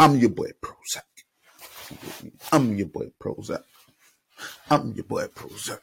[0.00, 1.02] I'm your boy Prozac.
[2.52, 3.64] I'm your boy Prozac.
[4.70, 5.80] I'm your boy Prozac.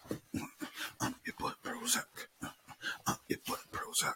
[0.99, 2.07] I'm your boy Prozac.
[3.05, 4.15] I'm your boy Prozac.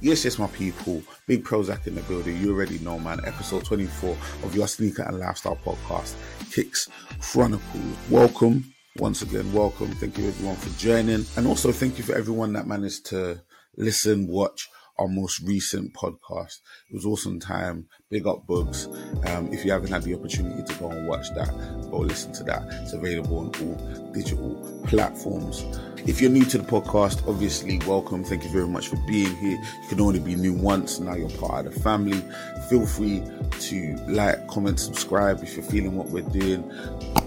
[0.00, 1.02] Yes, yes, my people.
[1.26, 2.40] Big Prozac in the building.
[2.40, 3.18] You already know, man.
[3.24, 6.14] Episode 24 of your sneaker and lifestyle podcast,
[6.52, 6.88] Kicks
[7.20, 7.96] Chronicles.
[8.08, 8.72] Welcome.
[8.98, 9.88] Once again, welcome.
[9.94, 11.26] Thank you everyone for joining.
[11.36, 13.42] And also thank you for everyone that managed to
[13.76, 14.68] listen, watch,
[14.98, 16.60] our most recent podcast.
[16.90, 17.86] It was awesome time.
[18.10, 18.86] Big up Bugs.
[19.26, 21.48] Um, if you haven't had the opportunity to go and watch that,
[21.90, 22.62] go listen to that.
[22.82, 25.64] It's available on all digital platforms.
[26.04, 28.24] If you're new to the podcast, obviously welcome.
[28.24, 29.56] Thank you very much for being here.
[29.56, 30.98] You can only be new once.
[30.98, 32.20] Now you're part of the family.
[32.68, 33.22] Feel free
[33.60, 36.70] to like, comment, subscribe if you're feeling what we're doing.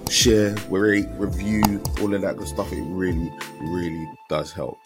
[0.09, 2.71] Share, rate, review, all of that good stuff.
[2.71, 4.77] It really, really does help.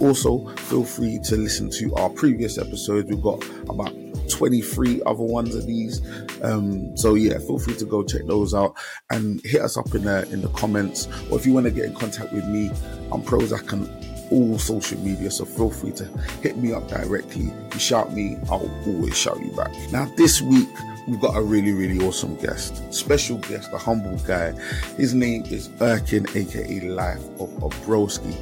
[0.00, 3.08] Also, feel free to listen to our previous episodes.
[3.08, 3.94] We've got about
[4.30, 6.00] 23 other ones of these.
[6.42, 8.74] Um, so yeah, feel free to go check those out
[9.10, 11.08] and hit us up in the in the comments.
[11.30, 12.70] Or if you want to get in contact with me,
[13.12, 13.88] I'm Prozac on
[14.30, 15.30] all social media.
[15.30, 16.04] So feel free to
[16.42, 17.52] hit me up directly.
[17.72, 19.72] You shout me, I'll always shout you back.
[19.92, 20.68] Now this week
[21.06, 22.92] we've got a really, really awesome guest.
[22.92, 24.52] Special guest, a humble guy.
[24.96, 28.34] His name is Erkin, aka Life of a Broski.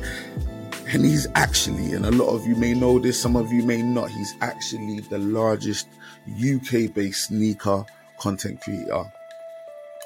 [0.93, 3.81] And he's actually, and a lot of you may know this, some of you may
[3.81, 5.89] not, he's actually the largest
[6.29, 7.87] UK based sneaker
[8.19, 9.05] content creator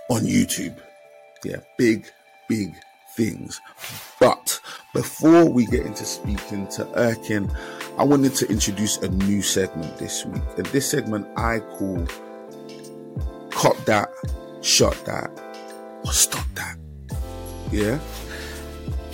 [0.09, 0.77] on YouTube.
[1.45, 2.09] Yeah, big,
[2.48, 2.77] big
[3.17, 3.61] things.
[4.20, 4.61] But
[4.95, 7.53] before we get into speaking to Erkin,
[7.98, 10.42] I wanted to introduce a new segment this week.
[10.57, 12.07] And this segment I call
[13.51, 14.09] Cop That,
[14.62, 15.31] Shot That,
[16.05, 16.79] or Stop That.
[17.73, 17.98] Yeah?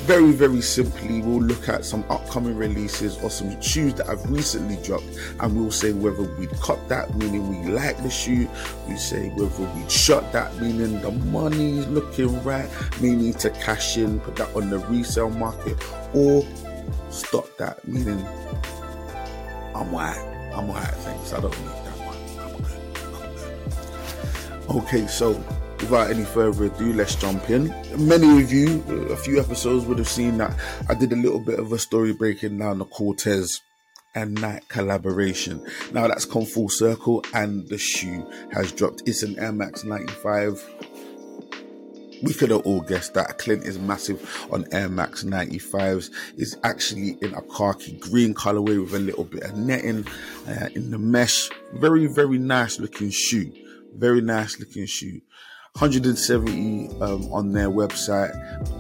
[0.03, 4.77] Very, very simply, we'll look at some upcoming releases or some shoes that I've recently
[4.83, 5.06] dropped,
[5.41, 8.48] and we'll say whether we cut that, meaning we like the shoe.
[8.89, 12.69] We say whether we shot that, meaning the money's looking right,
[13.00, 15.77] meaning to cash in, put that on the resale market,
[16.14, 16.44] or
[17.10, 18.27] stop that, meaning
[19.75, 20.28] I'm white.
[20.54, 21.32] I'm white, thanks.
[21.32, 22.16] I don't need that one.
[22.38, 22.81] I'm good.
[24.69, 24.84] I'm good.
[24.84, 25.43] Okay, so
[25.82, 27.75] without any further ado, let's jump in.
[27.98, 30.56] Many of you, a few episodes, would have seen that
[30.88, 33.60] I did a little bit of a story breaking down the Corteiz
[34.15, 35.65] and Nike collaboration.
[35.92, 39.03] Now that's come full circle, and the shoe has dropped.
[39.06, 40.62] It's an Air Max 95.
[42.22, 46.10] We could have all guessed that Clint is massive on Air Max 95s.
[46.37, 50.06] It's actually in a khaki green colorway with a little bit of netting
[50.47, 51.50] uh, in the mesh.
[51.75, 53.53] Very, very nice looking shoe.
[53.97, 55.21] Very nice looking shoe.
[55.75, 58.33] 170 um, on their website.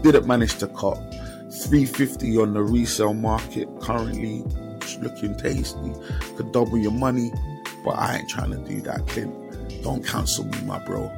[0.02, 4.44] Didn't manage to cop 350 on the resale market currently.
[5.00, 5.92] Looking tasty.
[6.36, 7.32] Could double your money,
[7.84, 9.34] but I ain't trying to do that, Clint.
[9.82, 11.10] Don't cancel me, my bro.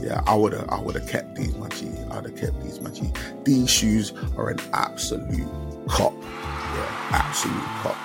[0.00, 1.88] Yeah, I would have I would have kept these, my G.
[2.10, 3.10] I'd have kept these, my G.
[3.44, 5.48] These shoes are an absolute
[5.88, 6.14] cop.
[6.22, 7.96] Yeah, absolute cop.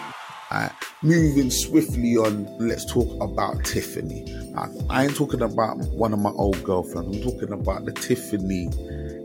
[0.52, 0.91] Right.
[1.04, 4.24] Moving swiftly on, let's talk about Tiffany.
[4.88, 7.18] I ain't talking about one of my old girlfriends.
[7.18, 8.70] I'm talking about the Tiffany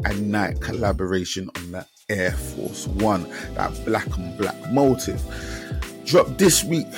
[0.07, 5.23] and Nike collaboration on the Air Force One, that black and black motive.
[6.07, 6.89] Dropped this week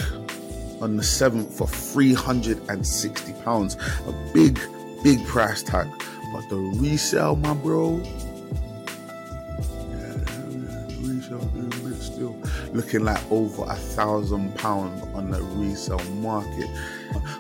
[0.81, 3.77] on the 7th for £360.
[4.07, 4.61] A big,
[5.03, 5.89] big price tag.
[6.33, 8.01] But the resale, my bro,
[12.73, 16.69] looking like over a thousand pounds on the resale market.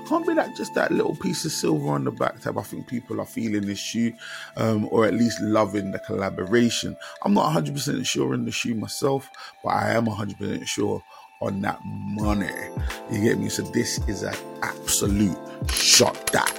[0.08, 2.58] Can't be that just that little piece of silver on the back tab.
[2.58, 4.12] I think people are feeling this shoe,
[4.56, 6.96] um, or at least loving the collaboration.
[7.22, 9.28] I'm not 100% sure in the shoe myself,
[9.62, 11.02] but I am 100% sure
[11.40, 12.48] on that money.
[13.10, 13.48] You get me?
[13.48, 15.38] So this is an absolute
[15.70, 16.52] shot that,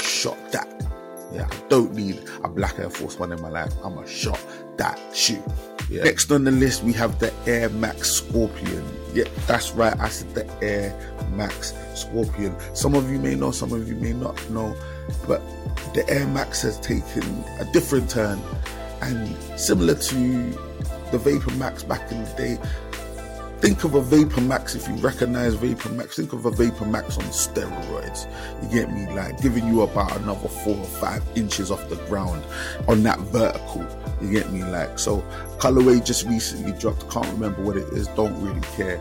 [0.00, 0.66] shot that.
[1.32, 3.72] Yeah, I don't need a black Air Force One in my life.
[3.84, 4.40] I'm a shot
[4.78, 5.42] that shoe.
[5.90, 6.04] Yeah.
[6.04, 8.84] Next on the list, we have the Air Max Scorpion.
[9.14, 9.98] Yep, that's right.
[9.98, 10.94] I said the Air
[11.32, 12.54] Max Scorpion.
[12.74, 14.76] Some of you may know, some of you may not know,
[15.26, 15.40] but
[15.94, 17.22] the Air Max has taken
[17.58, 18.40] a different turn.
[19.00, 20.14] And similar to
[21.10, 22.58] the Vapor Max back in the day,
[23.60, 26.14] Think of a Vapor Max if you recognize Vapor Max.
[26.14, 28.28] Think of a Vapor Max on steroids.
[28.62, 29.12] You get me?
[29.12, 32.44] Like giving you about another four or five inches off the ground
[32.86, 33.84] on that vertical.
[34.20, 34.64] You get me?
[34.64, 35.20] Like so,
[35.58, 37.08] colorway just recently dropped.
[37.10, 38.08] Can't remember what it is.
[38.08, 39.00] Don't really care.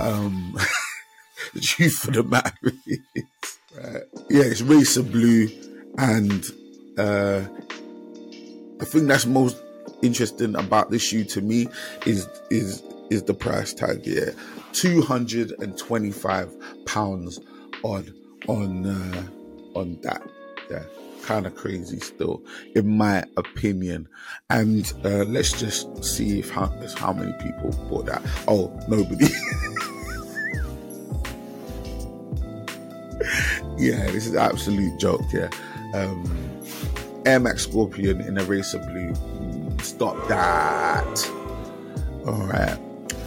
[0.00, 0.54] Um,
[1.54, 2.98] the truth for the matter is,
[3.76, 4.02] right?
[4.28, 5.48] yeah, it's racer blue,
[5.96, 6.44] and
[6.98, 7.44] uh,
[8.78, 9.56] the thing that's most
[10.02, 11.68] interesting about this shoe to me
[12.06, 14.30] is is is the price tag yeah.
[14.72, 17.40] 225 pounds
[17.82, 18.14] on
[18.46, 19.28] on uh,
[19.74, 20.22] on that.
[20.70, 20.84] Yeah,
[21.24, 22.42] kind of crazy still,
[22.74, 24.08] in my opinion.
[24.50, 26.66] And uh, let's just see if how,
[26.96, 28.22] how many people bought that.
[28.46, 29.26] Oh, nobody.
[33.78, 35.22] yeah, this is absolute joke.
[35.32, 35.50] Yeah,
[35.94, 36.24] um,
[37.26, 39.14] Air Max Scorpion in a Racer Blue.
[39.82, 41.30] Stop that.
[42.26, 42.78] All right.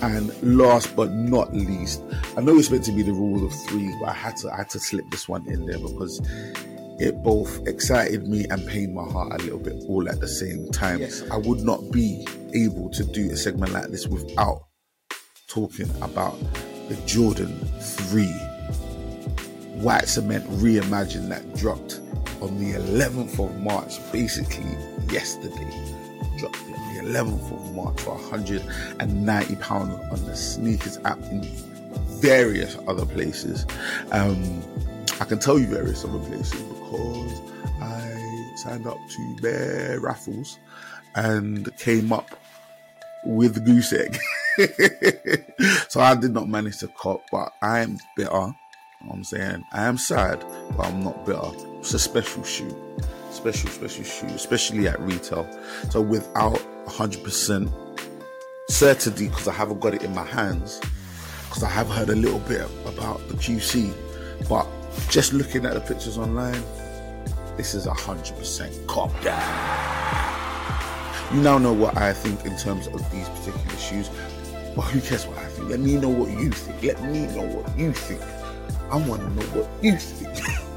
[0.01, 2.01] And last but not least,
[2.35, 4.57] I know it's meant to be the rule of threes, but I had to I
[4.57, 6.19] had to slip this one in there because
[7.01, 10.69] it both excited me and pained my heart a little bit all at the same
[10.69, 10.99] time.
[10.99, 11.23] Yes.
[11.31, 14.67] I would not be able to do a segment like this without
[15.47, 16.37] talking about
[16.89, 18.27] the Jordan 3
[19.81, 21.99] White Cement Reimagined that dropped
[22.39, 24.77] on the 11th of March, basically
[25.11, 25.69] yesterday.
[26.37, 31.41] Dropped it on the 11th of March for 190 pounds on the sneakers app in
[32.21, 33.65] various other places.
[34.11, 34.61] Um,
[35.19, 37.41] I can tell you various other places because
[37.81, 40.59] I signed up to their raffles
[41.15, 42.29] and came up
[43.25, 44.19] with goose egg.
[45.89, 48.53] so I did not manage to cop, but I am bitter
[49.09, 49.65] I'm saying?
[49.71, 50.43] I am sad,
[50.77, 51.51] but I'm not bitter.
[51.79, 52.75] It's a special shoe.
[53.31, 55.47] Special, special shoe, especially at retail.
[55.89, 57.71] So without 100%
[58.69, 60.79] certainty, because I haven't got it in my hands,
[61.47, 63.93] because I have heard a little bit about the QC,
[64.47, 64.67] but
[65.09, 66.61] just looking at the pictures online,
[67.57, 69.41] this is 100% cop down.
[71.33, 74.09] You now know what I think in terms of these particular shoes,
[74.75, 75.69] but who cares what I think?
[75.69, 76.83] Let me know what you think.
[76.83, 78.21] Let me know what you think.
[78.89, 80.67] I want to know what you think.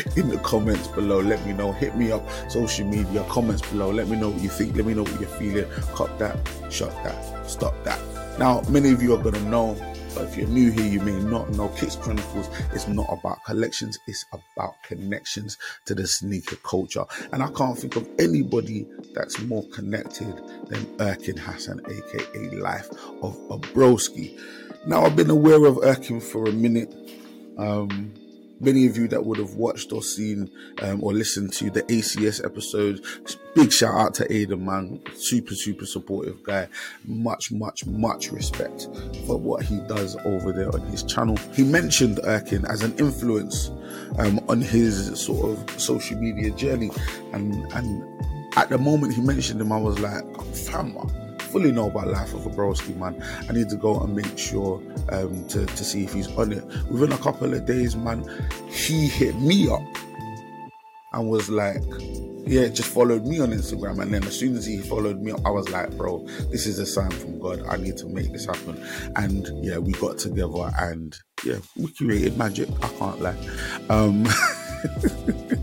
[0.16, 1.20] in the comments below.
[1.20, 1.72] Let me know.
[1.72, 3.90] Hit me up social media comments below.
[3.90, 4.76] Let me know what you think.
[4.76, 5.66] Let me know what you're feeling.
[5.94, 6.36] Cut that,
[6.70, 8.00] shut that, stop that.
[8.38, 9.74] Now, many of you are gonna know,
[10.14, 11.68] but if you're new here, you may not know.
[11.70, 17.04] Kicks Chronicles is not about collections; it's about connections to the sneaker culture.
[17.32, 20.36] And I can't think of anybody that's more connected
[20.68, 22.90] than Erkin Hassan, aka Life
[23.22, 24.38] of a Broski.
[24.86, 26.92] Now, I've been aware of Erkin for a minute
[27.58, 28.12] um,
[28.62, 30.50] many of you that would have watched or seen
[30.82, 33.04] um, or listened to the ACS episode,
[33.54, 35.00] big shout out to Aiden, man.
[35.14, 36.68] Super, super supportive guy.
[37.04, 38.88] Much, much, much respect
[39.26, 41.36] for what he does over there on his channel.
[41.54, 43.70] He mentioned Erkin as an influence
[44.18, 46.90] um, on his sort of social media journey.
[47.32, 50.24] And, and at the moment he mentioned him, I was like,
[50.54, 50.96] fam,
[51.52, 53.22] fully know about life of a broski man.
[53.48, 56.64] I need to go and make sure um, to, to see if he's on it.
[56.90, 58.24] Within a couple of days, man,
[58.68, 59.82] he hit me up
[61.12, 61.82] and was like,
[62.44, 64.00] yeah, just followed me on Instagram.
[64.00, 66.78] And then as soon as he followed me up, I was like, bro, this is
[66.78, 67.62] a sign from God.
[67.68, 68.82] I need to make this happen.
[69.16, 71.14] And yeah, we got together and
[71.44, 72.68] yeah, we created magic.
[72.82, 73.36] I can't lie.
[73.90, 74.26] Um,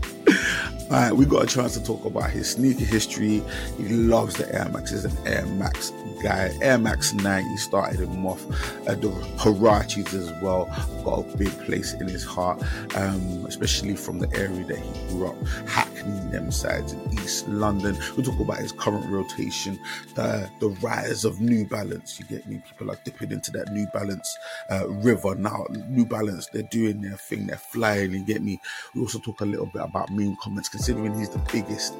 [0.90, 3.42] Alright, we got a chance to talk about his sneaker history.
[3.78, 5.92] He loves the Air Maxes and Air Max
[6.22, 6.50] guy.
[6.60, 8.44] Air Max 9, he started him off.
[8.86, 9.08] Uh, the
[9.38, 10.66] Huaraches as well
[11.04, 12.62] got a big place in his heart,
[12.96, 17.96] um, especially from the area that he grew up, Hackney, them sides in East London.
[18.16, 19.78] We talk about his current rotation,
[20.14, 22.18] the, the rise of New Balance.
[22.18, 22.62] You get me?
[22.66, 24.36] People are dipping into that New Balance
[24.70, 25.66] uh, river now.
[25.88, 28.12] New Balance, they're doing their thing, they're flying.
[28.12, 28.60] You get me?
[28.94, 31.94] We also talk a little bit about mean comments considering he's the biggest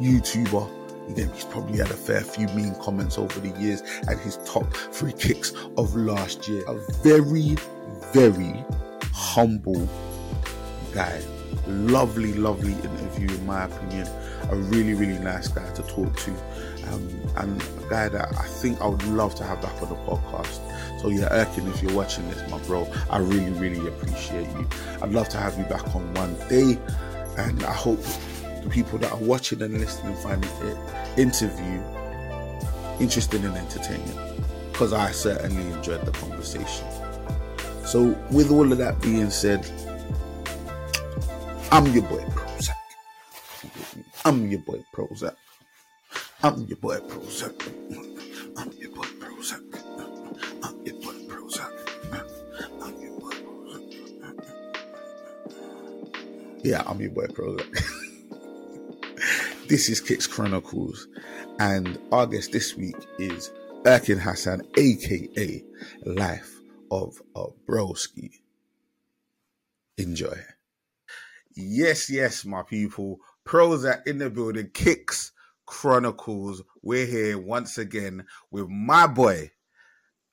[0.00, 0.83] YouTuber.
[1.08, 4.72] Again, he's probably had a fair few mean comments over the years and his top
[4.74, 6.64] three kicks of last year.
[6.66, 7.56] A very,
[8.12, 8.64] very
[9.12, 9.88] humble
[10.92, 11.20] guy.
[11.66, 14.08] Lovely, lovely interview, in my opinion.
[14.50, 16.30] A really, really nice guy to talk to.
[16.88, 19.94] Um, and a guy that I think I would love to have back on the
[19.94, 20.60] podcast.
[21.00, 24.68] So yeah, Erkin, if you're watching this, my bro, I really, really appreciate you.
[25.02, 26.78] I'd love to have you back on one day
[27.36, 28.00] and I hope
[28.64, 31.82] the people that are watching and listening find the interview
[33.00, 34.18] interesting and entertaining
[34.72, 36.86] because I certainly enjoyed the conversation.
[37.84, 39.64] So, with all of that being said,
[41.70, 42.72] I'm your boy Prozac.
[44.24, 45.34] I'm your boy Prozac.
[46.42, 47.52] I'm your boy Prozac.
[48.56, 49.60] I'm your boy Prozac.
[50.62, 51.70] I'm your boy Prozac.
[56.62, 58.00] Yeah, I'm your boy Prozac.
[59.68, 61.08] this is Kicks Chronicles,
[61.58, 63.50] and our guest this week is
[63.84, 65.64] Erkin Hassan, aka
[66.04, 68.30] Life of a Broski.
[69.96, 70.38] Enjoy.
[71.56, 73.18] Yes, yes, my people.
[73.46, 74.70] Prozac in the building.
[74.74, 75.32] Kicks
[75.66, 76.62] Chronicles.
[76.82, 79.50] We're here once again with my boy,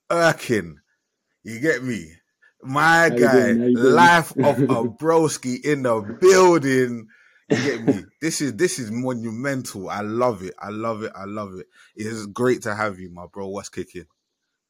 [0.10, 0.76] Erkin.
[1.44, 2.14] You get me?
[2.64, 7.08] My guy, life of a broski in the building.
[7.52, 8.06] You get me?
[8.22, 9.90] This is this is monumental.
[9.90, 10.54] I love it.
[10.60, 11.12] I love it.
[11.16, 11.68] I love it.
[11.96, 13.48] It is great to have you, my bro.
[13.48, 14.06] What's kicking?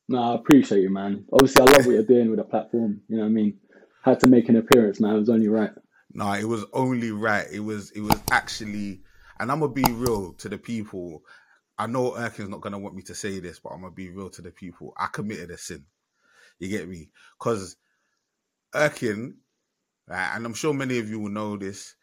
[0.10, 1.26] No, I appreciate you, man.
[1.32, 3.02] Obviously, I love what you're doing with the platform.
[3.08, 3.60] You know what I mean?
[4.04, 5.16] Had to make an appearance, man.
[5.16, 5.72] It was only right.
[6.14, 7.46] No, it was only right.
[7.52, 9.02] It was it was actually,
[9.40, 11.22] and I'm gonna be real to the people.
[11.78, 14.30] I know Erkin's not gonna want me to say this, but I'm gonna be real
[14.32, 14.94] to the people.
[14.98, 15.86] I committed a sin.
[16.60, 17.10] You get me?
[17.40, 17.78] Because
[18.74, 19.36] Erkin,
[20.08, 21.96] right, and I'm sure many of you will know this.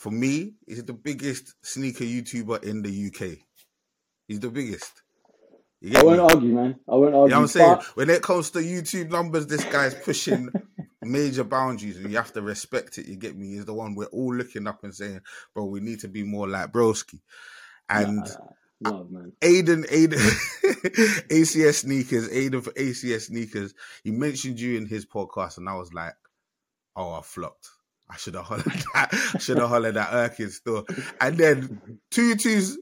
[0.00, 3.36] For me, he's the biggest sneaker YouTuber in the UK.
[4.26, 5.02] He's the biggest.
[5.94, 6.22] I won't me?
[6.22, 6.80] argue, man.
[6.88, 7.24] I won't argue.
[7.24, 7.74] You know I'm saying?
[7.74, 7.96] But...
[7.96, 10.48] When it comes to YouTube numbers, this guy's pushing
[11.02, 13.08] major boundaries and you have to respect it.
[13.08, 13.48] You get me?
[13.48, 15.20] He's the one we're all looking up and saying,
[15.52, 17.20] bro, we need to be more like Broski.
[17.90, 18.26] And
[18.80, 19.32] Love, man.
[19.42, 20.16] Aiden, Aiden,
[21.28, 23.74] ACS sneakers, Aiden for ACS sneakers.
[24.02, 26.14] He mentioned you in his podcast, and I was like,
[26.96, 27.68] oh, I flopped.
[28.12, 28.64] I should have hollered
[28.94, 29.36] that.
[29.38, 30.84] should have hollered that Erkin store.
[31.20, 32.78] And then Tutu's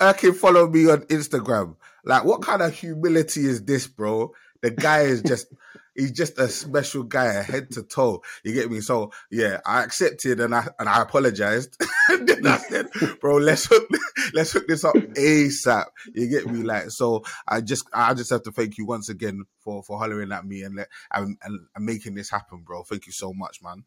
[0.00, 1.76] Erkin followed me on Instagram.
[2.04, 4.32] Like, what kind of humility is this, bro?
[4.62, 5.46] The guy is just
[5.94, 8.22] he's just a special guy, head to toe.
[8.44, 8.80] You get me?
[8.80, 11.76] So yeah, I accepted and I and I apologized.
[12.08, 12.88] and then I said,
[13.20, 13.88] bro, let's hook
[14.34, 15.86] let's hook this up ASAP.
[16.14, 16.62] You get me?
[16.62, 20.32] Like so I just I just have to thank you once again for for hollering
[20.32, 22.82] at me and let and, and, and making this happen, bro.
[22.82, 23.84] Thank you so much, man.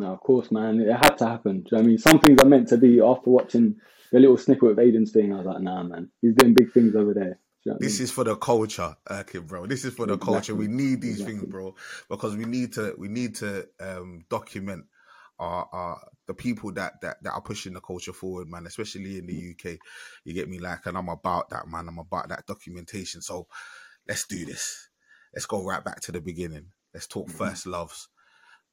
[0.00, 0.80] No, of course, man.
[0.80, 1.66] It had to happen.
[1.70, 1.98] You know I mean?
[1.98, 3.76] Some things are meant to be after watching
[4.10, 5.34] the little snippet of Aiden's thing.
[5.34, 6.10] I was like, nah, man.
[6.22, 7.38] He's doing big things over there.
[7.64, 8.04] You know this I mean?
[8.04, 9.66] is for the culture, Erkin, bro.
[9.66, 10.32] This is for the exactly.
[10.32, 10.54] culture.
[10.54, 11.36] We need these exactly.
[11.36, 11.74] things, bro,
[12.08, 14.86] because we need to we need to um, document
[15.38, 18.66] our, our the people that, that that are pushing the culture forward, man.
[18.66, 19.52] Especially in the mm.
[19.52, 19.78] UK,
[20.24, 21.88] you get me, like, and I'm about that, man.
[21.88, 23.20] I'm about that documentation.
[23.20, 23.48] So
[24.08, 24.88] let's do this.
[25.34, 26.68] Let's go right back to the beginning.
[26.94, 27.36] Let's talk mm-hmm.
[27.36, 28.08] first loves.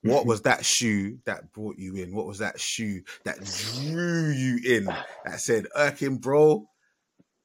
[0.08, 0.30] What mm-hmm.
[0.30, 2.14] was that shoe that brought you in?
[2.14, 4.86] What was that shoe that drew you in?
[4.86, 6.68] That said, Erkin, bro,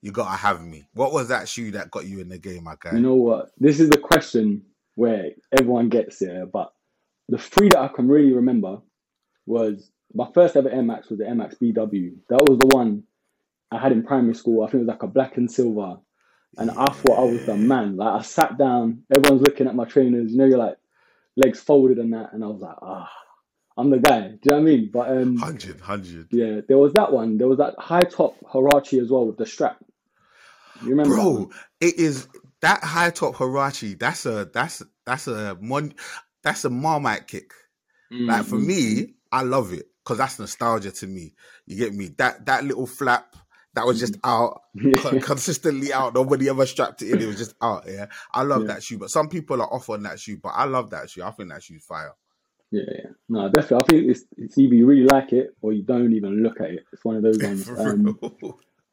[0.00, 0.88] you gotta have me.
[0.94, 2.92] What was that shoe that got you in the game, my guy?
[2.94, 3.50] You know what?
[3.58, 4.62] This is the question
[4.94, 6.72] where everyone gets here, eh, but
[7.28, 8.78] the three that I can really remember
[9.46, 12.16] was my first ever Air Max was the Air Max BW.
[12.28, 13.04] That was the one
[13.70, 14.62] I had in primary school.
[14.62, 15.96] I think it was like a black and silver.
[16.58, 16.82] And yeah.
[16.82, 17.96] I thought I was the man.
[17.96, 20.76] Like I sat down, everyone's looking at my trainers, you know, you're like
[21.36, 23.10] legs folded and that, and I was like, ah,
[23.76, 24.20] I'm the guy.
[24.20, 24.90] Do you know what I mean?
[24.92, 26.28] But um, 100, 100.
[26.30, 27.38] Yeah, there was that one.
[27.38, 29.82] There was that high top Huarache as well with the strap.
[30.82, 31.50] You remember, bro?
[31.80, 32.28] It is
[32.60, 33.98] that high top Huarache.
[33.98, 35.94] That's a that's that's a mon,
[36.42, 37.52] that's a marmite kick.
[38.12, 38.26] Mm-hmm.
[38.26, 39.10] Like for me, mm-hmm.
[39.30, 41.34] I love it because that's nostalgia to me.
[41.66, 42.08] You get me?
[42.18, 43.36] That that little flap
[43.74, 44.62] that was just out
[45.22, 46.14] consistently out.
[46.14, 47.22] Nobody ever strapped it in.
[47.22, 47.84] It was just out.
[47.86, 48.74] Yeah, I love yeah.
[48.74, 48.98] that shoe.
[48.98, 50.38] But some people are off on that shoe.
[50.38, 51.22] But I love that shoe.
[51.22, 52.14] I think that shoe's fire.
[52.70, 53.10] Yeah, yeah.
[53.28, 53.76] No, definitely.
[53.76, 56.70] I think it's it's either you really like it or you don't even look at
[56.70, 56.84] it.
[56.92, 57.68] It's one of those ones.
[57.68, 58.18] Um,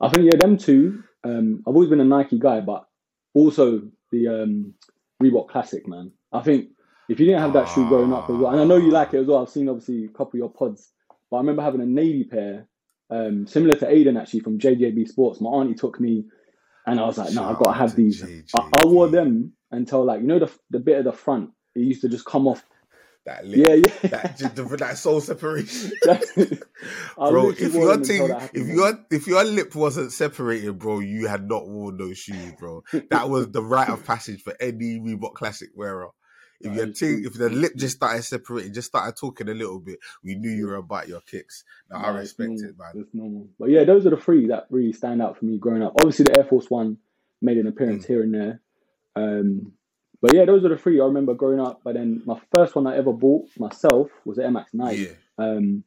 [0.02, 2.86] I think yeah, them two um, I've always been a Nike guy, but
[3.34, 3.82] also
[4.12, 4.74] the um,
[5.22, 6.12] Reebok Classic, man.
[6.32, 6.70] I think
[7.10, 9.14] if you didn't have that shoe growing up as well, and I know you like
[9.14, 10.92] it as well, I've seen obviously a couple of your pods,
[11.30, 12.68] but I remember having a navy pair,
[13.10, 15.42] um, similar to Aiden actually from JJB Sports.
[15.42, 16.26] My auntie took me,
[16.86, 18.24] and I was like, no, I've got to have these.
[18.24, 21.82] I, I, wore them until like you know the the bit of the front, it
[21.82, 22.64] used to just come off
[23.26, 24.10] that lip, yeah, yeah.
[24.10, 25.92] That, the, that soul separation,
[27.18, 27.52] bro.
[27.52, 31.98] If your thing, if your if your lip wasn't separated, bro, you had not worn
[31.98, 32.84] those shoes, bro.
[33.12, 36.10] That was the rite of passage for any Reebok Classic wearer.
[36.62, 40.36] If your if the lip just started separating, just started talking a little bit, we
[40.36, 41.64] knew you were about your kicks.
[41.90, 42.92] Now I respect it, man.
[42.96, 43.48] It's normal.
[43.58, 45.94] But yeah, those are the three that really stand out for me growing up.
[46.02, 46.98] Obviously, the Air Force One
[47.42, 48.08] made an appearance mm.
[48.08, 48.62] here and there.
[49.16, 49.74] Um,
[50.22, 51.82] but yeah, those are the three I remember growing up.
[51.84, 54.98] But then my first one I ever bought myself was the MX 9.
[54.98, 55.08] Yeah.
[55.38, 55.84] Um,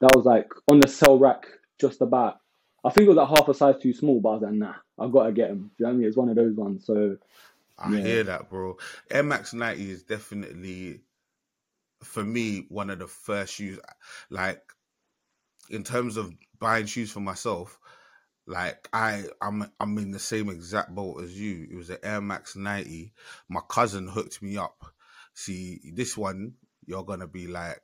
[0.00, 1.46] that was like on the sell rack,
[1.80, 2.38] just about.
[2.84, 4.74] I think it was like half a size too small, but I was like, nah,
[4.98, 5.70] I've got to get them.
[5.78, 6.08] Do you know what I mean?
[6.08, 6.84] It's one of those ones.
[6.84, 7.16] So
[7.78, 8.02] I yeah.
[8.02, 8.76] hear that, bro.
[9.10, 11.00] Air Max 90 is definitely,
[12.02, 13.78] for me, one of the first shoes.
[14.30, 14.62] Like,
[15.70, 17.78] in terms of buying shoes for myself,
[18.46, 21.66] like I, I'm, I'm in the same exact boat as you.
[21.70, 23.12] It was an Air Max 90.
[23.48, 24.84] My cousin hooked me up.
[25.34, 26.54] See, this one,
[26.86, 27.82] you're gonna be like,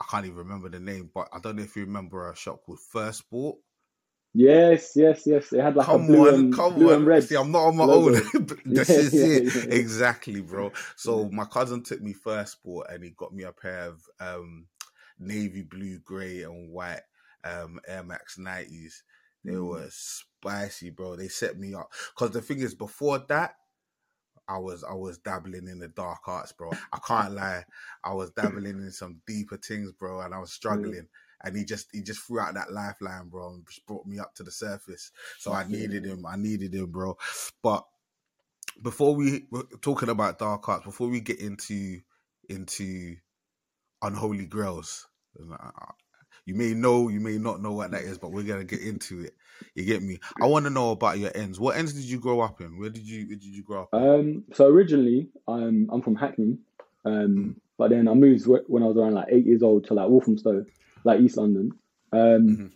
[0.00, 2.62] I can't even remember the name, but I don't know if you remember a shop
[2.64, 3.58] called First Sport.
[4.34, 5.52] Yes, yes, yes.
[5.52, 6.96] It had like come a blue on, and, come blue on.
[6.96, 7.24] and red.
[7.24, 8.14] See, I'm not on my logo.
[8.14, 8.46] own.
[8.64, 9.54] this yeah, is yeah, it.
[9.54, 10.72] Yeah, exactly, bro.
[10.96, 14.66] So my cousin took me First Sport and he got me a pair of um,
[15.18, 17.02] navy blue, grey, and white
[17.44, 19.02] um, Air Max 90s
[19.44, 19.68] they mm.
[19.68, 21.16] were spicy, bro.
[21.16, 21.90] They set me up.
[22.14, 23.54] Because the thing is, before that,
[24.48, 26.70] I was I was dabbling in the dark arts, bro.
[26.92, 27.64] I can't lie.
[28.04, 31.02] I was dabbling in some deeper things, bro, and I was struggling.
[31.02, 31.08] Mm.
[31.44, 34.34] And he just he just threw out that lifeline, bro, and just brought me up
[34.36, 35.12] to the surface.
[35.38, 36.26] So I needed him.
[36.26, 37.16] I needed him, bro.
[37.62, 37.84] But
[38.82, 42.00] before we were talking about dark arts, before we get into
[42.48, 43.16] into
[44.02, 45.06] unholy grails,
[46.44, 49.20] you may know, you may not know what that is, but we're gonna get into
[49.20, 49.34] it.
[49.74, 50.18] You get me?
[50.40, 51.58] I want to know about your ends.
[51.58, 52.78] What ends did you grow up in?
[52.78, 53.88] Where did you where did you grow up?
[53.92, 56.58] Um, so originally, I'm I'm from Hackney,
[57.04, 57.54] um, mm.
[57.76, 60.64] but then I moved when I was around like eight years old to like Walthamstow,
[61.04, 61.72] like East London.
[62.12, 62.66] Um, mm-hmm.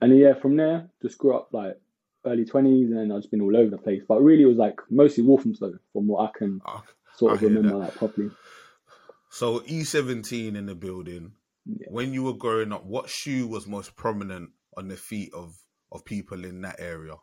[0.00, 1.76] and yeah, from there, just grew up like
[2.24, 4.02] early twenties, and then I've just been all over the place.
[4.06, 6.82] But really, it was like mostly Walthamstow, from what I can oh,
[7.16, 7.78] sort of remember that.
[7.78, 8.30] like properly.
[9.32, 11.32] So E17 in the building
[11.66, 11.86] yeah.
[11.90, 15.56] when you were growing up, what shoe was most prominent on the feet of
[15.92, 17.14] of people in that area?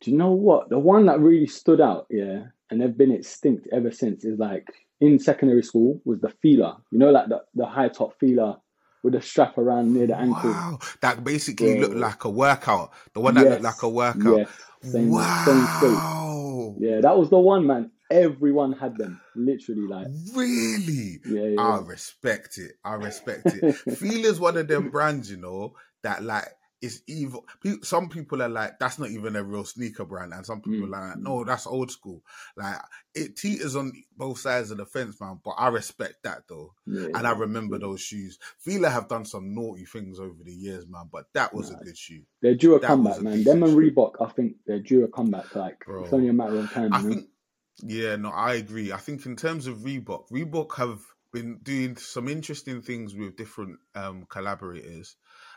[0.00, 0.68] Do you know what?
[0.68, 4.66] The one that really stood out, yeah, and they've been extinct ever since, is like
[5.00, 6.82] in secondary school was the Fila.
[6.90, 8.60] You know, like the, the high top Fila
[9.02, 10.50] with a strap around near the ankle.
[10.50, 11.80] Wow, that basically yeah.
[11.80, 12.92] looked like a workout.
[13.14, 13.50] The one that yes.
[13.50, 14.38] looked like a workout.
[14.38, 14.50] Yes.
[14.82, 15.44] Same, wow.
[15.80, 17.90] Same yeah, that was the one, man.
[18.10, 19.82] Everyone had them, literally.
[19.82, 21.60] Like really, yeah, yeah.
[21.60, 22.72] I respect it.
[22.84, 23.74] I respect it.
[23.96, 26.46] Fila's one of them brands, you know, that like
[26.80, 27.44] it's evil.
[27.82, 30.96] Some people are like, that's not even a real sneaker brand, and some people mm.
[30.96, 32.22] are like, no, that's old school.
[32.56, 32.76] Like
[33.14, 35.40] it teeters on both sides of the fence, man.
[35.44, 37.86] But I respect that though, yeah, and I remember yeah.
[37.86, 38.38] those shoes.
[38.58, 41.08] Fila have done some naughty things over the years, man.
[41.10, 42.22] But that was nah, a good shoe.
[42.42, 43.44] They're due a that comeback, man.
[43.44, 45.54] Them and Reebok, I think they're due a comeback.
[45.54, 46.92] Like Bro, it's only a matter of time.
[46.92, 47.26] I think
[47.82, 48.92] yeah, no, I agree.
[48.92, 51.00] I think in terms of Reebok, Reebok have
[51.32, 55.16] been doing some interesting things with different um, collaborators.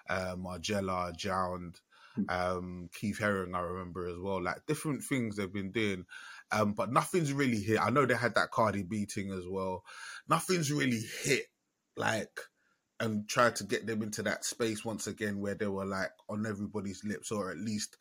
[0.10, 1.80] Uh, Margiela, Jound,
[2.16, 2.24] hmm.
[2.30, 4.42] um, Keith Haring, I remember as well.
[4.42, 6.06] Like different things they've been doing,
[6.52, 7.82] um, but nothing's really hit.
[7.82, 9.84] I know they had that Cardi B thing as well.
[10.28, 11.46] Nothing's really hit
[11.98, 12.40] like
[13.00, 16.46] and tried to get them into that space once again where they were like on
[16.46, 17.98] everybody's lips or at least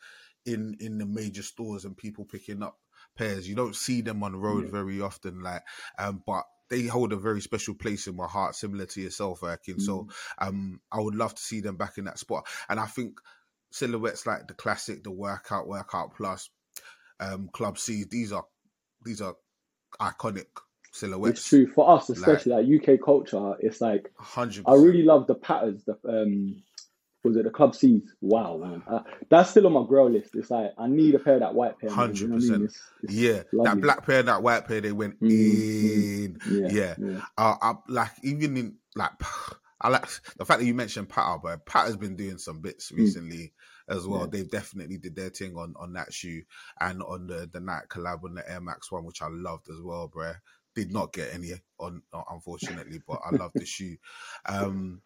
[0.47, 2.79] in in the major stores and people picking up
[3.17, 3.49] pairs.
[3.49, 4.71] You don't see them on the road yeah.
[4.71, 5.63] very often, like,
[5.99, 9.77] um, but they hold a very special place in my heart, similar to yourself, Erkin.
[9.77, 9.83] Mm.
[9.83, 12.47] So, um, I would love to see them back in that spot.
[12.69, 13.21] And I think
[13.73, 16.49] silhouettes like the classic, the workout, workout plus,
[17.19, 18.45] um, Club C, these are
[19.05, 19.35] these are
[20.01, 20.47] iconic
[20.93, 21.41] silhouettes.
[21.41, 23.55] It's true for us, especially like, like UK culture.
[23.61, 24.63] It's like 100%.
[24.67, 26.63] I really love the patterns, the um
[27.23, 28.03] was it the Club C's?
[28.21, 30.35] Wow, man, uh, that's still on my grow list.
[30.35, 31.91] It's like I need a pair of that white pair.
[31.91, 32.57] Hundred you know percent.
[32.57, 32.71] I mean?
[33.09, 33.65] yeah, lovely.
[33.65, 36.39] that black pair, that white pair, they went mm, in.
[36.51, 36.95] Yeah, yeah.
[36.99, 37.21] yeah.
[37.37, 39.13] Uh, I, like even in like.
[39.83, 40.05] I like
[40.37, 42.99] the fact that you mentioned Pat, but Pat has been doing some bits mm.
[42.99, 43.55] recently
[43.89, 43.97] mm.
[43.97, 44.21] as well.
[44.21, 44.27] Yeah.
[44.31, 46.43] They've definitely did their thing on on that shoe
[46.79, 49.81] and on the the Nike collab on the Air Max one, which I loved as
[49.83, 50.35] well, bro.
[50.75, 53.97] Did not get any on unfortunately, but I love the shoe.
[54.45, 55.01] Um,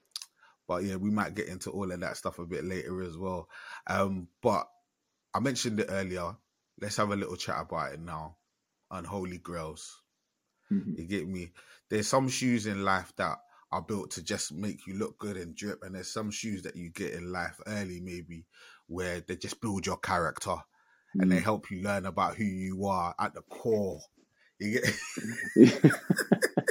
[0.66, 3.48] but yeah, we might get into all of that stuff a bit later as well.
[3.87, 4.66] Um, but
[5.35, 6.37] I mentioned it earlier.
[6.81, 8.37] Let's have a little chat about it now.
[8.90, 10.00] Unholy grails.
[10.72, 10.92] Mm-hmm.
[11.00, 11.53] You get me?
[11.90, 13.38] There's some shoes in life that
[13.70, 16.77] are built to just make you look good and drip, and there's some shoes that
[16.77, 18.46] you get in life early, maybe,
[18.87, 21.20] where they just build your character mm-hmm.
[21.20, 21.42] and they mm.
[21.42, 24.00] help you learn about who you are at the core.
[24.59, 24.94] You get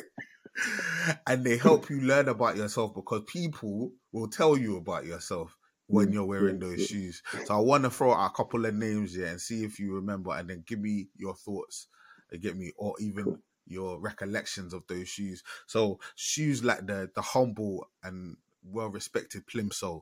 [1.28, 6.12] and they help you learn about yourself because people will tell you about yourself when
[6.12, 7.22] you're wearing those shoes.
[7.46, 9.94] So I want to throw out a couple of names here and see if you
[9.96, 11.88] remember, and then give me your thoughts.
[12.32, 15.44] And get me, or even your recollections of those shoes.
[15.68, 20.02] So shoes like the the humble and well respected Plimsoll.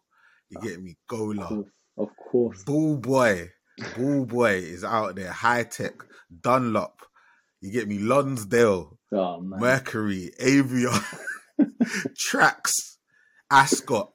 [0.50, 2.64] You get me, Gola, of course, of course.
[2.64, 3.52] Bull Boy,
[3.98, 5.32] Bull Boy is out there.
[5.32, 5.94] Hi-Tec,
[6.42, 7.02] Dunlop.
[7.62, 11.04] You get me, Lonsdale, oh, Mercury, Avion,
[12.18, 12.98] Tracks,
[13.52, 14.12] Ascot.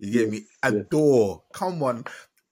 [0.00, 0.46] You get yes, me?
[0.62, 1.42] Adore.
[1.42, 1.60] Yes.
[1.60, 2.04] Come on.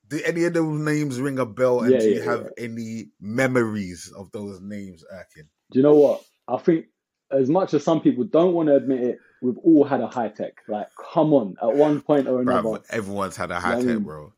[0.09, 1.81] Do any of those names ring a bell?
[1.81, 2.65] And yeah, do you yeah, have yeah.
[2.65, 5.49] any memories of those names, Erkin?
[5.73, 6.23] Do you know what?
[6.47, 6.87] I think
[7.33, 10.53] as much as some people don't want to admit it, we've all had a Hi-Tec.
[10.69, 12.63] Like, come on, at one point or another.
[12.63, 14.33] Bro, everyone's had a Hi-Tec, bro.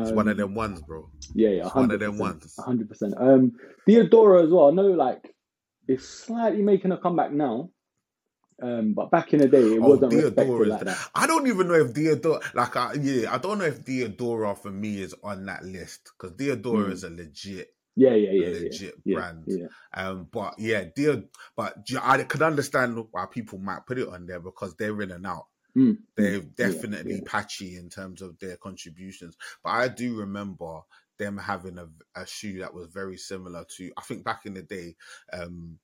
[0.00, 1.10] It's um, one of um, them ones, bro.
[1.34, 1.68] Yeah, yeah.
[1.68, 2.54] one of them ones.
[2.58, 3.14] hundred percent.
[3.18, 3.52] Um,
[3.88, 4.68] Diadora as well.
[4.68, 5.34] I know, like,
[5.88, 7.70] it's slightly making a comeback now.
[8.62, 11.08] Um, but back in the day, it oh, wasn't respected like that.
[11.14, 14.70] I don't even know if Diadora, like, I, yeah, I don't know if Diadora for
[14.70, 16.92] me is on that list because Diadora mm.
[16.92, 19.44] is a legit, yeah, yeah, yeah, legit yeah, brand.
[19.46, 24.26] Yeah, Um, but yeah, Dia, but I could understand why people might put it on
[24.26, 25.48] there because they're in and out.
[25.76, 25.98] Mm.
[26.16, 29.36] they're definitely yeah, patchy in terms of their contributions.
[29.62, 30.80] But I do remember
[31.18, 34.62] them having a, a shoe that was very similar to I think back in the
[34.62, 34.96] day,
[35.32, 35.78] um,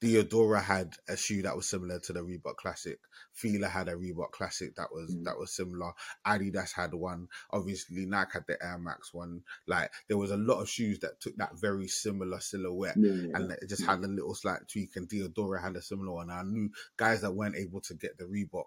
[0.00, 3.00] Diadora had a shoe that was similar to the Reebok Classic.
[3.32, 5.24] Fila had a Reebok Classic that was Mm.
[5.24, 5.92] that was similar.
[6.24, 7.26] Adidas had one.
[7.50, 9.42] Obviously, Nike had the Air Max one.
[9.66, 12.96] Like there was a lot of shoes that took that very similar silhouette.
[12.96, 16.12] Yeah, yeah, And it just had a little slight tweak, and Diadora had a similar
[16.12, 16.30] one.
[16.30, 18.66] I knew guys that weren't able to get the Reebok,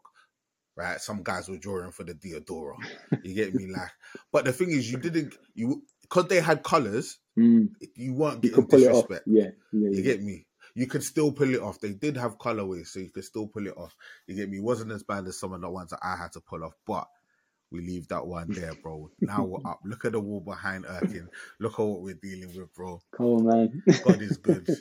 [0.77, 1.01] right?
[1.01, 2.75] Some guys were drawing for the Diadora.
[3.23, 3.91] You get me, like.
[4.31, 7.19] But the thing is, you didn't you because they had colors.
[7.39, 9.07] Mm, You weren't getting can pull it off.
[9.07, 9.25] disrespect.
[9.25, 10.03] Yeah, yeah, You yeah.
[10.03, 10.47] get me?
[10.75, 11.79] You could still pull it off.
[11.81, 13.95] They did have colorways, so you could still pull it off.
[14.27, 14.57] You get me?
[14.59, 16.75] It wasn't as bad as some of the ones that I had to pull off,
[16.87, 17.07] but
[17.71, 19.11] we leave that one there, bro.
[19.21, 19.81] Now we're up.
[19.85, 21.29] Look at the wall behind Erkin.
[21.59, 23.01] Look at what we're dealing with, bro.
[23.17, 23.83] Come on, man.
[24.03, 24.69] God is good.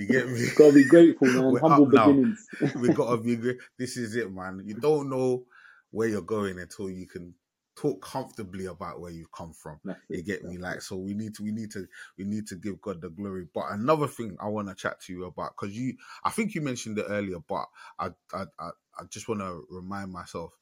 [0.00, 0.46] You get me?
[0.56, 1.52] Gotta be grateful, man.
[1.52, 2.48] We're Humble beginnings.
[2.76, 3.36] we gotta be.
[3.78, 4.62] This is it, man.
[4.66, 5.44] You don't know
[5.92, 7.34] where you're going until you can
[7.76, 9.80] talk comfortably about where you've come from.
[9.84, 10.58] That's You it, get me?
[10.58, 11.86] Like so we need to we need to
[12.18, 13.46] we need to give God the glory.
[13.54, 16.62] But another thing I want to chat to you about because you I think you
[16.62, 17.66] mentioned it earlier, but
[18.00, 20.52] I I I, I just want to remind myself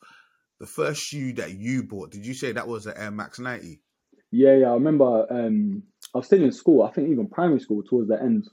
[0.61, 2.12] the first shoe that you bought.
[2.12, 3.83] Did you say that was an Air Max ninety?
[4.33, 4.70] Yeah, yeah.
[4.70, 6.85] I remember um, I was still in school.
[6.85, 8.48] I think even primary school towards the end,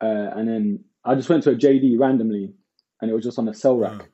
[0.00, 2.52] uh, and then I just went to a JD randomly,
[3.00, 4.08] and it was just on a sell rack.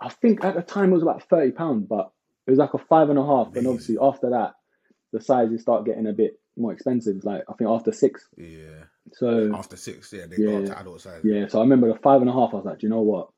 [0.00, 2.10] I think at the time it was about thirty pounds, but
[2.46, 3.54] it was like a five and a half.
[3.56, 4.54] And obviously after that,
[5.12, 7.24] the sizes start getting a bit more expensive.
[7.24, 8.28] Like I think after six.
[8.36, 8.84] Yeah.
[9.12, 10.60] So After six, yeah, they Yeah.
[10.60, 11.20] got up to adult size.
[11.24, 12.52] yeah, so I remember the five and a half.
[12.52, 13.28] I was like, do you know what?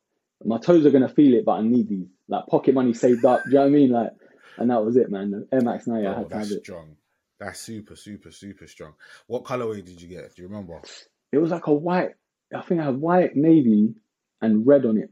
[0.45, 2.07] My toes are gonna feel it, but I need these.
[2.29, 3.43] Like pocket money saved up.
[3.45, 3.91] do you know what I mean?
[3.91, 4.11] Like,
[4.59, 5.31] and that was it, man.
[5.31, 6.65] The Air Max 90, I Oh, had to that's have it.
[6.65, 6.97] strong.
[7.39, 8.95] That's super, super, super strong.
[9.27, 10.35] What colorway did you get?
[10.35, 10.81] Do you remember?
[11.37, 12.15] It was like a white.
[12.55, 13.95] I think I had white, navy,
[14.41, 15.11] and red on it.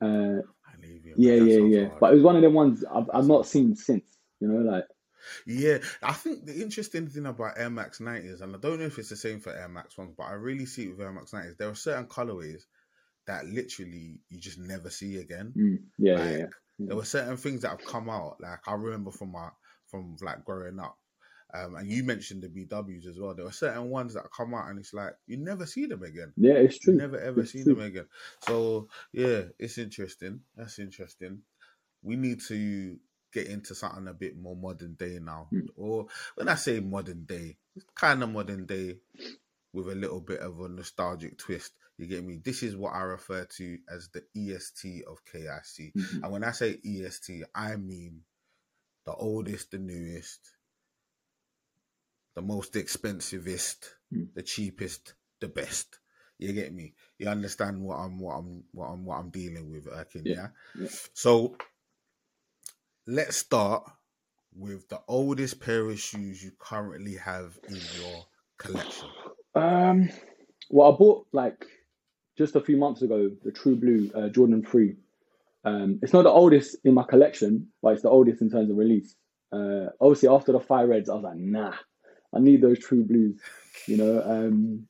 [0.00, 0.42] Uh,
[0.82, 1.14] you.
[1.16, 1.86] yeah, yeah, yeah.
[1.88, 2.00] hard.
[2.00, 4.04] But it was one of the ones I've, I've not seen since.
[4.40, 4.84] You know, like
[5.46, 8.98] Yeah, I think the interesting thing about Air Max 90s, and I don't know if
[8.98, 11.30] it's the same for Air Max ones, but I really see it with Air Max
[11.30, 11.56] 90s.
[11.56, 12.62] There are certain colorways
[13.26, 15.52] that literally you just never see again.
[15.56, 16.46] mm, yeah, like, yeah, yeah.
[16.86, 18.38] There were certain things that have come out.
[18.40, 19.50] Like I remember from my
[19.86, 20.96] from like growing up,
[21.54, 23.34] um, and you mentioned the BWs as well.
[23.34, 26.32] There were certain ones that come out, and it's like you never see them again.
[26.36, 26.96] Yeah, it's You true.
[26.96, 27.74] never ever It's see true.
[27.74, 28.06] them again.
[28.40, 30.40] So yeah, it's interesting.
[30.56, 31.42] That's interesting.
[32.02, 32.98] We need to
[33.32, 35.48] get into something a bit more modern day now.
[35.52, 35.68] Mm.
[35.76, 38.98] Or when I say modern day, it's kind of modern day
[39.72, 41.72] with a little bit of a nostalgic twist.
[41.98, 42.40] You get me?
[42.42, 45.92] This is what I refer to as the EST of KIC.
[45.94, 46.22] Mhm.
[46.22, 48.22] And when I say EST, I mean
[49.04, 50.40] the oldest, the newest,
[52.34, 54.28] the most expensivest, Mm.
[54.34, 55.98] the cheapest, the best.
[56.38, 56.94] You get me?
[57.18, 60.34] You understand what I'm what I'm what I'm what I'm dealing with, Erkin, yeah?
[60.34, 60.48] Yeah,
[60.82, 60.88] yeah.
[61.14, 61.56] So
[63.06, 63.84] let's start
[64.54, 68.26] with the oldest pair of shoes you currently have in your
[68.58, 69.08] collection.
[69.54, 70.10] Um,
[70.70, 71.64] well, I bought like
[72.36, 74.96] just a few months ago the True Blue uh, Jordan Three.
[75.64, 78.76] Um, it's not the oldest in my collection, but it's the oldest in terms of
[78.76, 79.14] release.
[79.52, 81.74] Uh, obviously, after the Fire Reds, I was like, nah,
[82.34, 83.40] I need those True Blues.
[83.86, 84.86] You know, um,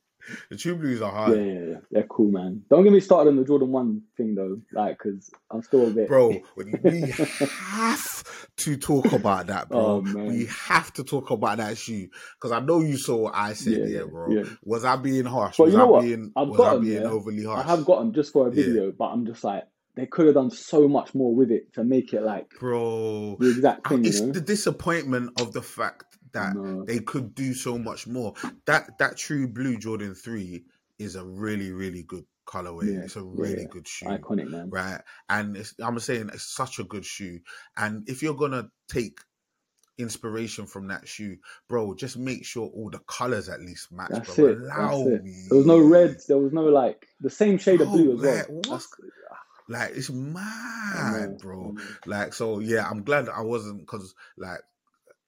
[0.50, 1.36] The True Blues are yeah, hard.
[1.38, 2.62] yeah, yeah, they're cool, man.
[2.70, 5.90] Don't get me started on the Jordan One thing though, like, because I'm still a
[5.90, 8.24] bit, Bro, we have
[8.58, 9.80] to talk about that, bro.
[9.80, 10.26] Oh, man.
[10.26, 13.72] we have to talk about that shoe because I know you saw what I said
[13.72, 14.30] Yeah, there, yeah, bro.
[14.30, 14.42] yeah.
[14.64, 15.56] Was I being harsh?
[15.56, 16.02] But was you know I what?
[16.04, 17.08] being I've was I being yeah.
[17.08, 17.64] overly harsh?
[17.66, 18.64] I have got them just for a Yeah.
[18.64, 19.64] video, but I'm just like,
[19.96, 23.36] they could have done so much more with it to make it like bro.
[23.40, 24.32] the exact thing, It's you know.
[24.32, 26.84] the disappointment of the fact that No.
[26.84, 28.34] they could do so much more.
[28.66, 30.64] That that true blue Jordan three
[30.98, 32.92] is a really really good colorway.
[32.94, 33.68] Yeah, it's a really yeah.
[33.70, 34.68] good shoe, Iconic, man.
[34.70, 35.00] right?
[35.28, 37.40] And it's, I'm saying it's such a good shoe.
[37.76, 39.18] And if you're gonna take
[39.98, 41.36] inspiration from that shoe,
[41.68, 44.10] bro, just make sure all the colors at least match.
[44.10, 44.46] That's bro.
[44.46, 44.58] it.
[44.58, 45.24] Allow That's it.
[45.24, 45.46] me.
[45.48, 46.26] There was no reds.
[46.26, 48.36] There was no like the same shade of blue as well.
[48.36, 48.62] like, what?
[48.64, 48.88] That's-
[49.30, 49.36] ah.
[49.68, 51.76] Like it's mad, bro.
[52.04, 52.86] Like so, yeah.
[52.88, 54.60] I'm glad I wasn't because like.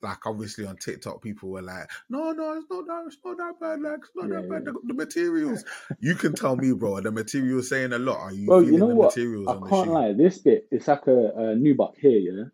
[0.05, 3.05] Like obviously on TikTok, people were like, "No, no, it's not that.
[3.09, 3.81] It's not that bad.
[3.81, 4.65] Like it's not Yeah, that bad.
[4.67, 5.65] The, the materials,
[6.01, 7.01] you can tell me, bro.
[7.01, 8.19] The materials saying a lot.
[8.19, 9.17] Are you Bro, you know the what?
[9.17, 10.13] materials I can't lie.
[10.13, 12.45] This bit, it's like a, a nubuck here, yeah.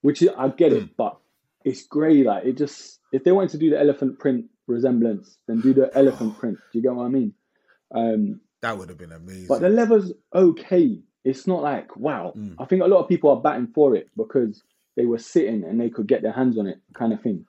[0.00, 1.18] Which is, I get it, but
[1.64, 2.22] it's grey.
[2.24, 5.90] Like it just, if they wanted to do the elephant print resemblance, then do the
[5.94, 6.58] elephant print.
[6.72, 7.34] Do you get what I mean?
[7.94, 9.46] Um, That would have been amazing.
[9.48, 11.00] but the leather's okay.
[11.24, 12.34] It's not like wow.
[12.36, 12.56] Mm.
[12.58, 14.62] I think a lot of people are batting for it because
[14.96, 17.46] they were sitting and they could get their hands on it, kind of thing.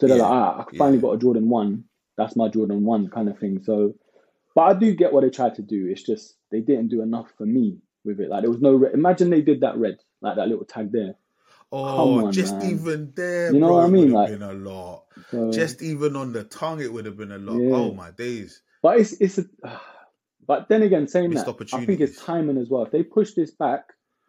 [0.00, 1.02] So they're Yeah, like, ah, I finally yeah.
[1.02, 1.84] got a Jordan One.
[2.16, 3.62] That's my Jordan One, kind of thing.
[3.62, 3.94] So,
[4.54, 5.86] but I do get what they tried to do.
[5.88, 8.28] It's just they didn't do enough for me with it.
[8.28, 8.74] Like there was no.
[8.74, 8.94] Red.
[8.94, 11.14] Imagine they did that red, like that little tag there.
[11.72, 12.70] Oh, on, just man.
[12.70, 14.10] even there, You know bro, what I mean?
[14.10, 15.04] Like- been a lot.
[15.30, 17.58] So- Just even on the tongue, it would have been a lot.
[17.58, 17.74] Yeah.
[17.76, 18.60] Oh my days.
[18.82, 19.44] But it's it's a,
[20.46, 22.82] but then again, saying Missed that, I think it's timing as well.
[22.82, 23.84] If they push this back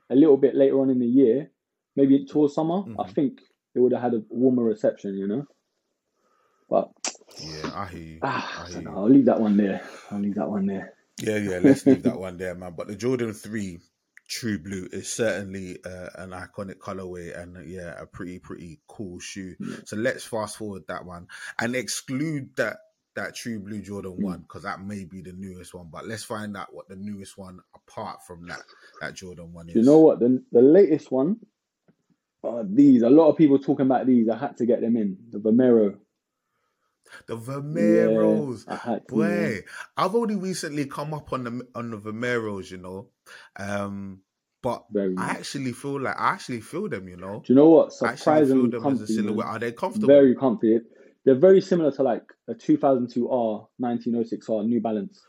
[0.09, 1.49] a little bit later on in the year,
[1.95, 3.13] maybe it's towards summer, I Mhm.
[3.13, 3.41] think
[3.75, 5.45] it would have had a warmer reception, you know.
[6.69, 6.91] But
[7.39, 8.23] Yeah, I hear you.
[8.23, 8.85] ah, I I hear don't you.
[8.85, 9.81] know, I'll leave that one there.
[10.11, 10.93] I'll leave that one there.
[11.19, 12.73] Yeah, yeah, let's leave that one there, man.
[12.75, 13.79] But the Jordan 3
[14.29, 19.19] True Blue is certainly uh, an iconic colorway and uh, yeah, a pretty, pretty cool
[19.19, 19.55] shoe.
[19.85, 21.27] So let's fast forward that one
[21.59, 22.77] and exclude that
[23.15, 24.23] that True Blue Jordan Hmm.
[24.23, 25.89] one because that may be the newest one.
[25.91, 28.61] But let's find out what the newest one apart from that
[29.01, 29.75] that Jordan one is.
[29.75, 30.19] You know what?
[30.19, 31.37] The the latest one,
[32.43, 34.29] uh, these a lot of people talking about these.
[34.29, 35.97] I had to get them in the Vomero.
[37.27, 38.65] The Vomeros.
[38.67, 39.59] Yeah, I had to, Boy.
[39.97, 43.07] I've only recently come up on the on the Vomeros, you know.
[43.57, 44.21] Um,
[44.61, 45.37] but Very I nice.
[45.37, 47.41] actually feel like I actually feel them, you know.
[47.45, 47.91] Do you know what?
[48.03, 49.41] I Surprisingly a comfy.
[49.41, 50.07] Are they comfortable?
[50.07, 50.79] Very comfy.
[51.25, 55.19] They're very similar to like a 2002R, 1906R New Balance.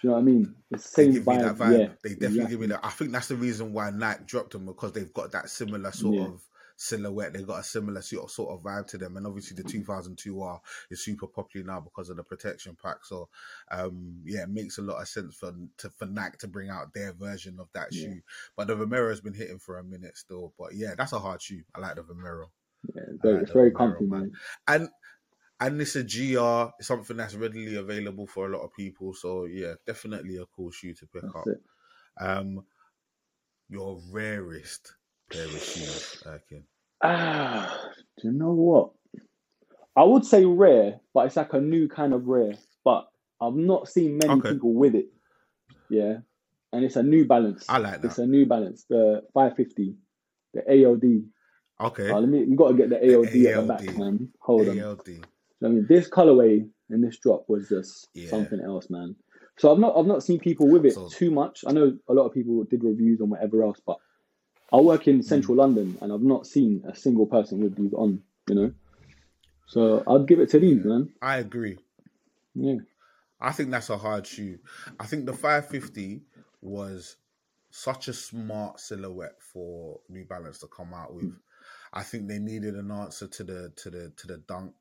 [0.00, 0.54] Do you know what I mean?
[0.70, 1.40] The They same give me vibe.
[1.42, 1.78] that vibe.
[1.80, 2.80] Yeah, they definitely give me that.
[2.84, 6.14] I think that's the reason why Nike dropped them because they've got that similar sort
[6.16, 6.24] Yeah.
[6.26, 6.42] of
[6.82, 7.32] silhouette.
[7.32, 9.16] They've got a similar sort of sort of vibe to them.
[9.16, 13.04] And obviously the 2002R is super popular now because of the protection pack.
[13.04, 13.28] So
[13.70, 16.92] um yeah, it makes a lot of sense for to for Nike to bring out
[16.92, 18.06] their version of that Yeah.
[18.06, 18.20] shoe.
[18.56, 20.52] But the Vomero has been hitting for a minute still.
[20.58, 21.62] But yeah, that's a hard shoe.
[21.74, 22.46] I like the Vomero.
[22.94, 24.20] Yeah, it's very, like it's very Vomero, comfy, man.
[24.20, 24.32] man.
[24.68, 24.88] And
[25.60, 29.14] and it's a GR, it's something that's readily available for a lot of people.
[29.14, 31.46] So yeah, definitely a cool shoe to pick That's up.
[31.46, 31.62] it.
[32.20, 32.64] Um,
[33.68, 34.94] your rarest
[35.30, 36.64] pair of shoes, Erkin.
[37.02, 37.80] Ah,
[38.20, 38.90] do you know what?
[39.96, 42.54] I would say rare, but it's like a new kind of rare.
[42.84, 43.06] But
[43.40, 44.52] I've not seen many Okay.
[44.54, 45.06] people with it.
[45.88, 46.18] Yeah,
[46.72, 47.66] and it's a New Balance.
[47.68, 48.08] I like that.
[48.08, 49.94] It's a New Balance, the 550,
[50.54, 51.24] the ALD.
[51.80, 52.40] Okay, Uh, let me.
[52.44, 54.28] You got to get the ALD, at the back, man.
[54.40, 54.80] Hold on.
[54.80, 55.08] ALD.
[55.64, 58.28] I mean, this colorway and this drop was just Yeah.
[58.28, 59.14] something else, man.
[59.58, 61.64] So I've not I've not seen people with it So- too much.
[61.66, 63.98] I know a lot of people did reviews on whatever else, but
[64.72, 65.60] I work in central mm.
[65.60, 68.22] London and I've not seen a single person with these on.
[68.48, 68.72] You know,
[69.66, 71.12] so I'd give it to these, man.
[71.20, 71.78] I agree.
[72.54, 72.78] Yeah,
[73.40, 74.58] I think that's a hard shoe.
[74.98, 76.22] I think the 550
[76.60, 77.16] was
[77.70, 81.24] such a smart silhouette for New Balance to come out with.
[81.24, 81.36] Mm.
[81.92, 84.74] I think they needed an answer to the to the to the dunk,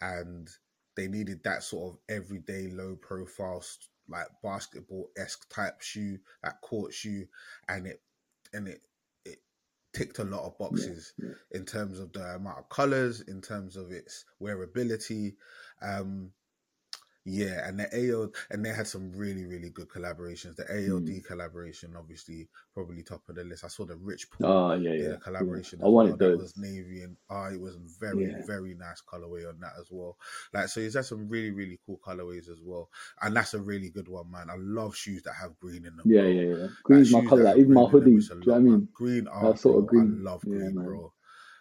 [0.00, 0.48] and
[0.96, 3.62] they needed that sort of everyday low profile
[4.08, 7.26] like basketball esque type shoe, that court shoe,
[7.68, 8.00] and it
[8.54, 8.80] and it
[9.24, 9.38] it
[9.94, 11.30] ticked a lot of boxes yeah.
[11.52, 15.34] in terms of the amount of colors, in terms of its wearability.
[15.82, 16.30] Um,
[17.24, 20.56] yeah, and the ALD, and they had some really, really good collaborations.
[20.56, 21.24] The ALD Mm.
[21.24, 23.64] collaboration, obviously, probably top of the list.
[23.64, 25.16] I saw the Rich Paul Oh yeah, yeah.
[25.20, 25.80] collaboration.
[25.82, 26.18] I wanted well.
[26.18, 26.38] That those.
[26.38, 28.42] was navy and ah, it was very, Yeah.
[28.46, 30.18] very nice colorway on that as well.
[30.52, 32.90] Like, so he's had some really, really cool colorways as well,
[33.22, 34.50] and that's a really good one, man.
[34.50, 36.10] I love shoes that have green in them.
[36.10, 36.28] Yeah, bro.
[36.28, 36.66] yeah, yeah.
[36.82, 37.44] Green's my shoes color.
[37.44, 38.18] Like, even my hoodie.
[38.18, 38.88] Do you know what I mean?
[38.92, 40.18] Green, oh, That sort bro, of green.
[40.20, 40.84] I love green, man.
[40.84, 41.12] bro.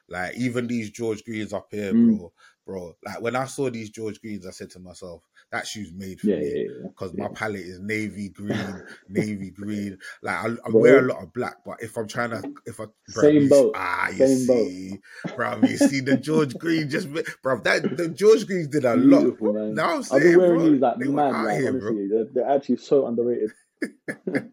[0.09, 2.17] Like even these George Greens up here, Mm.
[2.17, 2.33] bro,
[2.65, 2.95] bro.
[3.05, 5.23] Like when I saw these George Greens, I said to myself,
[5.53, 6.87] "That shoe's made for Yeah, me." yeah, yeah.
[6.89, 7.23] Because yeah.
[7.23, 9.97] my palette is navy green, navy green.
[10.21, 12.85] Like I, I wear a lot of black, but if I'm trying to, if I,
[12.85, 13.73] bruv, Same boat.
[13.77, 14.67] ah, you Same boat.
[14.67, 14.99] see,
[15.35, 17.07] bro, you see the George Green just,
[17.41, 19.39] bro, that the George Greens did a lot.
[19.41, 19.75] Man.
[19.75, 22.07] Now I'm I've saying, been wearing bro, these like they were mad, out like, honestly.
[22.09, 23.51] They're, they're actually so underrated.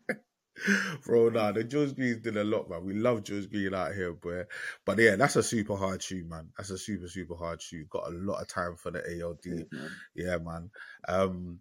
[1.04, 2.84] Bro, nah, the George Greens did a lot, man.
[2.84, 4.44] We love George Green out here, boy.
[4.84, 6.50] But yeah, that's a super hard shoe, man.
[6.56, 7.84] That's a super, super hard shoe.
[7.90, 9.44] Got a lot of time for the ALD.
[9.44, 9.90] Yeah, man.
[10.14, 10.70] Yeah, man.
[11.08, 11.60] Um,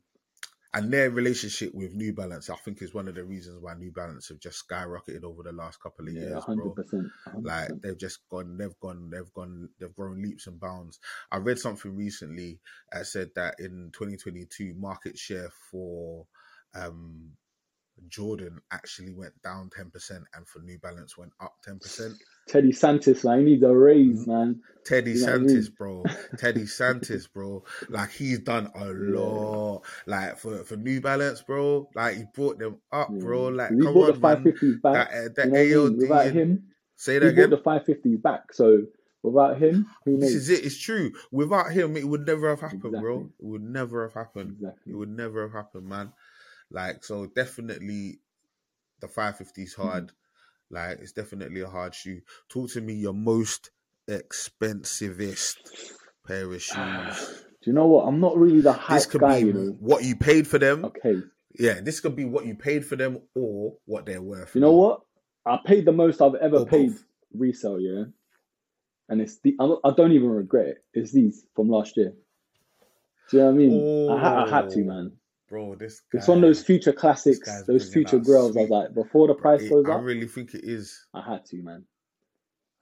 [0.74, 3.92] and their relationship with New Balance, I think, is one of the reasons why New
[3.92, 6.76] Balance have just skyrocketed over the last couple of Yeah, years, hundred bro.
[6.76, 7.08] percent.
[7.44, 11.00] Like they've just gone, they've gone, they've gone, they've grown leaps and bounds.
[11.32, 12.60] I read something recently
[12.92, 16.28] that said that in 2022, market share for
[16.76, 17.32] um,
[18.08, 22.14] Jordan actually went down 10%, and for New Balance went up 10%.
[22.48, 24.62] Teddy Santis, like, he needs a raise, man.
[24.86, 25.74] Teddy You know what I Santis, mean?
[25.78, 26.04] bro.
[26.38, 27.64] Teddy Santis, bro.
[27.90, 29.82] Like he's done a lot.
[30.08, 31.90] Like for, for New Balance, bro.
[31.94, 33.50] Like he brought them up, bro.
[33.50, 34.44] Like he come brought on, the man.
[34.44, 35.10] 550s back.
[35.36, 35.98] That, uh, you know what I mean?
[35.98, 36.64] Without him,
[36.96, 38.54] say that he that brought the 550s back.
[38.54, 38.86] So
[39.22, 40.66] without him, who This is it.
[40.66, 41.12] It's true.
[41.32, 43.30] Without him, it would never have happened, bro.
[43.40, 44.56] It would never have happened.
[44.60, 44.94] Exactly.
[44.94, 46.14] It would never have happened, man.
[46.72, 48.20] Like so, definitely,
[49.02, 49.88] the 550 is Mm-hmm.
[49.90, 50.12] hard.
[50.70, 52.22] Like it's definitely a hard shoe.
[52.50, 53.72] Talk to me your most
[54.10, 55.56] expensivest
[56.28, 57.44] pair of shoes.
[57.62, 58.06] Do you know what?
[58.08, 59.78] I'm not really the hype this could guy, be you know.
[59.80, 60.86] what you paid for them.
[60.86, 61.16] Okay.
[61.60, 64.56] Yeah, this could be what you paid for them or what they're worth.
[64.56, 65.02] You know what?
[65.46, 67.04] I paid the most I've ever Or paid both.
[67.34, 68.04] resale, yeah,
[69.10, 70.78] and it's the I don't even regret it.
[70.94, 72.14] It's these from last year.
[73.30, 74.06] Do you know what I mean?
[74.10, 75.12] I, ha- I had to, Oh, man.
[75.50, 78.56] Bro, this It's one of those future classics, those future out grails.
[78.56, 81.08] I was like, before the price It- goes I up, I really think it is.
[81.14, 81.86] I had to, man.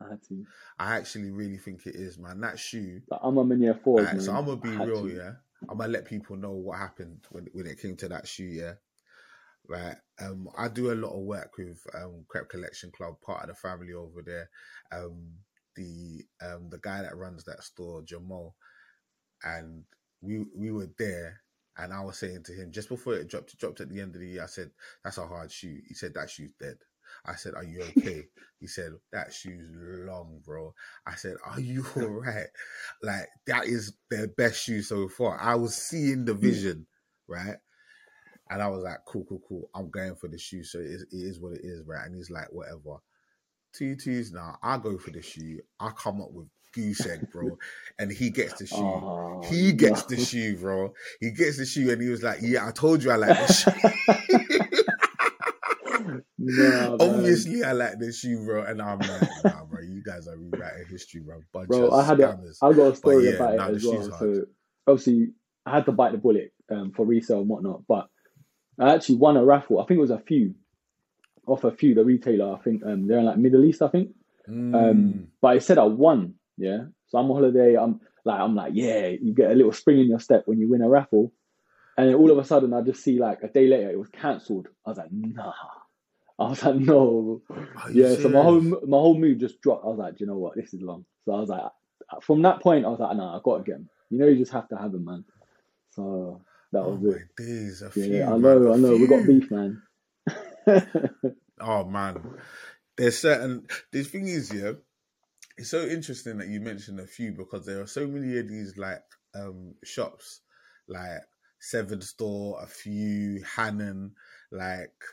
[0.01, 0.45] I had to.
[0.77, 2.41] I actually really think it is, man.
[2.41, 3.01] That shoe.
[3.10, 5.15] Like, I'm a mini fours, Alright, so I'm gonna be real, to.
[5.15, 5.32] yeah.
[5.69, 8.73] I'm gonna let people know what happened when when it came to that shoe, yeah.
[9.67, 9.95] Right.
[10.21, 13.56] Um, I do a lot of work with um Crep Collection Club, part of the
[13.56, 14.49] family over there.
[14.91, 15.30] Um,
[15.75, 18.56] the um the guy that runs that store, Jamal,
[19.43, 19.84] and
[20.21, 21.41] we we were there,
[21.77, 24.15] and I was saying to him just before it dropped, it dropped at the end
[24.15, 24.43] of the year.
[24.43, 24.71] I said,
[25.03, 26.77] "That's a hard shoe." He said, "That shoe's dead."
[27.25, 28.27] I said, "Are you okay?"
[28.59, 30.73] he said, "That shoe's long, bro."
[31.05, 32.47] I said, "Are you all right?"
[33.01, 35.39] Like that is their best shoe so far.
[35.39, 36.87] I was seeing the vision,
[37.27, 37.57] right?
[38.49, 39.69] And I was like, "Cool, cool, cool.
[39.75, 42.15] I'm going for the shoe, so it is, it is what it is, right?" And
[42.15, 42.97] he's like, "Whatever."
[43.73, 44.57] Two twos now.
[44.63, 45.59] I go for the shoe.
[45.79, 47.58] I come up with goose egg, bro,
[47.99, 48.77] and he gets the shoe.
[48.77, 50.93] Oh, He gets the shoe, bro.
[51.19, 53.53] He gets the shoe, and he was like, "Yeah, I told you I like the
[53.53, 53.71] shoe.
[56.99, 59.82] Obviously, I like the shoe, bro." And I'm like, "Nah, bro.
[59.82, 61.41] You guys are rewriting history, bro.
[61.51, 63.75] Bunch Bro, of I had a, scammers." I got a story yeah, about nah, it
[63.75, 64.10] as well.
[64.10, 64.13] hard.
[64.19, 64.45] So
[64.88, 65.30] obviously,
[65.65, 68.10] I had to bite the bullet um, for resale and whatnot, but
[68.80, 69.82] I actually won a raffle.
[69.82, 70.56] I think it was a few
[71.47, 71.95] off a few.
[71.95, 74.12] The retailer, I think um, they're in like Middle East, I think.
[74.49, 74.75] Mm.
[74.75, 76.36] Um, but it said I won.
[76.58, 77.76] Yeah, so I'm on holiday.
[77.78, 80.70] I'm like, I'm like, yeah, you get a little spring in your step when you
[80.70, 81.32] win a raffle,
[81.98, 84.10] and then all of a sudden, I just see like a day later it was
[84.10, 84.67] cancelled.
[84.86, 85.54] I was like, nah.
[86.39, 87.41] I was like, no.
[87.93, 89.86] Yeah, so my whole my whole mood just dropped.
[89.86, 91.06] I was like, Do you know what, this is long.
[91.26, 91.63] So I was like,
[92.22, 93.89] from that point, I was like, nah, I got to get him.
[94.10, 95.26] You know, you just have to have him, man.
[95.91, 96.41] So
[96.74, 97.22] that Oh was it.
[97.38, 98.24] days, Yeah, few.
[98.34, 98.98] I man, know, a I know.
[98.98, 99.82] We got beef, man.
[101.60, 102.24] Oh man,
[102.98, 103.67] there's certain.
[103.91, 104.74] The thing is, yeah,
[105.58, 108.78] it's so interesting that you mentioned a few because there are so many of these
[108.78, 109.04] like
[109.36, 110.41] um shops,
[110.88, 111.22] like
[111.60, 114.15] Seven Store, a few Hanon,
[114.52, 115.04] like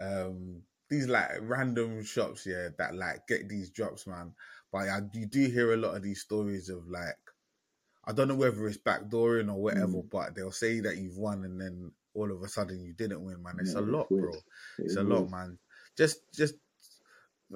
[0.00, 4.34] um these like random shops, yeah, that like get these drops, man.
[4.72, 7.16] But yeah, you do hear a lot of these stories of like.
[8.04, 10.10] I don't know whether it's backdooring or whatever, Mm.
[10.10, 13.42] but they'll say that you've won and then all of a sudden you didn't win,
[13.42, 13.58] man.
[13.60, 14.42] It's Yeah, a lot, bro.
[14.78, 15.58] It It's is a lot, man.
[15.96, 16.54] Just, just.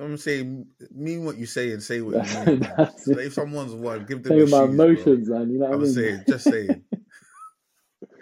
[0.01, 2.63] I'm saying, mean what you say and say what you mean.
[2.97, 5.07] So if someone's won, give them the my shoes, bro.
[5.07, 5.51] emotions, man.
[5.51, 5.95] You know what I I'm mean?
[5.95, 6.85] saying, just saying.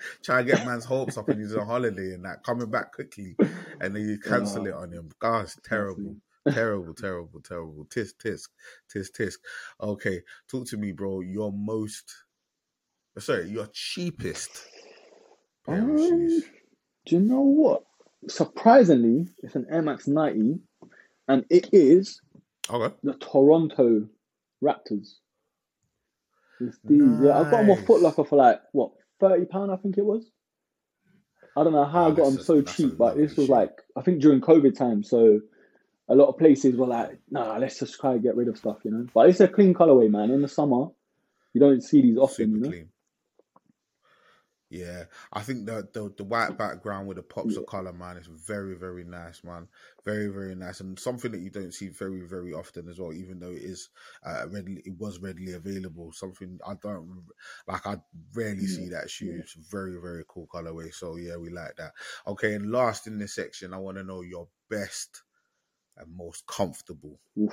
[0.25, 3.37] Try to get man's hopes up and he's on holiday and that coming back quickly,
[3.81, 5.11] and then you cancel it on him.
[5.21, 6.17] Gosh, terrible,
[6.51, 7.87] terrible, terrible, terrible.
[7.87, 8.49] Tisk, tisk,
[8.95, 9.37] tisk, tisk.
[9.81, 11.21] Okay, talk to me, bro.
[11.21, 12.13] Your most,
[13.19, 14.71] sorry, your cheapest
[15.67, 16.45] pair of Um, shoes.
[17.07, 17.85] do you know what?
[18.29, 20.61] Surprisingly, it's an Air Max 90,
[21.31, 22.21] and it is
[22.69, 24.07] Okay, the Toronto
[24.63, 25.15] Raptors.
[26.61, 27.21] It's these.
[27.23, 27.87] Yeah, I got them off Nice.
[27.87, 30.31] Foot Locker for like what thirty pound, I think it was.
[31.57, 33.73] I don't know how Oh, I got them a- so cheap, but this was like
[33.97, 35.41] I think during COVID time, so
[36.09, 38.79] a lot of places were like, "Nah, let's just try and get rid of stuff,"
[38.85, 39.07] you know.
[39.15, 40.31] But it's a clean colorway, man.
[40.31, 40.89] In the summer,
[41.55, 42.69] you don't see these often, super you know.
[42.69, 42.89] clean.
[44.71, 48.29] Yeah, I think the, the the white background with the pops of color, man, is
[48.29, 49.67] very very nice, man.
[50.05, 53.13] Very very nice, and something that you don't see very very often as well.
[53.13, 53.89] Even though it is
[54.25, 56.13] uh, readily, it was readily available.
[56.13, 57.25] Something I don't
[57.67, 57.85] like.
[57.85, 57.97] I
[58.33, 59.41] rarely see that shoe.
[59.41, 60.95] It's very very cool colorway.
[60.95, 61.91] So yeah, we like that.
[62.29, 65.25] Okay, and last in this section, I want to know your best
[65.97, 67.19] and most comfortable.
[67.37, 67.53] Oof.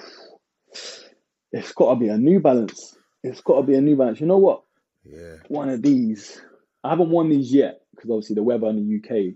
[1.51, 2.95] It's got to be a New Balance.
[3.23, 4.19] It's got to be a New Balance.
[4.19, 4.63] You know what?
[5.03, 6.41] Yeah, One of these.
[6.88, 9.36] I haven't worn these yet because obviously the weather in the UK.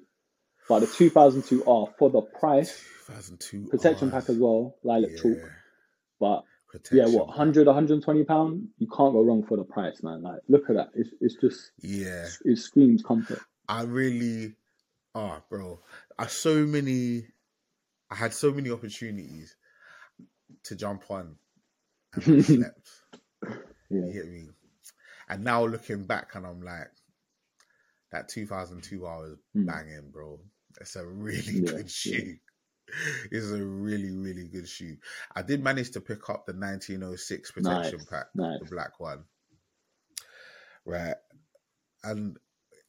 [0.70, 4.14] But the 2002 R for the price, 2002 protection Rs.
[4.14, 5.38] pack as well, lilac chalk.
[5.38, 5.48] Yeah,
[6.20, 6.44] But
[6.92, 8.68] yeah, what 100, 120 pound?
[8.78, 10.22] You can't go wrong for the price, man.
[10.22, 10.90] Like, look at that.
[10.96, 12.28] It's it's just Yeah.
[12.46, 13.40] it screams comfort.
[13.68, 14.56] I really,
[15.16, 15.80] ah, bro,
[16.18, 17.26] I so many,
[18.10, 19.56] I had so many opportunities
[20.64, 21.36] to jump on
[22.14, 22.88] and I slept.
[23.90, 24.48] You Yeah, get me?
[25.28, 26.92] And now looking back, and I'm like,
[28.12, 29.65] that 2002 R is Mm.
[29.67, 30.40] banging, bro.
[30.79, 32.23] It's a really Yeah, good yeah.
[32.25, 32.38] shoe.
[33.31, 34.98] It's a really, really good shoe.
[35.33, 38.60] I did manage to pick up the 1906 protection Nice, pack, nice.
[38.60, 39.23] the black one.
[40.86, 41.15] Right.
[42.04, 42.38] And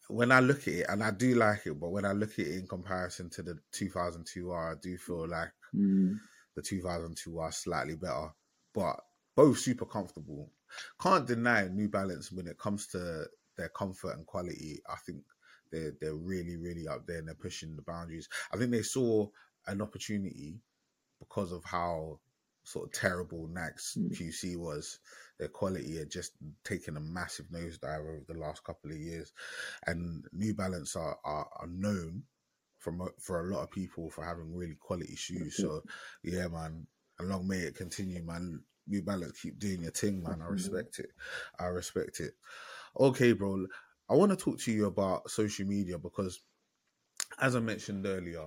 [0.08, 2.46] when I look at it, and I do like it, but when I look at
[2.46, 6.18] it in comparison to the 2002 R, I do feel like Mm.
[6.56, 8.30] the 2002R slightly better,
[8.74, 9.00] but
[9.36, 10.52] both super comfortable.
[11.00, 13.26] Can't deny New Balance when it comes to
[13.56, 14.80] their comfort and quality.
[14.88, 15.22] I think
[15.70, 18.28] they're they're really really up there and they're pushing the boundaries.
[18.52, 19.28] I think they saw
[19.66, 20.60] an opportunity
[21.18, 22.18] because of how
[22.64, 24.10] sort of terrible Nike's Mm.
[24.12, 24.98] QC was.
[25.38, 26.32] Their quality had just
[26.64, 29.32] taken a massive nosedive over the last couple of years,
[29.86, 32.24] and New Balance are are, are known
[32.78, 35.56] from for a lot of people for having really quality shoes.
[35.56, 35.82] So
[36.22, 36.86] yeah, man,
[37.18, 38.62] and long may it continue, man.
[38.88, 40.42] New Balance, keep doing your thing, man.
[40.42, 41.10] I respect it.
[41.58, 42.34] I respect it.
[42.98, 43.66] Okay, bro.
[44.08, 46.40] I want to talk to you about social media because,
[47.40, 48.46] as I mentioned earlier,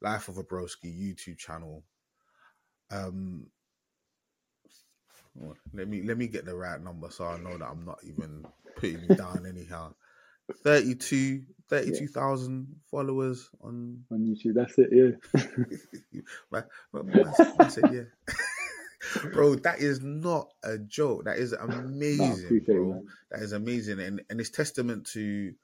[0.00, 1.84] Life of a Broski YouTube channel.
[2.90, 3.46] Um,
[5.72, 8.44] let me let me get the right number so I know that I'm not even
[8.76, 9.94] putting you down anyhow.
[10.64, 14.54] 32 32,000 followers on on YouTube.
[14.54, 14.88] That's it.
[14.92, 15.10] Yeah.
[17.58, 18.34] I said yeah.
[19.32, 21.24] bro, that is not a joke.
[21.24, 23.02] That is amazing, bro.
[23.30, 25.54] That is amazing, and and it's testament to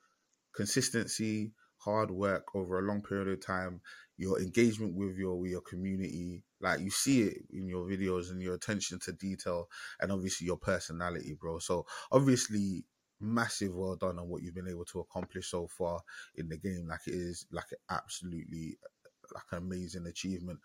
[0.54, 3.80] consistency, hard work over a long period of time.
[4.16, 8.42] Your engagement with your with your community, like you see it in your videos and
[8.42, 9.68] your attention to detail,
[10.00, 11.60] and obviously your personality, bro.
[11.60, 12.84] So obviously,
[13.20, 16.00] massive well done on what you've been able to accomplish so far
[16.36, 16.86] in the game.
[16.88, 20.58] Like it is like absolutely uh, like an amazing achievement.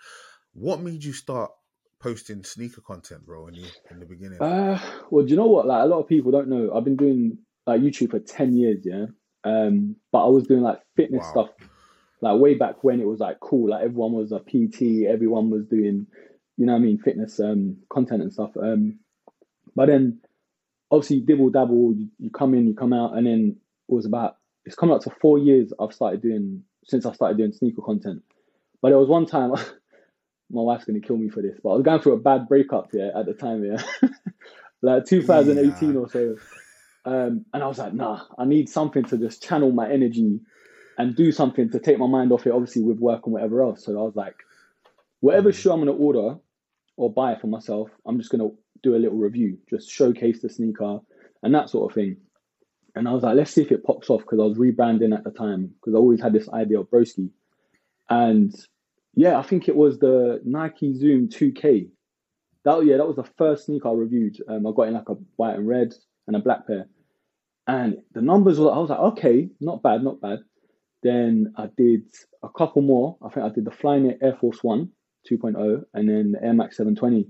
[0.54, 1.52] What made you start
[2.04, 3.48] posting sneaker content, bro?
[3.48, 4.78] In the in the beginning, Uh,
[5.10, 5.66] well, do you know what?
[5.66, 6.74] Like a lot of people don't know.
[6.74, 9.06] I've been doing like YouTube for ten years, yeah.
[9.46, 11.32] Um, but I was doing like fitness Wow.
[11.32, 11.50] stuff,
[12.22, 13.70] like way back when it was like cool.
[13.70, 16.08] Like everyone was a PT, everyone was doing,
[16.58, 18.52] you know, what I mean, fitness um content and stuff.
[18.62, 19.00] Um,
[19.76, 20.22] but then
[20.92, 23.56] obviously dibble dabble, you, you come in, you come out, and then
[23.90, 27.38] it was about it's come up to four years I've started doing since I started
[27.38, 28.24] doing sneaker content.
[28.82, 29.54] But there was one time
[30.52, 32.90] my wife's gonna kill me for this, but I was going through a bad breakup
[32.94, 33.82] yeah at the time, yeah.
[34.82, 36.00] like 2018 Yeah.
[36.00, 36.38] or so.
[37.06, 40.40] Um, and I was like, nah, I need something to just channel my energy
[40.98, 43.84] and do something to take my mind off it, obviously with work and whatever else.
[43.86, 44.36] So I was like,
[45.20, 45.56] whatever Mm.
[45.56, 46.38] shoe I'm gonna order
[46.98, 48.50] or buy for myself, I'm just gonna
[48.84, 51.00] do a little review, just showcase the sneaker
[51.42, 52.18] and that sort of thing.
[52.96, 55.24] And I was like, let's see if it pops off because I was rebranding at
[55.24, 57.32] the time because I always had this idea of broski.
[58.10, 58.54] And
[59.16, 61.90] yeah, I think it was the Nike Zoom 2K.
[62.66, 64.38] That yeah, that was the first sneaker I reviewed.
[64.48, 65.94] Um, I got in like a white and red
[66.28, 66.88] and a black pair,
[67.68, 68.72] and the numbers were.
[68.72, 70.40] I was like, okay, not bad, not bad.
[71.04, 72.04] Then I did
[72.42, 73.18] a couple more.
[73.22, 74.92] I think I did the Flyknit Air Force One
[75.30, 77.30] 2.0 and then the Air Max 720.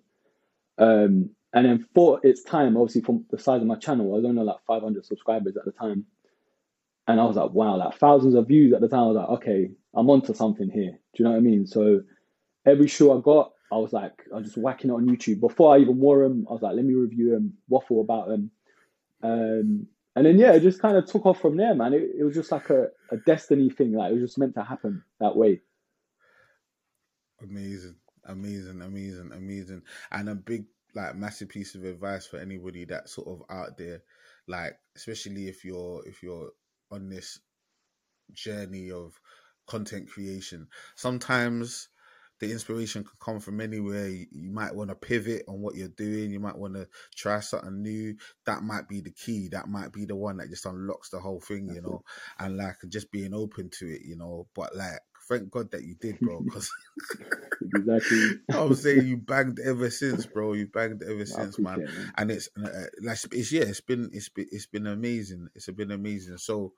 [0.78, 4.26] Um, and then for its time, obviously from the size of my channel, I was
[4.26, 6.06] only like 500 subscribers at the time.
[7.08, 9.00] And I was like, wow, like thousands of views at the time.
[9.00, 10.92] I was like, okay, I'm onto something here.
[10.92, 11.68] Do you know what I mean?
[11.68, 12.02] So
[12.66, 15.40] every shoe I got, I was like, I was just whacking it on YouTube.
[15.40, 18.52] Before I even wore them, I was like, let me review them, waffle about them.
[19.22, 21.94] Um, and then, yeah, it just kind of took off from there, man.
[21.94, 23.94] It, it was just like a, a destiny thing.
[23.94, 25.62] Like it was just meant to happen that way.
[27.42, 27.96] Amazing,
[28.26, 29.82] amazing, amazing, amazing,
[30.12, 34.04] and a big like massive piece of advice for anybody that's sort of out there,
[34.48, 36.52] like especially if you're if you're
[36.94, 37.40] on this
[38.32, 39.20] journey of
[39.68, 40.68] content creation.
[40.96, 41.90] Sometimes
[42.40, 44.08] the inspiration can come from anywhere.
[44.08, 46.32] You, you might want to pivot on what you're doing.
[46.32, 48.16] You might want to try something new.
[48.46, 49.48] That might be the key.
[49.50, 52.02] That might be the one that just unlocks the whole thing, you know.
[52.40, 54.48] And like just being open to it, you know.
[54.56, 55.00] But like,
[55.38, 56.70] thank God that you did, bro, because
[57.76, 58.30] Exactly.
[58.52, 60.54] I'm saying you banged ever since, bro.
[60.54, 61.82] You banged ever since, man.
[61.82, 62.14] it, man.
[62.18, 62.70] And it's uh,
[63.02, 65.50] like it's yeah, it's been it's been it's been amazing.
[65.56, 66.38] It's been amazing.
[66.38, 66.74] So.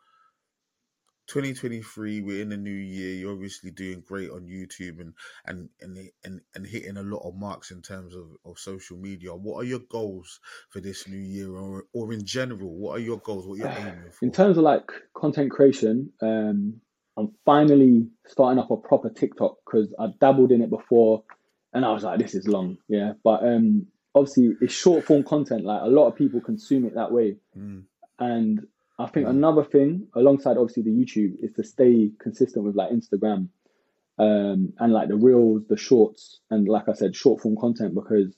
[1.27, 5.11] 2023 we're in the new year you're obviously doing great on youtube and
[5.47, 9.33] and and and, and hitting a lot of marks in terms of, of social media
[9.33, 10.39] what are your goals
[10.69, 14.11] for this new year or, or in general what are your goals what you're aiming
[14.11, 16.79] for In terms of like content creation, um,
[17.17, 21.23] I'm finally starting up a proper TikTok because I dabbled in it before,
[21.73, 23.13] and I was like, this is long, yeah.
[23.23, 25.63] But um, obviously, it's short form content.
[25.65, 27.83] Like a lot of people consume it that way, Mm,
[28.19, 28.67] and
[28.97, 29.31] I think Mm.
[29.31, 33.49] another thing, alongside obviously the YouTube, is to stay consistent with like Instagram,
[34.17, 38.35] um, and like the reels, the shorts, and like I said, short form content because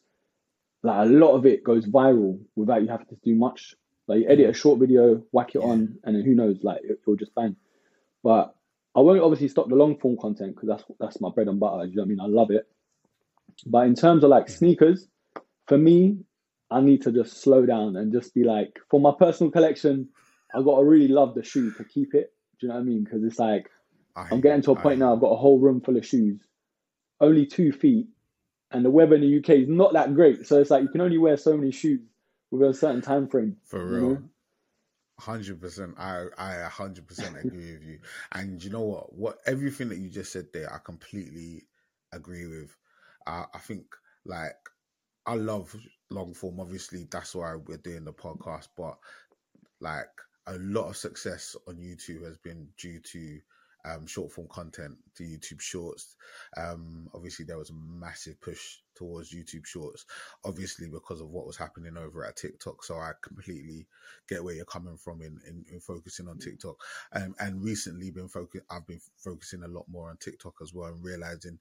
[0.83, 3.75] like a lot of it goes viral without you having to do much.
[4.07, 5.65] Like you edit a short video, whack it Yeah.
[5.65, 7.55] on, and then who knows, like it, it'll just bang.
[8.23, 8.55] But
[8.97, 11.85] I won't obviously stop the long form content because that's that's my bread and butter.
[11.85, 12.19] Do you know what I mean?
[12.19, 12.67] I love it.
[13.67, 15.07] But in terms of like sneakers,
[15.67, 16.17] for me,
[16.71, 20.09] I need to just slow down and just be like, for my personal collection,
[20.53, 22.33] I got to really love the shoe to keep it.
[22.59, 23.03] Do you know what I mean?
[23.03, 23.69] Because it's like
[24.15, 25.13] I I'm getting to a point now.
[25.13, 26.41] I've got a whole room full of shoes,
[27.21, 28.07] only two feet,
[28.71, 30.47] and the weather in the UK is not that great.
[30.47, 32.01] So it's like you can only wear so many shoes
[32.49, 33.57] within a certain time frame.
[33.63, 34.23] for you real know?
[35.19, 37.99] Hundred percent, I I hundred percent agree with you.
[38.33, 39.13] And you know what?
[39.13, 41.63] What everything that you just said there, I completely
[42.11, 42.75] agree with.
[43.25, 43.85] Uh, I think
[44.25, 44.55] like
[45.25, 45.75] I love
[46.11, 46.59] long form.
[46.59, 48.67] Obviously, that's why we're doing the podcast.
[48.77, 48.97] But
[49.79, 50.09] like
[50.45, 53.39] a lot of success on YouTube has been due to
[53.87, 56.15] um, short form content to YouTube Shorts.
[56.55, 60.05] Um, obviously, there was a massive push towards YouTube Shorts,
[60.43, 62.83] obviously because of what was happening over at TikTok.
[62.83, 63.87] So I completely
[64.27, 66.75] get where you're coming from in, in, in focusing on TikTok.
[67.13, 68.61] Um, and recently, been focus.
[68.69, 71.59] I've been focusing a lot more on TikTok as well, and realizing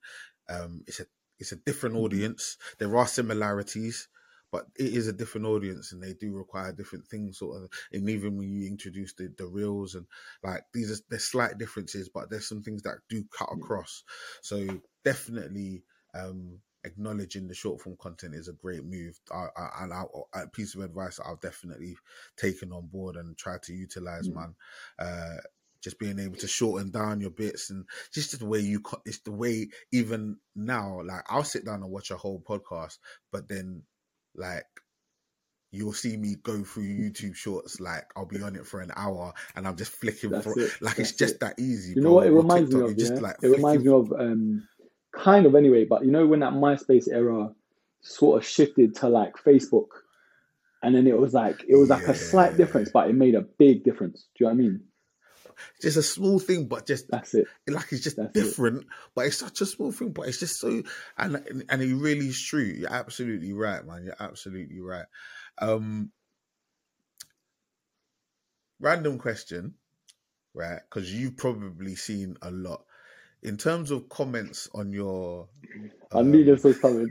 [0.49, 1.05] um, it's a
[1.39, 2.57] it's a different audience.
[2.79, 4.07] There are similarities,
[4.51, 8.09] but it is a different audience and they do require different things sort of and
[8.09, 10.05] even when you introduce the, the reels and
[10.43, 14.03] like these are there's slight differences but there's some things that do cut across.
[14.41, 14.65] So
[15.03, 15.83] definitely
[16.13, 19.19] um acknowledging the short form content is a great move.
[19.31, 21.97] I, I, and I, a piece of advice i've definitely
[22.37, 24.35] taken on board and tried to utilize Mm.
[24.35, 24.55] man
[24.99, 25.37] uh
[25.81, 29.19] just being able to shorten down your bits and just the way you co- it's
[29.19, 32.97] the way even now like i'll sit down and watch a whole podcast
[33.31, 33.83] but then
[34.37, 34.65] like
[35.71, 39.33] you'll see me go through YouTube shorts like I'll be on it for an hour
[39.55, 41.39] and I'm just flicking That's for it, like it's just it.
[41.41, 41.93] that easy.
[41.95, 42.93] You know what it reminds me of?
[42.97, 43.19] Yeah?
[43.19, 44.67] like it reminds me of um,
[45.13, 47.51] kind of anyway, but you know when that MySpace era
[48.01, 49.87] sort of shifted to like Facebook,
[50.83, 53.41] and then it was like it was like a slight difference, but it made a
[53.41, 54.27] big difference.
[54.37, 54.81] Do you know what I mean?
[55.81, 57.47] Just a small thing, but just That's it.
[57.67, 58.43] like it's just That's it.
[58.45, 58.85] different,
[59.15, 60.83] but it's such a small thing, but it's just so
[61.17, 62.63] and and it really is true.
[62.63, 64.05] You're absolutely right, man.
[64.05, 65.05] You're absolutely right.
[65.59, 66.11] Um
[68.79, 69.75] random question,
[70.53, 70.79] right?
[70.89, 72.83] Because you've probably seen a lot.
[73.43, 75.49] In terms of comments on your
[76.13, 77.09] I knew um, this was coming.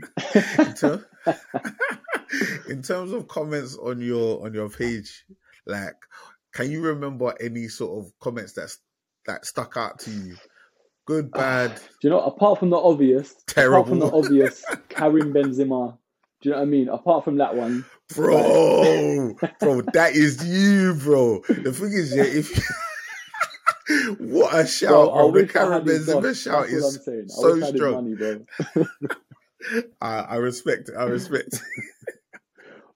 [0.59, 1.05] in, ter-
[2.69, 5.25] in terms of comments on your on your page,
[5.65, 5.95] like,
[6.57, 8.79] can you remember any sort of comments that's
[9.27, 10.35] that stuck out to you?
[11.05, 12.19] Good, bad, Do you know?
[12.21, 13.75] Apart from the obvious, terrible.
[13.77, 15.97] apart from the obvious, Karim Benzema.
[16.41, 16.89] Do you know what I mean?
[16.89, 17.85] Apart from that one,
[18.15, 19.81] bro, bro.
[19.93, 21.41] That is you, bro.
[21.47, 22.49] The thing is, yeah, if
[24.19, 25.25] what a shout, bro, bro.
[25.27, 27.35] The wish I Karen had his Benzema shout That's what I'm is.
[27.35, 27.93] So strong.
[27.93, 28.85] money, bro.
[30.01, 30.95] I, I respect it.
[30.97, 31.53] I respect.
[31.53, 31.61] it.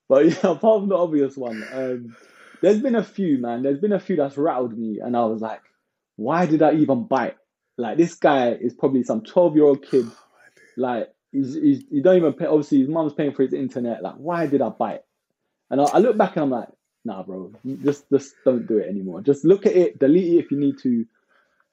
[0.09, 2.14] But yeah, apart from the obvious one, um,
[2.62, 3.64] there's been a few, man.
[3.64, 5.62] There's been a few that's rattled me, and I was like,
[6.16, 7.38] why did I even bite?
[7.78, 10.05] Like this guy is probably some 12 year old kid.
[10.78, 12.45] Like he's, he's he don't even pay.
[12.45, 14.03] Obviously, his mom's paying for his internet.
[14.03, 15.03] Like, why did I bite?
[15.70, 16.70] And I, I look back and I'm like,
[17.03, 17.51] nah, bro,
[17.84, 19.22] just just don't do it anymore.
[19.22, 21.05] Just look at it, delete it if you need to.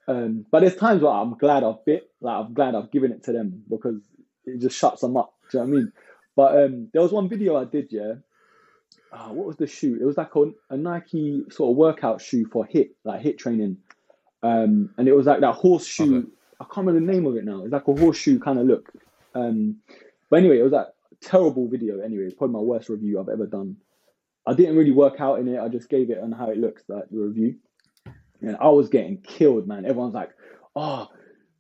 [0.06, 2.10] Um, but there's times where I'm glad I've bit.
[2.20, 4.00] Like I'm glad I've given it to them because
[4.46, 5.34] it just shuts them up.
[5.50, 5.92] Do you know what I mean?
[6.34, 8.14] But um, there was one video I did, yeah.
[9.12, 9.98] Uh, what was the shoe?
[10.00, 13.78] It was like a, a Nike sort of workout shoe for hit, like hit training.
[14.42, 16.18] Um, and it was like that horseshoe.
[16.18, 16.28] Okay.
[16.60, 17.62] I can't remember the name of it now.
[17.62, 18.90] It's like a horseshoe kind of look.
[19.34, 19.76] Um,
[20.28, 22.00] but anyway, it was that terrible video.
[22.00, 23.76] Anyway, it's probably my worst review I've ever done.
[24.46, 25.60] I didn't really work out in it.
[25.60, 27.56] I just gave it on how it looks, like the review.
[28.40, 29.84] And I was getting killed, man.
[29.84, 30.30] Everyone's like,
[30.76, 31.08] "Oh,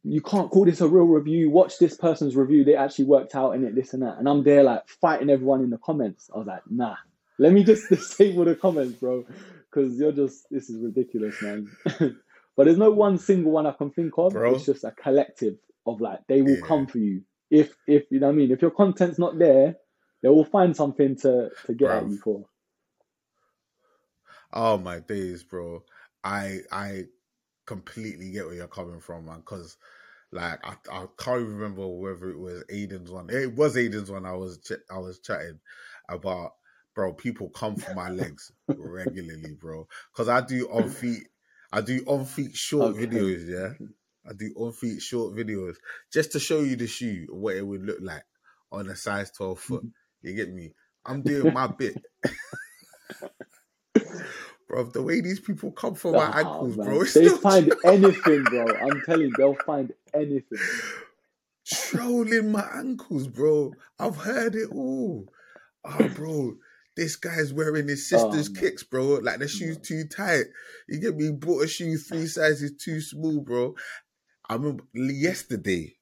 [0.04, 1.50] you can't call this a real review.
[1.50, 2.64] Watch this person's review.
[2.64, 5.62] They actually worked out in it, this and that." And I'm there like fighting everyone
[5.62, 6.30] in the comments.
[6.34, 6.96] I was like, "Nah,
[7.38, 9.24] let me just disable the comments, bro,
[9.70, 11.68] because you're just this is ridiculous, man."
[12.56, 14.32] but there's no one single one I can think of.
[14.32, 14.54] Bro.
[14.54, 16.66] It's just a collective of like they will Yeah.
[16.66, 18.50] come for you if if you know what I mean.
[18.50, 19.76] If your content's not there,
[20.22, 22.44] they will find something to to get at you for.
[24.52, 25.84] Oh my days, bro.
[26.24, 27.04] I I
[27.66, 29.38] completely get where you're coming from, man.
[29.40, 29.76] Because
[30.32, 33.30] like I, I can't even remember whether it was Aiden's one.
[33.30, 34.26] It was Aiden's one.
[34.26, 35.60] I was ch- I was chatting
[36.08, 36.52] about,
[36.98, 37.14] bro.
[37.14, 39.88] People come for my legs regularly, bro.
[40.12, 41.28] Because I do on feet.
[41.72, 42.96] I do on feet short Okay.
[42.96, 43.48] videos.
[43.48, 43.74] Yeah,
[44.28, 45.76] I do on feet short videos
[46.12, 48.24] just to show you the shoe what it would look like
[48.72, 49.84] on a size twelve foot.
[50.22, 50.74] You get me?
[51.06, 52.00] I'm doing my bit.
[54.68, 56.78] Bro, the way these people come for my Ah, ankles, man.
[56.78, 58.78] bro, They find anything, bro.
[58.78, 60.58] I'm telling you, they'll find anything.
[61.66, 63.72] trolling my ankles, bro.
[63.98, 65.28] I've heard it all.
[65.84, 66.56] Oh, bro,
[66.98, 69.20] this guy's wearing his oh, sister's Oh, kicks, bro.
[69.22, 70.46] Like the shoe's too tight.
[70.88, 71.30] You get me?
[71.30, 73.76] Bought a shoe three sizes too small, bro.
[74.50, 75.94] I remember yesterday.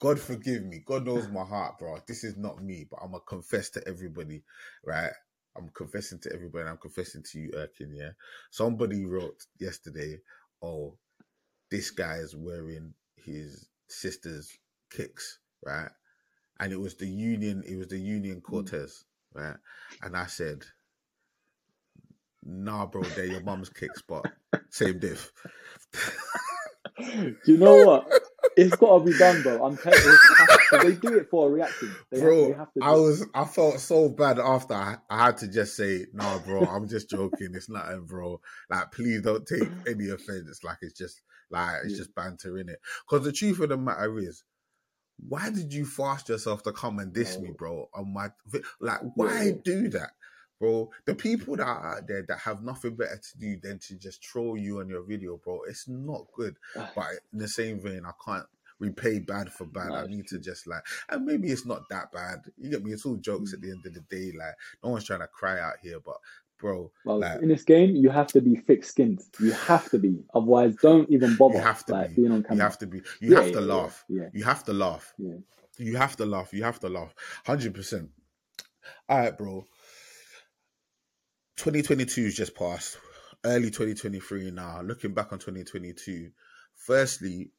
[0.00, 0.82] God forgive me.
[0.84, 1.98] God knows my heart, bro.
[2.08, 4.42] This is not me, but I'm gonna confess to everybody,
[4.84, 5.12] right?
[5.56, 6.68] I'm confessing to everybody.
[6.68, 7.94] I'm confessing to you, Erkin.
[7.94, 8.10] Yeah.
[8.50, 10.18] Somebody wrote yesterday,
[10.60, 10.98] "Oh,
[11.70, 14.50] this guy is wearing his sister's
[14.90, 15.90] kicks, right?"
[16.58, 17.62] And it was the Union.
[17.64, 18.42] It was the Union mm.
[18.42, 19.04] Cortez,
[19.34, 19.56] right?
[20.02, 20.64] And I said,
[22.44, 24.26] "Nah, bro, they're your mum's kicks, but
[24.70, 25.32] same diff."
[26.98, 28.08] Do you know what?
[28.56, 29.64] It's got to be done, bro.
[29.64, 30.20] I'm telling you,
[30.72, 31.98] they do it for a reaction.
[32.10, 35.38] They bro, have, have to I was I felt so bad after I, I had
[35.38, 37.50] to just say, "Nah, bro, I'm just joking.
[37.54, 38.40] It's nothing, bro.
[38.70, 40.60] Like, please don't take any offense.
[40.64, 41.98] Like, it's just like it's Yeah.
[41.98, 42.80] just banter in it.
[43.08, 44.44] Because the truth of the matter is,
[45.28, 47.88] why did you fast yourself to come and diss me, bro?
[47.94, 48.30] On my
[48.80, 50.10] like, why do that?
[50.58, 53.94] Bro, the people that are out there that have nothing better to do than to
[53.96, 56.56] just troll you on your video, bro, it's not good.
[56.74, 58.46] But in the same vein, I can't
[58.78, 59.88] repay bad for bad.
[59.88, 62.40] No, I need to just like, and maybe it's not that bad.
[62.58, 62.92] You get me?
[62.92, 63.54] It's all jokes Mm.
[63.54, 64.32] at the end of the day.
[64.36, 66.16] Like, no one's trying to cry out here, but
[66.60, 69.20] bro, Well, like, in this game, you have to be thick-skinned.
[69.40, 70.22] You have to be.
[70.34, 71.54] Otherwise, don't even bother.
[71.54, 72.22] you have to like, be.
[72.22, 72.98] being on You have to be.
[73.20, 74.04] You Yeah, have to yeah, laugh.
[74.08, 74.28] Yeah.
[74.32, 75.14] You have to laugh.
[75.18, 75.36] Yeah.
[75.78, 76.52] You have to laugh.
[76.52, 77.14] You have to laugh.
[77.46, 78.10] Hundred percent.
[79.08, 79.64] All right, bro.
[81.56, 82.98] 2022 is just passed.
[83.44, 84.82] Early 2023 now.
[84.82, 86.30] Looking back on 2022,
[86.74, 87.50] firstly,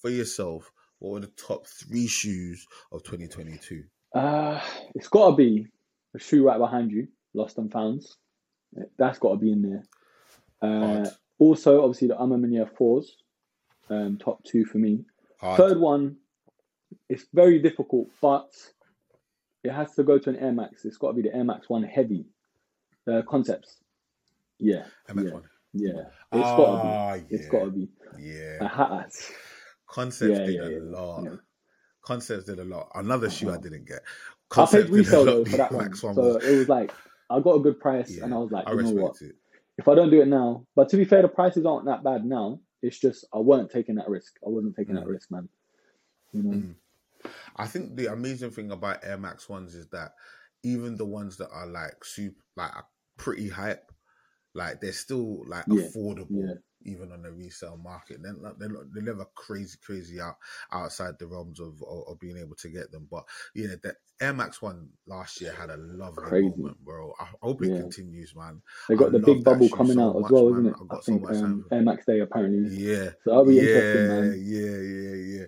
[0.00, 3.82] for yourself, what were the top three shoes of 2022?
[4.14, 4.60] Uh,
[4.94, 5.66] it's got to be
[6.12, 8.16] the shoe right behind you, Lost and Founds.
[8.98, 9.82] That's got to be in there.
[10.62, 11.08] Uh,
[11.38, 13.16] also, obviously, the A Ma Maniére fours,
[13.90, 15.04] um, top two for me.
[15.40, 15.56] Hard.
[15.58, 16.16] Third one,
[17.08, 18.50] it's very difficult, but
[19.62, 20.84] it has to go to an Air Max.
[20.84, 22.26] It's got to be the Air Max One Heavy.
[23.04, 23.76] The concepts.
[24.58, 25.42] Yeah, MX1.
[25.74, 26.02] yeah, yeah.
[26.32, 27.24] It's got to Ah, be.
[27.34, 27.50] It's yeah.
[27.50, 27.88] got to be.
[28.18, 28.56] Yeah.
[28.60, 29.12] A hat.
[29.86, 31.38] Concepts Yeah, did yeah, a lot.
[32.02, 32.90] Concepts did a lot.
[32.94, 33.60] Another shoe I Uh-huh.
[33.62, 33.96] didn't get.
[33.98, 34.06] I paid
[34.48, 35.84] Concepts did a resale though for that one.
[35.84, 36.92] Max one So was- it was like
[37.30, 39.20] I got a good price, yeah, and I was like, I you know what?
[39.22, 39.34] it.
[39.76, 42.24] If I don't do it now, but to be fair, the prices aren't that bad
[42.24, 42.60] now.
[42.82, 44.36] It's just I weren't taking that risk.
[44.44, 45.10] I wasn't taking that Mm.
[45.10, 45.48] risk, man.
[46.32, 46.74] You know, Mm.
[47.56, 50.12] I think the amazing thing about Air Max ones is that
[50.62, 52.72] even the ones that are like super, like
[53.16, 53.90] pretty hype,
[54.54, 56.54] like they're still like Yeah, affordable, yeah.
[56.84, 58.22] Even on the resale market.
[58.22, 60.36] They're not, they're, not, they're never crazy, crazy out
[60.72, 63.08] outside the realms of, of of being able to get them.
[63.10, 63.24] But
[63.54, 66.54] yeah, the Air Max one last year had a lovely Crazy.
[66.56, 67.12] moment, bro.
[67.20, 67.76] I hope it Yeah.
[67.76, 68.62] continues, man.
[68.88, 70.60] They got I the big bubble coming so out as much, well, man.
[70.60, 70.76] isn't it?
[70.80, 71.66] I've I so think um.
[71.72, 72.70] Air Max Day apparently.
[72.70, 74.36] Yeah, So that'll be yeah, interesting, man.
[74.36, 75.46] yeah, yeah, yeah.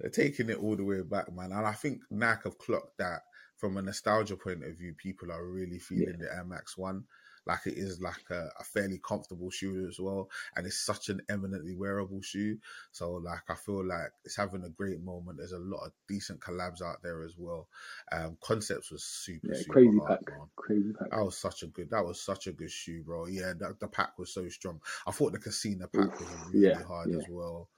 [0.00, 1.52] They're taking it all the way back, man.
[1.52, 3.22] And I think Nike have clocked that
[3.56, 4.94] from a nostalgia point of view.
[4.94, 7.04] People are really feeling the Air Max One.
[7.50, 11.20] Like it is like a, a fairly comfortable shoe as well, and it's such an
[11.28, 12.58] eminently wearable shoe.
[12.92, 15.38] So like I feel like it's having a great moment.
[15.38, 17.68] There's a lot of decent collabs out there as well.
[18.12, 20.28] Um, Concepts was super, Yeah, super crazy hard, pack.
[20.28, 20.48] man.
[20.56, 21.10] Crazy pack.
[21.10, 21.90] That was such a good.
[21.90, 23.26] That was such a good shoe, bro.
[23.26, 24.80] Yeah, the, the pack was so strong.
[25.06, 27.18] I thought the Casino pack was really yeah, hard yeah.
[27.18, 27.68] as well.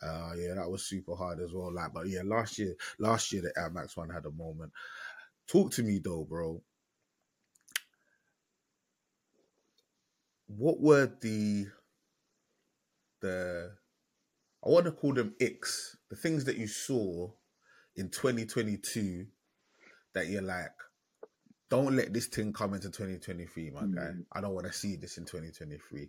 [0.00, 1.72] Uh, yeah, that was super hard as well.
[1.72, 4.72] Like, but yeah, last year, last year the Air Max one had a moment.
[5.46, 6.62] Talk to me though, bro.
[10.48, 11.66] What were the
[13.20, 13.72] the
[14.64, 17.30] I want to call them icks, the things that you saw
[17.96, 19.26] in 2022
[20.14, 20.72] that you're like,
[21.70, 23.86] don't let this thing come into 2023, my guy.
[23.86, 24.24] Mm.
[24.32, 26.08] I don't want to see this in 2023.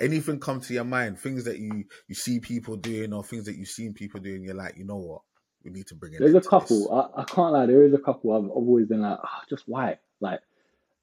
[0.00, 1.18] Anything come to your mind?
[1.18, 4.54] Things that you you see people doing or things that you've seen people doing, you're
[4.54, 5.22] like, you know what?
[5.62, 6.20] We need to bring it.
[6.20, 6.92] There's a couple.
[6.92, 7.66] I, I can't lie.
[7.66, 8.32] There is a couple.
[8.32, 9.98] I've, I've always been like, oh, just why?
[10.20, 10.40] Like,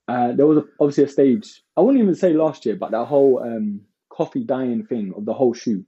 [0.08, 1.62] uh, there was a, obviously a stage.
[1.76, 5.34] I wouldn't even say last year, but that whole um, coffee dyeing thing of the
[5.34, 5.86] whole shoe,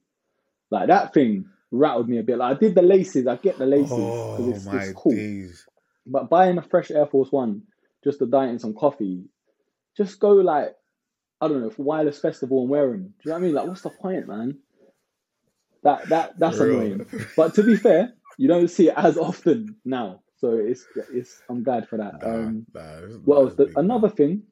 [0.69, 2.37] like that thing rattled me a bit.
[2.37, 3.27] Like I did the laces.
[3.27, 5.13] I get the laces because Oh it's, it's cool.
[5.13, 5.65] days.
[6.05, 7.63] But buying a fresh Air Force One
[8.03, 9.25] just to dye in some coffee,
[9.95, 10.75] just go like
[11.41, 13.03] I don't know for wireless festival and wear them.
[13.03, 13.53] Do you know what I mean?
[13.53, 14.57] Like, what's the point, man?
[15.83, 16.81] That that that's real.
[16.81, 17.05] annoying.
[17.37, 21.41] But to be fair, you don't see it as often now, so it's it's.
[21.49, 22.15] I'm glad for that.
[22.21, 23.53] Nah, um, nah, it's what not else?
[23.53, 24.43] as The, another thing,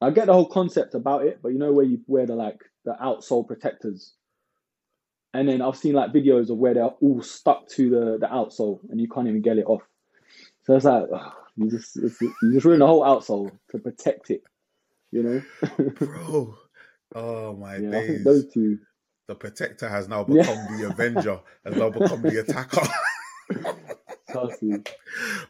[0.00, 2.60] I get the whole concept about it, but you know where you wear the like
[2.84, 4.14] the outsole protectors,
[5.34, 8.80] and then I've seen like videos of where they're all stuck to the the outsole
[8.90, 9.82] and you can't even get it off.
[10.64, 14.30] So it's like ugh, you just it's, you just ruin the whole outsole to protect
[14.30, 14.42] it,
[15.12, 15.42] you know.
[16.00, 16.54] bro.
[17.14, 18.24] Oh my yeah, days.
[18.24, 18.78] those two.
[19.28, 20.42] the protector has now Yeah.
[20.42, 22.82] become the avenger, has now become the attacker.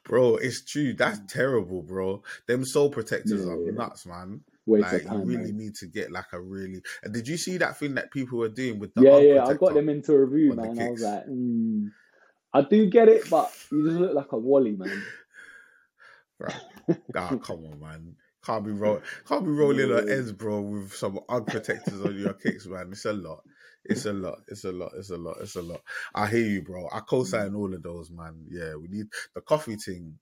[0.04, 0.94] Bro, it's true.
[0.94, 2.22] That's terrible, bro.
[2.46, 3.72] Them soul protectors Yeah, are yeah.
[3.72, 4.40] nuts, man.
[4.66, 5.20] Waste like time.
[5.20, 5.58] you really man.
[5.58, 6.82] need to get like a really.
[7.02, 9.54] And did you see that thing that people were doing with the Yeah, yeah, I
[9.54, 10.78] got them into a review, man.
[10.78, 11.90] I was like, mm,
[12.52, 15.02] I do get it, but you just look like a wally, man.
[16.38, 16.54] Right.
[17.14, 18.16] Nah, come on, man.
[18.44, 22.32] Can't be roll, can't be rolling on ends, bro, with some Ugg protectors on your
[22.32, 22.88] kicks, man.
[22.90, 23.44] It's a lot.
[23.84, 24.40] It's a lot.
[24.48, 24.92] It's a lot.
[24.96, 25.36] It's a lot.
[25.40, 25.80] It's a lot.
[26.14, 26.88] I hear you, bro.
[26.92, 28.46] I co-sign all of those, man.
[28.48, 30.18] Yeah, we need the coffee thing.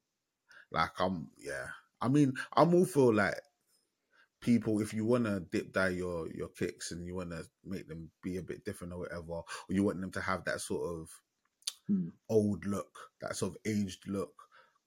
[0.71, 1.67] Like, I'm, yeah.
[2.01, 3.35] I mean, I'm all for like
[4.41, 4.81] people.
[4.81, 8.11] If you want to dip dye your your kicks and you want to make them
[8.23, 11.11] be a bit different or whatever, or you want them to have that sort of
[11.89, 12.09] Hmm.
[12.29, 14.33] old look, that sort of aged look.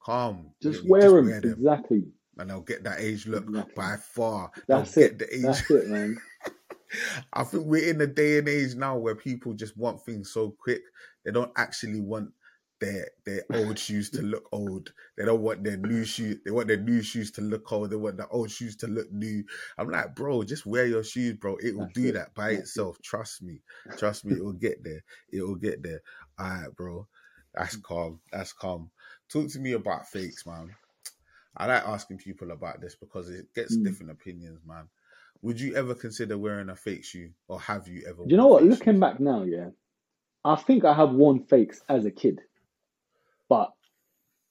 [0.03, 0.53] Calm.
[0.61, 2.03] Just wear just them wear them, exactly.
[2.37, 3.73] and they'll get that age look Exactly.
[3.75, 4.51] by far.
[4.67, 5.17] That's they'll it.
[5.17, 5.41] get the age.
[5.43, 6.17] That's it, man.
[7.33, 10.51] I think we're in a day and age now where people just want things so
[10.51, 10.81] quick.
[11.23, 12.33] They don't actually want
[12.79, 14.93] their their old shoes to look old.
[15.15, 16.39] They don't want their new shoes.
[16.43, 17.91] They want their new shoes to look old.
[17.91, 19.43] They want the old shoes to look new.
[19.77, 21.57] I'm like, bro, just wear your shoes, bro.
[21.57, 22.13] It will That's do it.
[22.13, 22.81] that by That's it.
[22.81, 22.99] itself.
[23.01, 23.61] Trust me.
[23.95, 24.35] Trust me.
[24.37, 25.03] It will get there.
[25.29, 26.01] It will get there.
[26.39, 27.07] All right, bro.
[27.53, 27.83] That's Mm.
[27.83, 28.21] calm.
[28.31, 28.91] That's calm.
[29.29, 30.75] Talk to me about fakes, man.
[31.55, 33.77] I like asking people about this because it gets Mm.
[33.77, 34.89] different opinions, man.
[35.43, 38.23] Would you ever consider wearing a fake shoe, or have you ever?
[38.23, 38.63] Do you know what?
[38.63, 38.99] Looking shoes?
[38.99, 39.69] back now, yeah,
[40.45, 42.41] I think I have worn fakes as a kid,
[43.49, 43.71] but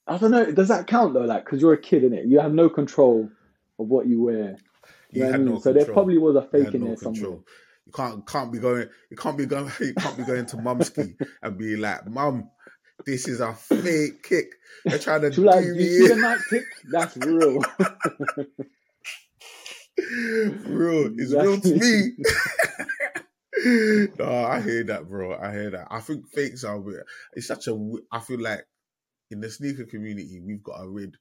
[0.07, 0.51] I don't know.
[0.51, 1.21] Does that count though?
[1.21, 3.29] Like, because you're a kid in it, you have no control
[3.79, 4.57] of what you wear.
[5.11, 5.45] you know what I mean?
[5.53, 7.21] no so there probably was a You fake in no there somewhere.
[7.21, 7.45] control.
[7.85, 8.87] You can't can't be going.
[9.09, 9.71] You can't be going.
[9.79, 12.49] You can't be going to mumski and be like, "Mum,
[13.05, 14.55] this is a fake kick.
[14.85, 16.63] They're trying to was like, do "Do you see the night kick?
[16.91, 17.61] That's real."
[20.65, 22.11] Bro, it's real to me.
[24.19, 25.37] no, I hear that, bro.
[25.37, 25.87] I hear that.
[25.91, 26.79] I think fakes are.
[26.79, 27.05] weird.
[27.33, 27.77] It's such a.
[28.11, 28.65] I feel like
[29.29, 31.17] in the sneaker community, we've got a weird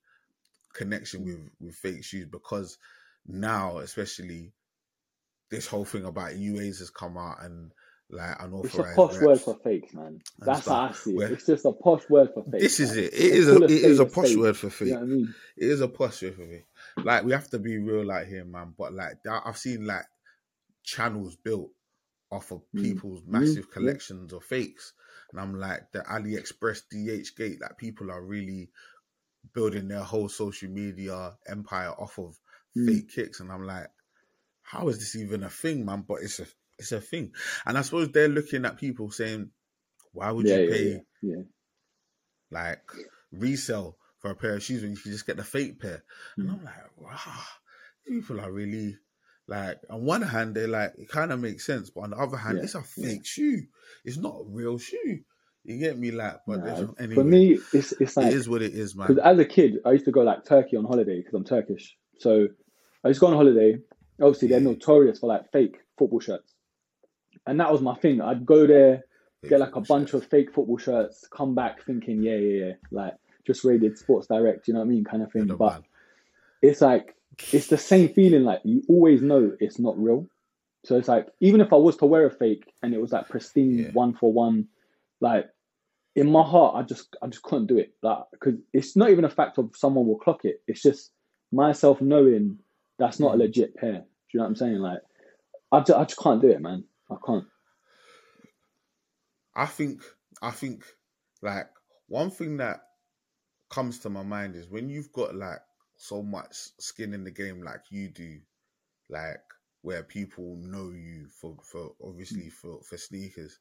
[0.74, 2.78] connection with with fake shoes because
[3.26, 4.52] now, especially,
[5.50, 7.72] this whole thing about UAs has come out and
[8.10, 10.20] like It's a posh word for fakes, man.
[10.38, 11.16] That's how I see it.
[11.16, 12.62] where- It's just a posh word for fakes.
[12.62, 13.04] This is man.
[13.04, 13.14] it.
[13.14, 14.38] It is a it is a posh spade.
[14.38, 14.88] word for fake.
[14.88, 15.34] You know what I mean?
[15.56, 16.66] It is a posh word for fake.
[17.04, 18.74] Like we have to be real, like here, man.
[18.76, 20.04] But like I've seen like
[20.84, 21.70] channels built
[22.30, 22.94] off of Mm.
[22.94, 23.92] people's Mm, massive yeah.
[23.92, 24.92] collections of fakes,
[25.32, 27.60] and I'm like the AliExpress DHgate.
[27.60, 28.70] Like people are really
[29.54, 32.38] building their whole social media empire off of
[32.76, 32.86] Mm.
[32.86, 33.88] fake kicks, and I'm like,
[34.62, 36.04] how is this even a thing, man?
[36.06, 36.46] But it's a
[36.78, 37.34] it's a thing,
[37.66, 39.50] and I suppose they're looking at people saying,
[40.12, 41.02] why would Yeah, you yeah, pay?
[41.22, 41.42] yeah.
[42.50, 42.82] like
[43.32, 46.02] resell for a pair of shoes when you can just get the fake pair.
[46.36, 46.52] And Mm.
[46.58, 47.42] I'm like, wow,
[48.06, 48.96] people are really
[49.48, 52.36] like on one hand they're like it kind of makes sense, but on the other
[52.36, 53.08] hand, Yeah, it's a yeah.
[53.08, 53.62] fake shoe.
[54.04, 55.20] It's not a real shoe.
[55.64, 56.64] You get me, like, but Nah,
[56.96, 59.08] there's For me, it's it's like is what it is, man.
[59.08, 61.96] because as a kid, I used to go like Turkey on holiday because I'm Turkish.
[62.18, 62.48] So
[63.04, 63.76] I used to go on holiday.
[64.22, 66.54] Obviously, they're notorious for like fake football shirts,
[67.46, 68.20] and that was my thing.
[68.20, 69.02] I'd go there,
[69.42, 70.24] Fake get like a bunch shirts.
[70.24, 73.14] of fake football shirts, come back thinking, yeah, yeah, yeah, like
[73.46, 75.46] just rated Sports Direct, you know what I mean, kind of thing.
[75.46, 75.84] But man.
[76.62, 77.14] it's like
[77.52, 78.44] it's the same feeling.
[78.44, 80.26] Like you always know it's not real.
[80.84, 83.28] So it's like even if I was to wear a fake and it was like
[83.28, 83.90] pristine Yeah.
[83.92, 84.68] one for one,
[85.20, 85.48] like
[86.16, 87.94] in my heart, I just I just couldn't do it.
[88.02, 90.62] Like because it's not even a fact of someone will clock it.
[90.66, 91.10] It's just
[91.52, 92.58] myself knowing
[92.98, 93.40] that's not a Mm.
[93.40, 93.92] legit pair.
[93.92, 93.98] Do
[94.32, 94.78] you know what I'm saying?
[94.78, 95.00] Like
[95.72, 96.84] I just, I just can't do it, man.
[97.10, 97.44] I can't.
[99.54, 100.02] I think
[100.42, 100.84] I think
[101.42, 101.68] like
[102.08, 102.80] one thing that
[103.70, 105.60] comes to my mind is when you've got like
[105.96, 108.40] so much skin in the game like you do,
[109.10, 109.42] like
[109.82, 113.58] where people know you for for obviously for for sneakers,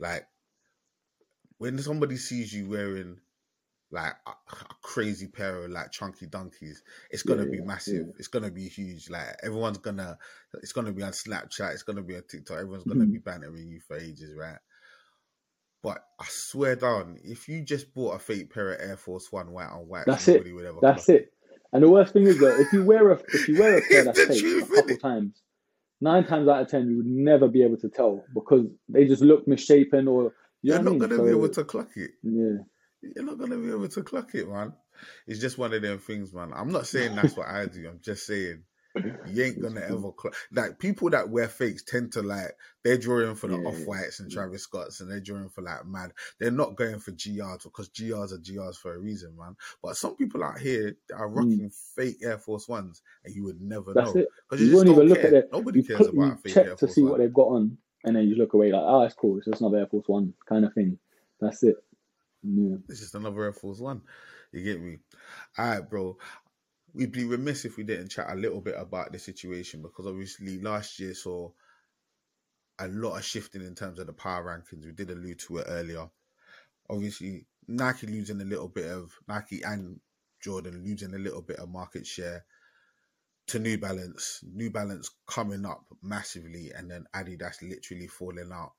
[0.00, 0.26] like
[1.58, 3.18] when somebody sees you wearing
[3.90, 8.06] like a, a crazy pair of like chunky donkeys, it's gonna Yeah, be massive.
[8.06, 8.12] yeah.
[8.18, 9.10] It's gonna be huge.
[9.10, 10.18] Like everyone's gonna,
[10.62, 11.72] it's gonna be on Snapchat.
[11.74, 12.58] It's gonna be on TikTok.
[12.58, 13.06] Everyone's gonna Mhm.
[13.06, 14.58] be bantering you for ages, right?
[15.84, 19.52] But I swear down, if you just bought a fake pair of Air Force One
[19.52, 20.42] white on white, That's it.
[20.54, 20.78] would ever.
[20.80, 21.30] That's it.
[21.74, 24.04] And the worst thing is though, if you wear a if you wear a pair
[24.04, 25.42] that's fake a couple times,
[26.00, 29.20] nine times out of ten you would never be able to tell because they just
[29.20, 30.32] look misshapen or
[30.62, 30.98] you You're not I mean?
[31.00, 32.12] gonna be able to clock it.
[32.22, 32.62] Yeah.
[33.02, 34.72] You're not gonna be able to clock it, man.
[35.26, 36.52] It's just one of them things, man.
[36.54, 37.86] I'm not saying that's what I do.
[37.90, 38.62] I'm just saying
[39.26, 40.34] you ain't gonna ever clock.
[40.52, 44.20] Like people that wear fakes tend to like they're drawing for the Yeah, off whites
[44.20, 44.34] and yeah.
[44.34, 46.12] Travis Scotts, and they're drawing for like mad.
[46.38, 49.56] They're not going for GRs because GRs are GRs for a reason, man.
[49.82, 53.94] But some people out here are rocking fake Air Force Ones, and you would never
[53.94, 53.94] Mm.
[53.94, 54.14] That's know
[54.48, 55.48] because You you, just won't don't even look at it.
[55.52, 57.10] Nobody You cares put about a fake check Air to see One.
[57.12, 59.60] what they've got on and then you look away like, oh it's cool, it's just
[59.60, 60.98] another Air Force One kind of thing.
[61.40, 61.76] That's it.
[62.42, 62.76] Yeah.
[62.88, 64.02] It's just another Air Force One.
[64.52, 64.98] You get me?
[65.58, 66.16] All right, bro.
[66.94, 70.60] We'd be remiss if we didn't chat a little bit about the situation because obviously
[70.60, 71.50] last year saw
[72.78, 74.84] a lot of shifting in terms of the power rankings.
[74.84, 76.08] We did allude to it earlier.
[76.88, 79.98] Obviously, Nike losing a little bit of Nike and
[80.40, 82.44] Jordan losing a little bit of market share
[83.48, 84.40] to New Balance.
[84.52, 88.72] New Balance coming up massively, and then Adidas literally falling out.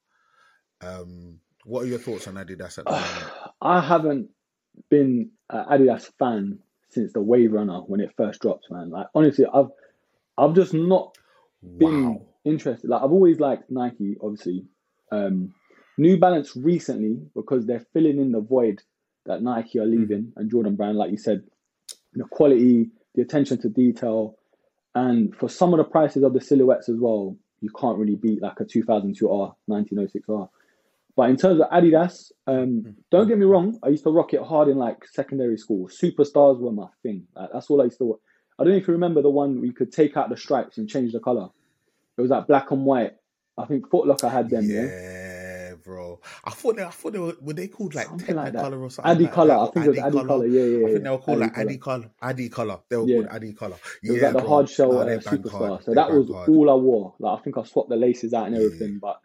[0.81, 3.31] Um, what are your thoughts on Adidas at the moment?
[3.61, 4.29] I haven't
[4.89, 6.59] been an Adidas fan
[6.89, 8.89] since the Wave Runner when it first dropped, man.
[8.89, 9.69] Like honestly, I've
[10.37, 11.17] I've just not
[11.77, 12.21] been Wow.
[12.43, 12.89] interested.
[12.89, 14.65] Like I've always liked Nike, obviously,
[15.11, 15.53] um,
[15.97, 18.81] New Balance recently because they're filling in the void
[19.25, 21.43] that Nike are leaving and Jordan Brand, like you said,
[22.13, 24.37] the quality, the attention to detail,
[24.93, 28.41] and for some of the prices of the silhouettes as well, you can't really beat
[28.41, 30.49] like a 2002R, 1906R.
[31.15, 34.41] But in terms of Adidas, um, don't get me wrong, I used to rock it
[34.41, 35.87] hard in like secondary school.
[35.87, 37.27] Superstars were my thing.
[37.35, 38.19] Like, that's all I used to.
[38.59, 40.77] I don't know if you remember the one where you could take out the stripes
[40.77, 41.47] and change the color.
[42.17, 43.13] It was like black and white.
[43.57, 44.65] I think Foot Locker had them.
[44.69, 46.19] Yeah, Yeah, bro.
[46.43, 48.53] I thought they, I thought they were, were they called like Something like.
[48.53, 49.11] Technicolor or something?
[49.11, 49.55] Addy like color.
[49.55, 50.51] I think it was Adicolor.
[50.53, 50.85] Yeah, yeah.
[50.87, 51.79] I think they were called Addy like.
[51.79, 52.09] Adicolor.
[52.21, 52.79] Addy color.
[52.89, 53.15] They were Yeah.
[53.27, 53.77] called Adicolor.
[54.03, 54.47] It was Yeah, like the bro.
[54.49, 55.51] hard shell Nah, uh, superstar.
[55.51, 55.83] hard.
[55.85, 56.49] So They that was hard.
[56.49, 57.15] all I wore.
[57.19, 58.61] Like I think I swapped the laces out and Yeah.
[58.65, 58.99] everything.
[59.01, 59.19] But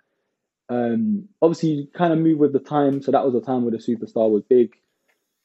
[0.70, 3.02] um, obviously, you kind of move with the time.
[3.02, 4.72] So that was the time where the superstar was big.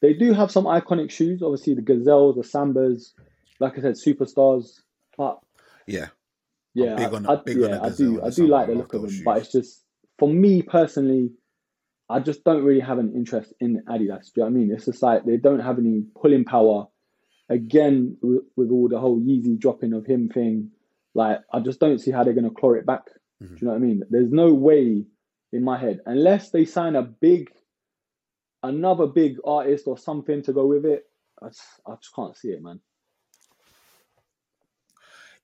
[0.01, 1.41] They do have some iconic shoes.
[1.41, 3.11] Obviously, the Gazelles, the Sambas.
[3.59, 4.82] Like I said, superstars.
[5.17, 5.39] But
[5.88, 6.07] Yeah.
[6.73, 8.21] yeah, big on- I, I- big yeah, I do.
[8.21, 9.09] I do like the look of them.
[9.09, 9.84] those But it's just
[10.19, 11.32] for me personally.
[12.07, 13.95] I just don't really have an interest in Adidas.
[13.95, 14.07] Do you
[14.38, 14.71] know what I mean?
[14.71, 16.86] It's just like they don't have any pulling power.
[17.49, 20.69] Again, with, with all the whole Yeezy dropping of him thing,
[21.15, 23.05] like I just don't see how they're going to claw it back.
[23.41, 23.49] Mhm.
[23.49, 24.03] Do you know what I mean?
[24.11, 25.05] There's no way
[25.51, 27.49] in my head, unless they sign a big,
[28.63, 31.05] another big artist or something to go with it.
[31.41, 32.79] I just, I just can't see it, man.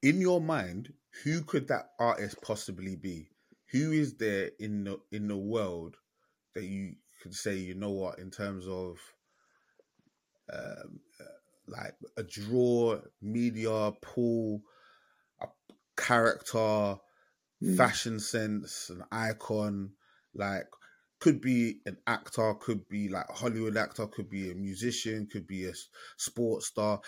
[0.02, 0.94] in your mind,
[1.24, 3.30] who could that artist possibly be?
[3.72, 5.96] Who is there in the in the world
[6.56, 8.98] that you could say, you know what, in terms of
[10.52, 11.24] um, uh,
[11.68, 14.62] like a draw, media, pull,
[15.42, 15.48] a
[15.96, 16.98] character,
[17.64, 17.78] Mm.
[17.78, 19.92] fashion sense, an icon,
[20.34, 20.66] like
[21.20, 25.46] could be an actor, could be like a Hollywood actor, could be a musician, could
[25.46, 25.74] be a
[26.18, 27.00] sports star.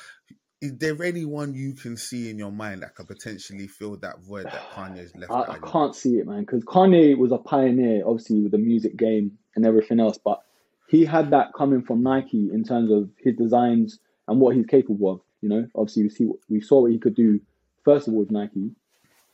[0.61, 4.45] Is there anyone you can see in your mind that could potentially fill that void
[4.45, 5.31] that Kanye's left?
[5.31, 8.95] I, I can't see it, man, because Kanye was a pioneer, obviously, with the music
[8.95, 10.17] game and everything else.
[10.23, 10.41] But
[10.87, 15.11] he had that coming from Nike in terms of his designs and what he's capable
[15.11, 15.21] of.
[15.41, 17.41] You know, obviously, we see we saw what he could do
[17.83, 18.71] first of all with Nike,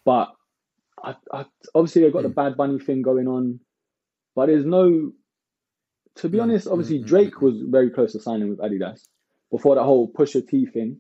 [0.06, 0.34] but
[1.04, 1.46] I, I,
[1.76, 3.60] obviously they've got the Bad Bunny thing going on.
[4.36, 5.12] But there's no,
[6.16, 8.60] to be Mm, honest, mm, obviously mm, Drake mm, was very close to signing with
[8.60, 9.08] Adidas
[9.52, 11.00] before that whole Pusha T thing.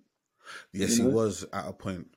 [0.73, 2.07] Yes, you he was at a point.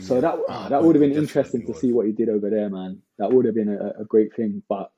[0.00, 2.12] So Yeah, that at ah, that point would have been interesting to see what he
[2.12, 3.02] did over there, man.
[3.18, 4.62] That would have been a, a great thing.
[4.68, 4.92] But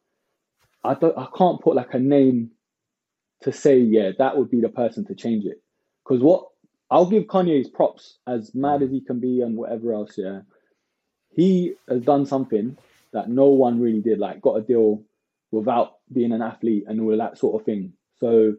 [0.85, 2.53] I don't, I can't put like a name
[3.43, 5.63] to say, yeah, that would be the person to change it.
[6.05, 6.49] Because what
[6.91, 10.41] I'll give Kanye's props, as mad as he can be and whatever else, yeah,
[11.35, 12.77] he has done something
[13.13, 14.19] that no one really did.
[14.19, 15.03] Like got a deal
[15.51, 17.93] without being an athlete and all that sort of thing.
[18.19, 18.55] So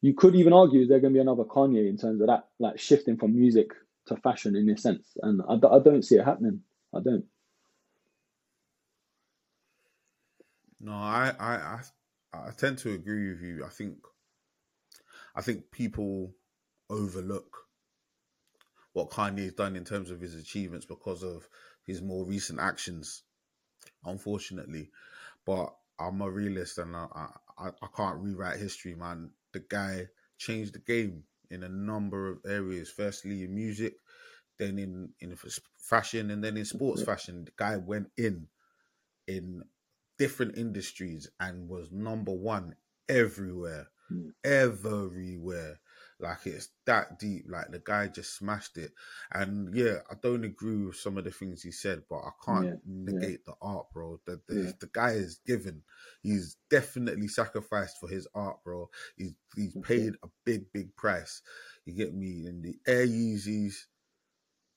[0.00, 2.48] you could even argue is there going to be another Kanye in terms of that,
[2.58, 3.72] like shifting from music
[4.06, 5.06] to fashion in this sense.
[5.22, 6.62] And I don't see it happening.
[6.94, 7.24] I don't.
[10.80, 11.80] No, I, I, I,
[12.32, 13.64] I tend to agree with you.
[13.66, 13.96] I think,
[15.34, 16.32] I think people
[16.88, 17.64] overlook
[18.92, 21.48] what Kanye's done in terms of his achievements because of
[21.88, 23.24] his more recent actions.
[24.04, 24.90] Unfortunately,
[25.46, 27.06] but I'm a realist and I,
[27.58, 29.30] I, I can't rewrite history, man.
[29.52, 30.08] The guy
[30.38, 32.90] changed the game in a number of areas.
[32.90, 33.94] Firstly, in music,
[34.58, 35.36] then in in
[35.78, 37.44] fashion, and then in sports fashion.
[37.44, 38.48] The guy went in
[39.26, 39.64] in
[40.18, 42.76] different industries and was number one
[43.08, 44.34] everywhere, Mm.
[44.44, 45.80] everywhere.
[46.20, 47.44] Like it's that deep.
[47.48, 48.92] Like the guy just smashed it.
[49.32, 52.66] And yeah, I don't agree with some of the things he said, but I can't
[52.66, 54.20] Yeah, negate the art, bro.
[54.26, 54.72] The the, Yeah.
[54.80, 55.82] the guy is given.
[56.22, 58.90] He's definitely sacrificed for his art, bro.
[59.16, 61.42] He's he's paid a big, big price.
[61.84, 62.46] You get me?
[62.46, 63.74] And the Air Yeezys,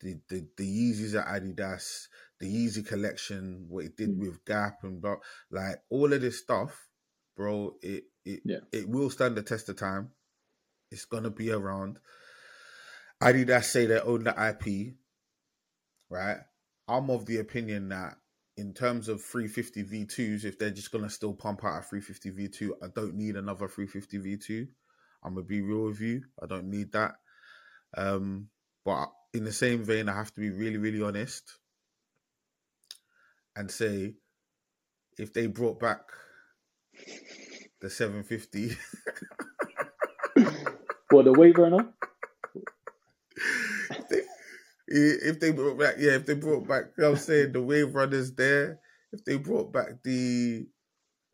[0.02, 2.08] the the, the Yeezys at Adidas,
[2.40, 4.20] the Yeezy collection, what he did Mm.
[4.20, 5.18] with Gap and blah,
[5.50, 6.88] like all of this stuff,
[7.36, 7.76] bro.
[7.82, 8.60] It it Yeah.
[8.72, 10.12] it will stand the test of time.
[10.92, 12.00] It's gonna be around.
[13.22, 14.96] Adidas say they own the IP,
[16.10, 16.38] right?
[16.88, 18.18] I'm of the opinion that
[18.58, 22.72] in terms of 350 V2s, if they're just gonna still pump out a 350 V2,
[22.84, 24.68] I don't need another 350 V2.
[25.24, 26.24] I'm gonna be real with you.
[26.42, 27.16] I don't need that.
[27.96, 28.50] Um,
[28.84, 31.58] but in the same vein, I have to be really, really honest
[33.56, 34.16] and say
[35.18, 36.02] if they brought back
[37.82, 38.76] the 750
[41.12, 41.94] What the wave runner?
[43.92, 44.22] if they,
[44.88, 47.62] if they brought back, yeah, if they brought back, you know what I'm saying the
[47.62, 48.80] wave runners there,
[49.14, 50.68] if they brought back the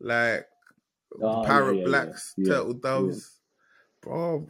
[0.00, 0.46] like
[1.22, 3.40] Oh, yeah, parrot yeah, yeah, blacks, yeah, turtle doves,
[4.02, 4.48] bro,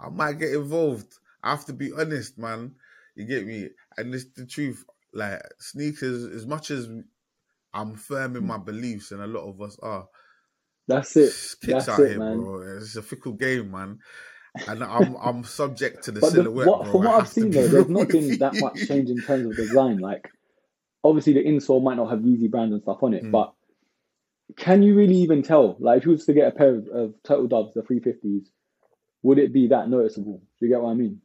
[0.00, 1.12] I might get involved.
[1.42, 2.74] I have to be honest, man.
[3.16, 3.70] You get me?
[3.96, 4.84] And it's the truth.
[5.14, 6.88] Like sneakers, as much as
[7.74, 10.08] I'm firm in my beliefs, and a lot of us are.
[10.88, 11.34] That's it.
[11.62, 12.20] Kicks That's out it, here, man.
[12.20, 12.62] bro.
[12.78, 13.98] It's a fickle game, man.
[14.66, 16.92] And I'm I'm subject to the But the, silhouette, what, bro.
[16.92, 19.98] from what I've seen though, there's not been that much change in terms of design.
[19.98, 20.28] Like
[21.04, 23.30] obviously the insole might not have Yeezy brand and stuff on it, Mm.
[23.30, 23.52] but
[24.56, 25.76] can you really even tell?
[25.78, 28.46] Like if you was to get a pair of, of turtle doves, the 350s,
[29.22, 30.42] would it be that noticeable?
[30.58, 31.20] Do you get what I mean?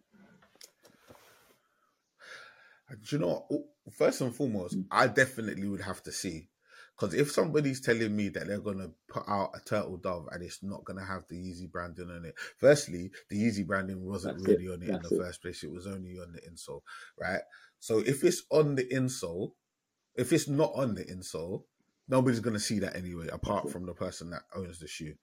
[2.90, 3.46] Do you know?
[3.92, 4.86] First and foremost, Mm.
[4.92, 6.50] I definitely would have to see.
[6.96, 10.44] Because if somebody's telling me that they're going to put out a turtle dove and
[10.44, 14.36] it's not going to have the Yeezy branding on it, firstly, the Yeezy branding wasn't
[14.36, 14.60] That's it.
[14.60, 15.24] really on it in the it.
[15.24, 15.64] first place.
[15.64, 16.82] It was only on the insole,
[17.20, 17.42] right?
[17.80, 19.54] So if it's on the insole,
[20.16, 21.64] if it's not on the insole,
[22.08, 25.16] nobody's going to see that anyway, apart from the person that owns the shoe.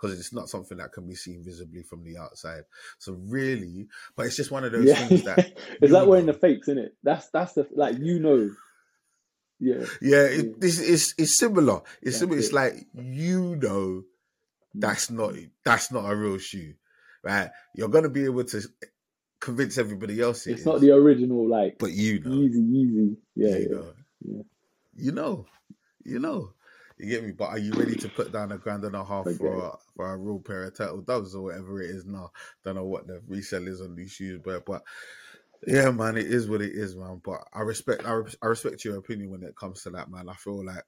[0.00, 2.62] Because it's not something that can be seen visibly from the outside.
[2.98, 4.94] So really, but it's just one of those Yeah.
[4.94, 5.40] things that
[5.82, 6.96] Is that wearing the fakes in it?
[7.02, 8.50] That's that's the like you know.
[9.62, 9.86] Yeah.
[10.02, 10.40] Yeah, Yeah.
[10.40, 11.82] it, this is it's similar.
[12.02, 12.38] It's That's similar.
[12.40, 14.04] It's like you know
[14.76, 14.80] Mm.
[14.80, 15.34] that's not
[15.64, 16.74] that's not a real shoe,
[17.22, 17.50] right?
[17.76, 18.62] You're gonna be able to
[19.40, 23.16] convince everybody else it It's is, not the original like but you know, easy, easy.
[23.36, 23.76] Yeah, you yeah.
[23.76, 23.94] know,
[24.24, 24.42] yeah.
[24.96, 25.46] you know,
[26.04, 26.54] you know.
[26.98, 27.32] You get me?
[27.32, 29.72] But are you ready to put down a grand and a half I for a,
[29.96, 32.30] for a real pair of turtle doves or whatever it is now?
[32.64, 34.82] Don't know what the resell is on these shoes, but but
[35.66, 37.20] yeah, man, it is what it is, man.
[37.24, 40.28] But I respect I, res- I respect your opinion when it comes to that, man.
[40.28, 40.84] I feel like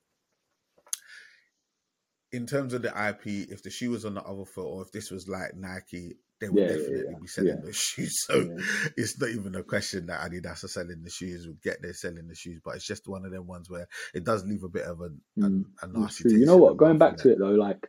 [2.32, 4.90] in terms of the IP, if the shoe was on the other foot or if
[4.90, 7.60] this was like Nike, they would Yeah, yeah, definitely yeah, be selling yeah.
[7.60, 8.18] those shoes.
[8.26, 8.58] So Yeah.
[8.96, 11.46] it's not even a question that Adidas are selling the shoes.
[11.46, 14.24] We get they're selling the shoes, but it's just one of them ones where it
[14.24, 15.10] does leave a bit of a,
[15.44, 16.22] a, Mm, a It's nasty.
[16.22, 16.32] true.
[16.32, 16.76] taste You know what?
[16.76, 17.88] Going back to it though, like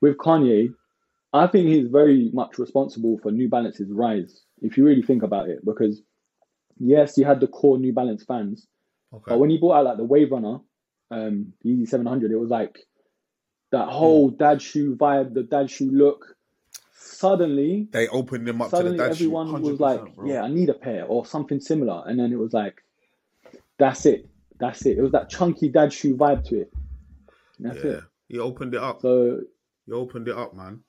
[0.00, 0.74] with Kanye,
[1.32, 4.42] I think he's very much responsible for New Balance's rise.
[4.60, 6.02] If you really think about it, because
[6.78, 8.66] yes, you had the core New Balance fans,
[9.12, 9.24] Okay.
[9.28, 10.58] but when he brought out like the Wave Runner,
[11.10, 12.78] um, the Yeezy Seven Hundred, it was like
[13.70, 16.36] that whole dad shoe vibe, the dad shoe look.
[16.96, 19.70] Suddenly, they opened them up to suddenly the dad everyone shoe.
[19.70, 20.26] was like, bro.
[20.26, 22.82] "Yeah, I need a pair or something similar," and then it was like,
[23.78, 26.72] "That's it, that's it." It was that chunky dad shoe vibe to it.
[27.58, 27.90] That's yeah.
[27.90, 28.04] it.
[28.28, 29.00] He opened it up.
[29.02, 29.42] So
[29.86, 30.82] You opened it up, man.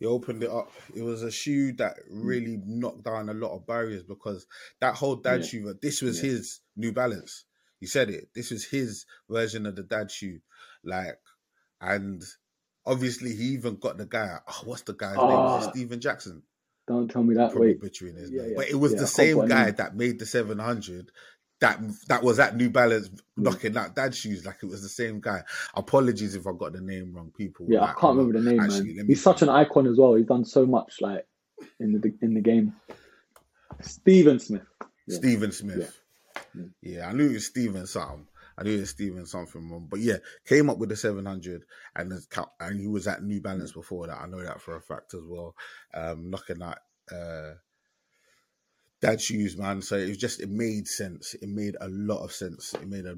[0.00, 0.72] You opened it up.
[0.94, 4.46] It was a shoe that really knocked down a lot of barriers because
[4.80, 5.46] that whole dad Yeah.
[5.46, 6.30] shoe, this was Yeah.
[6.30, 7.44] his New Balance.
[7.80, 8.30] He said it.
[8.34, 10.40] This was his version of the dad shoe.
[10.82, 11.18] Like,
[11.82, 12.22] and
[12.86, 14.38] obviously he even got the guy.
[14.48, 15.22] Oh, what's the guy's name?
[15.24, 15.68] Is Ah.
[15.68, 16.42] it Steven Jackson?
[16.88, 17.52] don't tell me that.
[17.52, 18.50] Probably Wait, butchering his Yeah, name.
[18.50, 18.56] yeah.
[18.56, 21.12] But it was Yeah, the same guy that made the 700
[21.60, 23.20] that that was at New Balance Mm.
[23.36, 24.44] knocking out dad shoes.
[24.46, 25.42] Like it was the same guy.
[25.74, 27.66] Apologies if I got the name wrong, people.
[27.68, 29.06] yeah, I Like, can't I'm not- remember the name, actually, man.
[29.06, 30.14] me He's such an icon as well.
[30.14, 31.26] He's done so much, like
[31.78, 32.74] in the in the game.
[33.80, 34.62] Steven Smith.
[35.06, 35.16] Yeah.
[35.16, 36.00] Steven Smith.
[36.54, 36.64] Yeah.
[36.82, 37.08] Yeah.
[37.08, 38.26] I knew it was Stephen something.
[38.58, 39.86] I knew it was Stephen something wrong.
[39.90, 41.64] But yeah, came up with the 700
[41.96, 42.12] and
[42.60, 44.20] and he was at New Balance before that.
[44.20, 45.54] I know that for a fact as well.
[45.94, 46.78] Um, knocking at
[47.14, 47.54] uh,
[49.00, 49.82] dad shoes, man.
[49.82, 51.34] So it was just, it made sense.
[51.34, 52.74] It made a lot of sense.
[52.74, 53.16] It made a,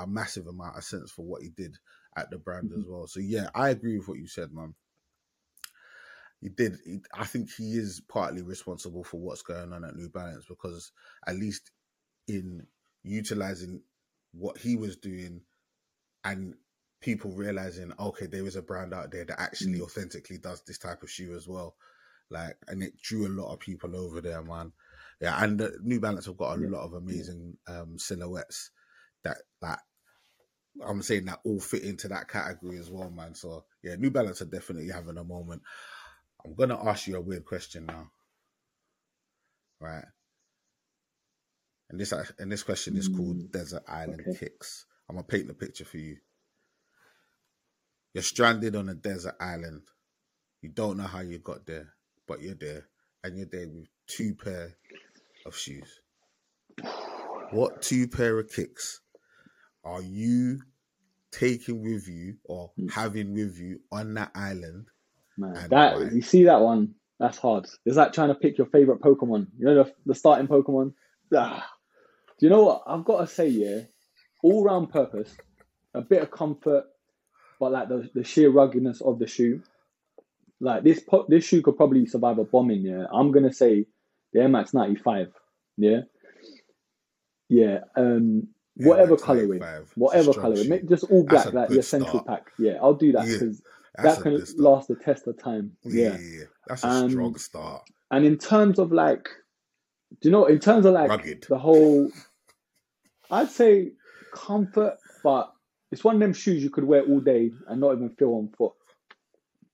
[0.00, 1.76] a massive amount of sense for what he did
[2.16, 3.06] at the brand as well.
[3.06, 4.74] So yeah, I agree with what you said, man.
[6.40, 6.78] He did.
[6.84, 10.92] He, I think he is partly responsible for what's going on at New Balance because
[11.26, 11.70] at least
[12.28, 12.66] in
[13.04, 13.82] utilizing
[14.32, 15.42] what he was doing
[16.24, 16.54] and
[17.00, 19.82] people realizing, okay, there is a brand out there that actually Mm.
[19.82, 21.76] authentically does this type of shoe as well.
[22.30, 24.72] Like, and it drew a lot of people over there, man.
[25.22, 26.68] Yeah, and the New Balance have got a Yeah.
[26.68, 28.72] lot of amazing um, silhouettes
[29.24, 29.80] that that
[30.86, 33.34] I'm saying that all fit into that category as well, man.
[33.34, 35.62] So yeah, New Balance are definitely having a moment.
[36.44, 38.10] I'm gonna ask you a weird question now,
[39.80, 40.04] right?
[41.90, 44.38] And this and this question is called Mm, Desert Island okay.
[44.38, 44.86] Kicks.
[45.08, 46.18] I'm gonna paint the picture for you.
[48.14, 49.82] You're stranded on a desert island.
[50.62, 51.94] You don't know how you got there,
[52.28, 52.88] but you're there,
[53.24, 54.76] and you're there with two pair
[55.46, 56.00] of shoes.
[57.50, 59.00] What two pair of kicks
[59.84, 60.60] are you
[61.30, 62.90] taking with you or Mm.
[62.90, 64.86] having with you on that island?
[65.36, 66.10] Man, that why?
[66.12, 66.94] you see that one?
[67.18, 67.66] That's hard.
[67.84, 69.48] It's like trying to pick your favorite Pokemon.
[69.58, 70.94] You know the, the starting Pokemon.
[71.34, 71.68] Ah.
[72.38, 73.48] Do you know what I've got to say?
[73.48, 73.80] Yeah,
[74.42, 75.34] all round purpose,
[75.94, 76.84] a bit of comfort,
[77.60, 79.62] but like the, the sheer ruggedness of the shoe.
[80.60, 82.82] Like this, this shoe could probably survive a bombing.
[82.82, 83.86] Yeah, I'm gonna say
[84.32, 85.32] the Air Max 95.
[85.76, 86.00] Yeah,
[87.48, 87.80] yeah.
[87.96, 89.92] Um, Yeah, whatever colorway, 25.
[89.96, 92.26] Whatever colorway, make just all black, like your central start.
[92.26, 92.52] pack.
[92.58, 93.62] Yeah, I'll do that because
[93.96, 95.76] That's that can last the test of time.
[95.84, 96.18] Yeah, Yeah.
[96.18, 96.44] yeah, yeah.
[96.66, 97.82] That's a strong start.
[98.10, 99.28] And in terms of like,
[100.20, 101.44] do you know, in terms of like Rugged.
[101.48, 102.10] the whole,
[103.30, 103.92] I'd say
[104.34, 105.52] comfort, but
[105.90, 108.48] it's one of them shoes you could wear all day and not even feel on
[108.56, 108.72] foot.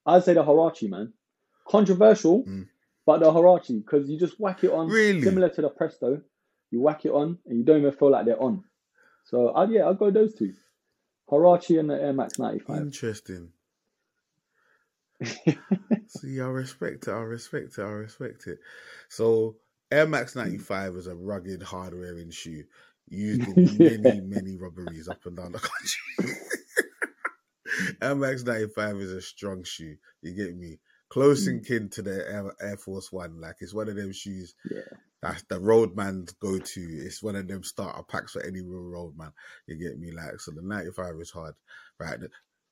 [0.06, 1.12] I'd say the Huarache man.
[1.68, 2.66] Controversial, Mm.
[3.08, 5.22] But the Huarache, because you just whack it on, Really?
[5.22, 6.20] similar to the Presto.
[6.70, 8.64] You whack it on, and you don't even feel like they're on.
[9.24, 10.52] So, I'd, yeah, I'll go those two.
[11.30, 12.76] Huarache and the Air Max 95.
[12.76, 13.48] Interesting.
[15.24, 17.10] See, I respect it.
[17.10, 17.82] I respect it.
[17.82, 18.58] I respect it.
[19.08, 19.56] So,
[19.90, 22.64] Air Max 95 is a rugged, hard wearing shoe
[23.08, 26.36] used in many, many robberies up and down the country.
[28.02, 29.96] Air Max 95 is a strong shoe.
[30.20, 30.78] You get me?
[31.10, 33.40] Close in kin to the Air, Air Force One.
[33.40, 34.80] Like, it's one of them shoes Yeah.
[35.22, 36.80] that's the roadman's go to.
[36.80, 39.32] It's one of them starter packs for any real roadman.
[39.66, 40.12] You get me?
[40.12, 41.54] Like, so the 95 is hard,
[41.98, 42.18] right?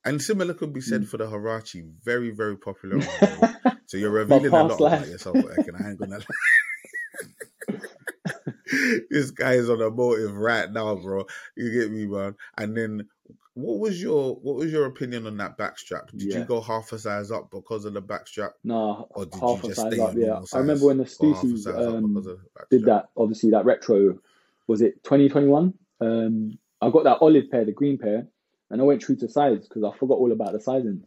[0.04, 1.08] And similar could be said Mm.
[1.08, 1.90] for the Huarache.
[2.04, 2.96] Very, very popular.
[3.00, 3.76] on the road.
[3.86, 5.08] so you're revealing a lot past about life.
[5.08, 5.82] yourself, Erkin.
[5.84, 7.78] I ain't gonna lie.
[9.10, 11.24] this guy is on a motive right now, bro.
[11.56, 12.34] You get me, man.
[12.58, 13.08] And then,
[13.56, 16.10] what was your what was your opinion on that backstrap?
[16.10, 19.64] Did you go half a size up because of the backstrap, No, or did half
[19.64, 20.14] you a size stay up.
[20.14, 22.38] Yeah, normal I remember when the Or half a Stussies size up um, because of
[22.38, 23.08] the did that.
[23.16, 24.18] Obviously, that retro
[24.66, 25.72] was it 2021.
[26.02, 28.28] Um, I got that olive pair, the green pair,
[28.68, 31.02] and I went true to size because I forgot all about the sizing.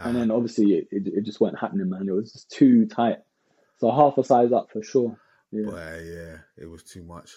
[0.00, 0.18] And Ah.
[0.18, 2.08] then obviously it, it, it just wasn't happening, man.
[2.08, 3.18] It was just too tight.
[3.78, 5.16] So half a size up for sure.
[5.52, 5.66] Yeah.
[5.66, 7.30] But uh, yeah, it was too much.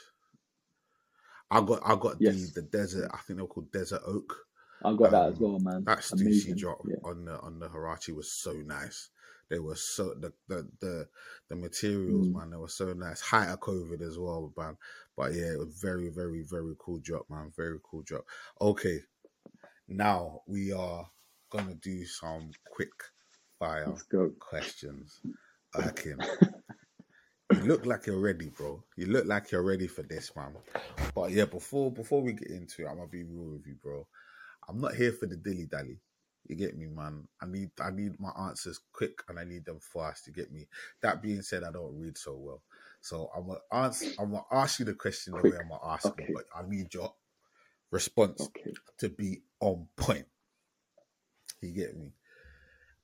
[1.52, 2.36] I got I got Yes.
[2.36, 3.12] the the desert.
[3.14, 4.36] I think they were called Desert Oak.
[4.84, 5.86] I got that Um, as well, man.
[5.86, 6.98] That Stussy drop Yeah.
[7.04, 9.12] on the on the Huarache was so nice.
[9.50, 11.10] They were so the the the,
[11.50, 12.34] the materials, Mm.
[12.34, 12.52] man.
[12.52, 13.22] They were so nice.
[13.22, 14.78] Height of COVID as well, man.
[15.18, 17.52] But yeah, it was very very very cool drop, man.
[17.58, 18.26] Very cool drop.
[18.62, 19.02] Okay,
[19.88, 21.10] now we are
[21.52, 22.92] gonna do some quick
[23.60, 24.02] fire
[24.40, 25.22] questions.
[25.76, 26.26] Erkin.
[27.62, 28.84] you look like you're ready, bro.
[28.96, 30.54] You look like you're ready for this, man.
[31.14, 34.08] But yeah, before before we get into it, I'm gonna be real with you, bro.
[34.68, 36.00] I'm not here for the dilly dally.
[36.48, 37.28] You get me, man.
[37.42, 40.28] I need I need my answers quick and I need them fast.
[40.28, 40.68] You get me.
[41.02, 42.64] That being said, I don't read so well,
[43.02, 44.12] so I'm gonna answer.
[44.20, 45.54] I'm gonna ask you the question the Quick.
[45.54, 46.24] way I'm gonna ask Okay.
[46.26, 47.14] you, but I need your
[47.92, 48.74] response Okay.
[49.00, 50.26] to be on point.
[51.62, 52.14] You get me?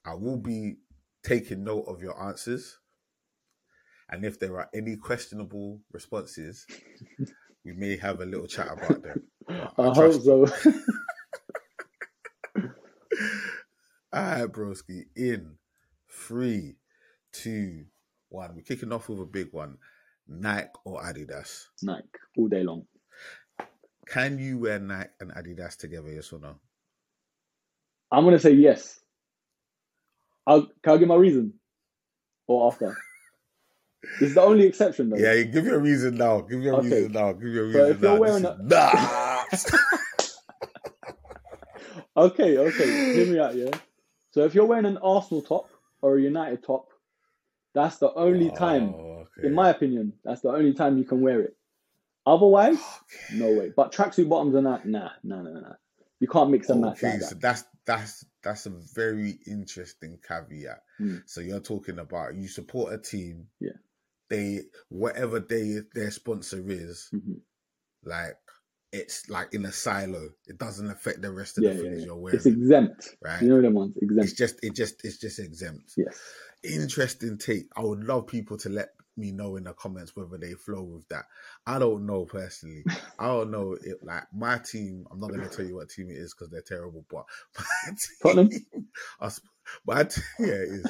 [0.06, 0.78] I will be
[1.24, 2.80] taking note of your answers.
[4.10, 6.66] And if there are any questionable responses,
[7.66, 9.24] we may have a little chat about them.
[9.48, 10.46] But I hope so.
[14.14, 15.04] All right, broski.
[15.16, 15.58] In
[16.10, 16.78] three,
[17.34, 17.86] two,
[18.30, 18.56] one.
[18.56, 19.78] We're kicking off with a big one.
[20.28, 21.66] Nike or Adidas?
[21.82, 22.86] Nike all day long.
[24.08, 26.10] Can you wear Nike and Adidas together?
[26.10, 26.56] Yes or no?
[28.12, 29.00] I'm gonna say yes.
[30.46, 31.54] I'll, can I give my reason?
[32.48, 32.96] Or after?
[34.20, 35.18] This is the only exception though.
[35.18, 36.42] Yeah, you give a reason now.
[36.42, 36.90] Give your Okay.
[36.90, 37.34] reason now.
[37.34, 38.20] Give your a reason if you're now.
[38.20, 39.88] wearing This is- nah.
[42.16, 43.14] Okay, okay.
[43.16, 43.70] Hear me out, yeah.
[44.32, 45.70] So if you're wearing an Arsenal top
[46.02, 46.90] or a United top,
[47.74, 49.48] that's the only time, Oh, okay.
[49.48, 51.56] in my opinion, that's the only time you can wear it.
[52.26, 53.38] Otherwise, Okay.
[53.40, 53.72] no way.
[53.76, 55.74] But tracksuit bottoms and that, nah, nah, nah, nah.
[56.20, 57.42] You can't mix and match Okay, like so that.
[57.42, 60.82] that's that's that's a very interesting caveat.
[61.00, 61.22] Mm.
[61.28, 63.48] So you're talking about you support a team.
[63.60, 63.74] Yeah.
[64.30, 67.40] They whatever they their sponsor is, Mhm.
[68.04, 68.38] like
[68.94, 70.30] it's like in a silo.
[70.48, 72.06] It doesn't affect the rest of Yeah, the things yeah.
[72.08, 72.38] you're wearing.
[72.38, 73.16] It's exempt.
[73.22, 73.42] right?
[73.42, 74.38] You know them ones, it's exempt.
[74.38, 75.94] just it just it's just exempt.
[75.98, 76.18] Yes.
[76.64, 77.66] Interesting take.
[77.78, 81.08] I would love people to let me know in the comments whether they flow with
[81.10, 81.26] that.
[81.66, 82.84] I don't know personally.
[83.20, 85.06] I don't know if like my team.
[85.12, 87.06] I'm not going to tell you what team it is because they're terrible.
[87.10, 87.26] But
[87.58, 87.94] my
[88.24, 88.50] Tottenham?
[88.50, 88.88] team,
[89.20, 89.42] us-
[89.86, 90.86] my team, yeah, it is.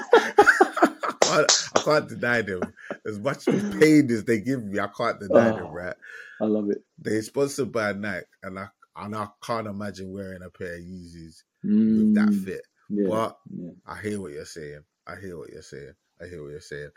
[1.27, 2.61] I, can't, I can't deny them.
[3.05, 5.67] As much pain as they give me, I can't deny them.
[5.67, 5.71] Oh.
[5.71, 5.95] Right?
[6.41, 6.83] I love it.
[6.99, 11.43] They're sponsored by Nike, and I and I can't imagine wearing a pair of Yeezys
[11.63, 12.61] with Mm, that fit.
[12.89, 13.07] Yeah.
[13.09, 13.71] But yeah.
[13.85, 14.83] I hear what you're saying.
[15.07, 15.93] I hear what you're saying.
[16.21, 16.89] I hear what you're saying.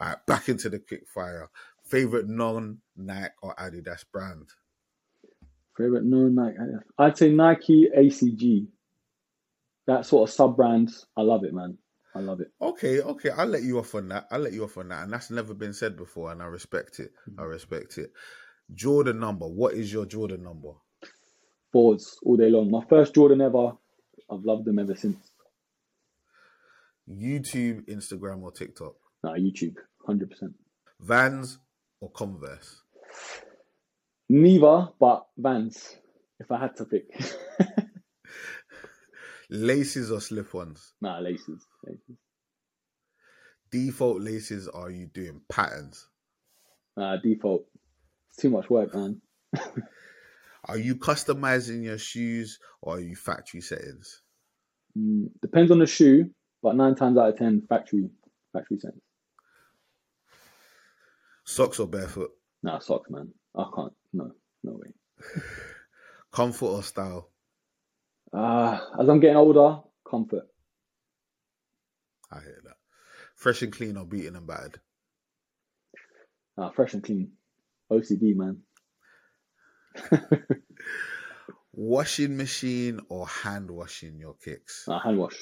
[0.00, 1.48] All right, back into the quick fire.
[1.84, 4.48] Favorite non Nike or Adidas brand?
[5.76, 6.56] Favorite no Nike.
[6.98, 8.66] I'd say Nike ACG.
[9.86, 11.06] That sort of sub brands.
[11.16, 11.78] I love it, man.
[12.14, 12.48] I love it.
[12.60, 13.30] Okay, okay.
[13.30, 14.26] I'll let you off on that.
[14.30, 15.04] I'll let you off on that.
[15.04, 17.12] And that's never been said before, and I respect it.
[17.26, 17.50] I mm-hmm.
[17.50, 18.12] respect it.
[18.74, 19.46] Jordan number.
[19.46, 20.72] What is your Jordan number?
[21.72, 22.70] Boards all day long.
[22.70, 23.72] My first Jordan ever.
[24.30, 25.16] I've loved them ever since.
[27.10, 28.94] YouTube, Instagram, or TikTok?
[29.24, 29.76] Nah, YouTube,
[30.06, 30.52] hundred percent.
[31.00, 31.58] Vans
[32.00, 32.82] or Converse?
[34.28, 35.96] Neither, but Vans.
[36.40, 37.10] If I had to pick,
[39.50, 40.94] Laces or slip ons?
[41.00, 41.66] nah, laces.
[41.84, 42.18] laces.
[43.70, 46.08] Default laces, are you doing patterns?
[46.96, 47.64] Nah, default.
[48.28, 49.20] It's too much work, man.
[50.64, 54.22] Are you customizing your shoes or are you factory settings?
[54.98, 56.30] Mm, depends on the shoe,
[56.62, 58.10] but nine times out of ten, factory
[58.52, 59.02] factory settings.
[61.44, 62.30] Socks or barefoot?
[62.62, 63.32] Nah, socks, man.
[63.56, 63.92] I can't.
[64.12, 64.32] No,
[64.64, 64.92] no way.
[66.32, 67.30] Comfort or style?
[68.32, 70.44] Uh, as I'm getting older, comfort.
[72.30, 72.76] I hear that.
[73.36, 74.80] Fresh and clean or beaten and battered?
[76.56, 77.32] Uh, fresh and clean.
[77.90, 78.62] OCD, man.
[81.72, 84.84] Washing machine or hand washing your kicks?
[84.88, 85.36] Uh, hand wash.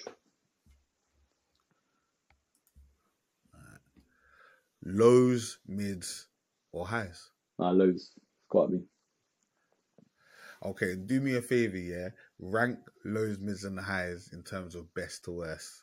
[4.85, 6.29] Lows, mids,
[6.73, 7.31] or highs?
[7.59, 8.13] Uh, lows.
[8.15, 8.85] It's got to be.
[10.65, 12.09] Okay, do me a favor, yeah.
[12.39, 15.83] Rank lows, mids, and highs in terms of best to worst.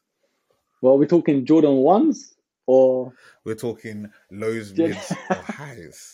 [0.81, 2.35] Well, we're talking Jordan ones
[2.67, 3.13] or
[3.43, 6.13] We're talking lows, mids, or highs.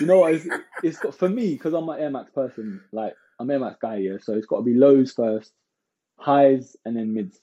[0.00, 0.34] you know what?
[0.34, 0.46] It's,
[0.82, 2.80] it's got for me because I'm an Air Max person.
[2.92, 4.16] Like I'm Air Max guy, yeah.
[4.20, 5.52] So it's got to be lows first,
[6.16, 7.40] highs, and then mids.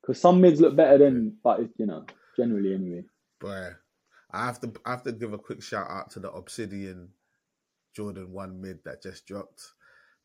[0.00, 2.04] Because some mids look better than, but it, you know,
[2.36, 3.04] generally anyway.
[3.40, 3.74] But
[4.30, 7.10] I have to I have to give a quick shout out to the Obsidian
[7.94, 9.72] Jordan One mid that just dropped.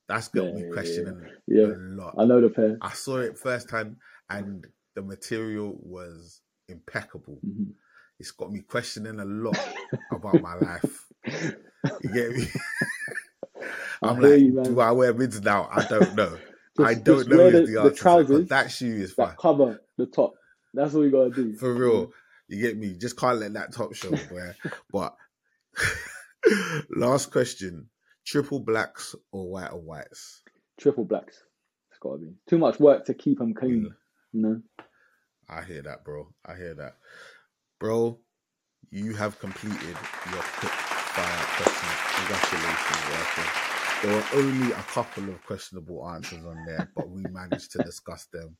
[0.07, 2.15] That's got Yeah, me questioning Yeah, a lot.
[2.17, 2.77] I know the pair.
[2.81, 3.97] I saw it first time
[4.29, 4.65] and
[4.95, 7.39] the material was impeccable.
[7.45, 7.73] Mhm.
[8.19, 9.57] It's got me questioning a lot
[10.11, 11.07] about my life.
[11.25, 12.45] You get me?
[14.01, 15.69] I'm like, you, do I wear mids now?
[15.71, 16.37] I don't know.
[16.77, 17.81] Just- I don't know the- the, the answer.
[17.81, 19.35] to that, trousers that shoe is fine.
[19.39, 20.33] Cover the top.
[20.73, 21.55] That's what you gotta do.
[21.55, 22.11] For real.
[22.47, 22.95] You get me?
[22.97, 24.11] Just can't let that top show,
[24.91, 25.15] but
[26.89, 27.89] last question.
[28.25, 30.41] Triple blacks or white or whites?
[30.79, 31.43] Triple blacks.
[31.89, 33.93] It's gotta be too much work to keep them clean.
[34.31, 34.61] You know.
[35.49, 36.33] I hear that, bro.
[36.45, 36.97] I hear that.
[37.79, 38.19] Bro,
[38.89, 39.97] you have completed
[40.31, 41.93] your quick fire questions.
[42.15, 43.73] Congratulations, Working.
[44.03, 48.25] There were only a couple of questionable answers on there, but we managed to discuss
[48.33, 48.57] them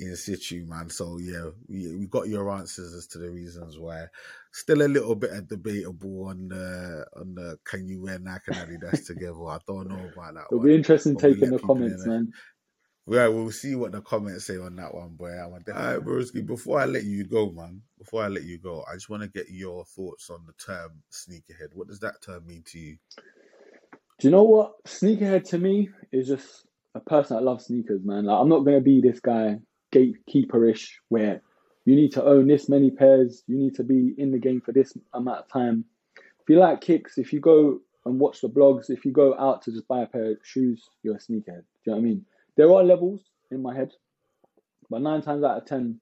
[0.00, 0.90] in situ, man.
[0.90, 4.06] So yeah, we we got your answers as to the reasons why.
[4.52, 8.56] Still a little bit of debatable on the on the can you wear Nike and
[8.56, 9.44] Adidas together?
[9.46, 10.46] I don't know about that.
[10.50, 10.68] It'll one.
[10.68, 12.32] be interesting But taking the comments, man.
[13.06, 15.30] Yeah, we'll see what the comments say on that one, boy.
[15.30, 18.58] I'm a All right, Broski, before I let you go, man, before I let you
[18.58, 21.74] go, I just want to get your thoughts on the term sneakerhead.
[21.74, 22.98] What does that term mean to you?
[24.20, 24.72] Do you know what?
[24.86, 28.26] Sneakerhead to me is just a person that loves sneakers, man.
[28.26, 29.58] Like, I'm not gonna be this guy
[29.92, 31.42] gatekeeperish where
[31.84, 34.72] you need to own this many pairs, you need to be in the game for
[34.72, 35.84] this amount of time.
[36.16, 39.62] If you like kicks, if you go and watch the blogs, if you go out
[39.62, 41.64] to just buy a pair of shoes, you're a sneakerhead.
[41.84, 42.24] Do you know what I mean?
[42.56, 43.92] There are levels in my head,
[44.88, 46.00] but nine times out of ten,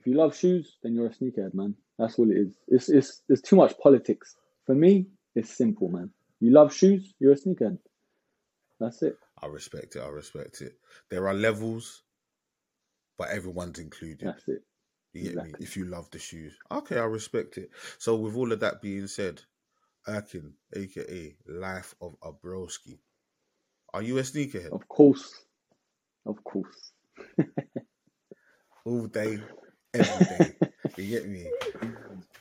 [0.00, 1.74] if you love shoes, then you're a sneakerhead, man.
[1.98, 2.56] That's all it is.
[2.68, 4.36] It's it's there's too much politics.
[4.66, 6.10] For me, it's simple, man.
[6.40, 7.78] You love shoes, you're a sneakerhead.
[8.78, 9.16] That's it.
[9.42, 10.02] I respect it.
[10.02, 10.74] I respect it.
[11.10, 12.02] There are levels,
[13.18, 14.28] but everyone's included.
[14.28, 14.62] That's it.
[15.12, 15.52] You get me?
[15.58, 16.56] If you love the shoes.
[16.70, 17.70] Okay, I respect it.
[17.98, 19.42] So, with all of that being said,
[20.06, 22.98] Erkin, aka Life of a Broski,
[23.92, 24.70] are you a sneakerhead?
[24.70, 25.44] Of course.
[26.24, 26.92] Of course.
[28.84, 29.40] All day,
[29.94, 30.54] every day.
[30.96, 31.46] you get me?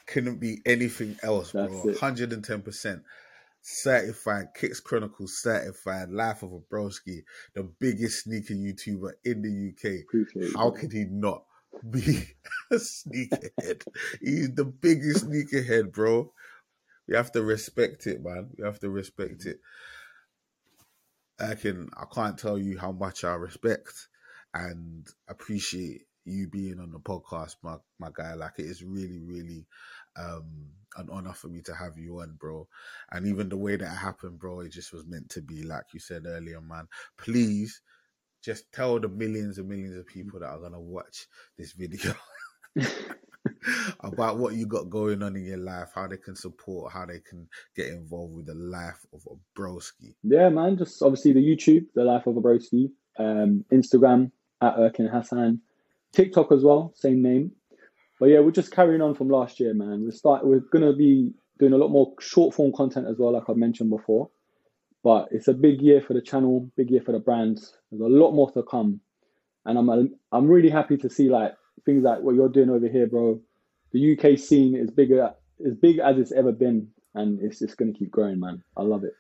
[0.05, 1.65] Couldn't be anything else, bro.
[1.85, 1.97] It.
[1.97, 3.01] 110%.
[3.69, 7.23] Certified, Kicks Chronicles certified, Life of a Broski,
[7.53, 10.03] the biggest sneaker YouTuber in the UK.
[10.07, 10.56] Appreciate.
[10.56, 10.80] How man.
[10.80, 11.44] could he not
[11.89, 12.30] be
[12.72, 13.84] a sneakerhead?
[14.22, 16.31] He's the biggest sneakerhead, bro.
[17.10, 18.52] We have to respect it, man.
[18.57, 19.60] We have to respect it.
[21.38, 24.07] I can I can't tell you how much I respect
[24.53, 28.33] and appreciate you being on the podcast, my my guy.
[28.33, 29.65] Like it is really, really
[30.15, 30.67] um
[30.97, 32.67] an honor for me to have you on, bro.
[33.11, 35.85] And even the way that it happened, bro, it just was meant to be, like
[35.93, 36.87] you said earlier, man.
[37.17, 37.81] Please
[38.43, 41.27] just tell the millions and millions of people that are gonna watch
[41.57, 42.13] this video
[44.01, 47.19] about what you got going on in your life, how they can support, how they
[47.19, 50.15] can get involved with the life of a broski.
[50.23, 50.77] Yeah, man.
[50.77, 54.31] Just obviously the YouTube, The Life of a Broski, um, Instagram
[54.61, 55.61] at Erkin Hassan,
[56.13, 57.51] TikTok as well, same name.
[58.19, 60.03] But yeah, we're just carrying on from last year, man.
[60.03, 60.45] We're start.
[60.45, 63.89] We're gonna be doing a lot more short form content as well, like I mentioned
[63.89, 64.29] before.
[65.03, 67.73] But it's a big year for the channel, big year for the brands.
[67.91, 68.99] There's a lot more to come,
[69.65, 71.55] and I'm I'm really happy to see like
[71.85, 73.39] things like what you're doing over here, bro.
[73.91, 75.34] The UK scene is bigger,
[75.65, 78.63] as big as it's ever been, and it's just gonna keep growing, man.
[78.75, 79.13] I love it.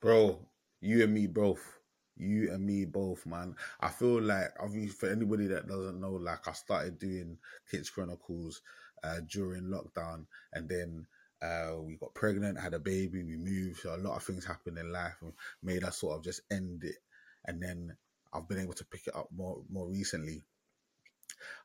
[0.00, 0.38] Bro,
[0.82, 1.73] you and me both.
[2.16, 3.56] You and me both, man.
[3.80, 7.38] I feel like obviously for anybody that doesn't know, like I started doing
[7.70, 8.62] Kicks Chronicles
[9.02, 11.06] uh, during lockdown, and then
[11.42, 13.80] Uh, we got pregnant, had a baby, we moved.
[13.80, 16.84] So a lot of things happened in life and made us sort of just end
[16.84, 16.96] it.
[17.44, 17.94] And then
[18.32, 20.42] I've been able to pick it up more more recently.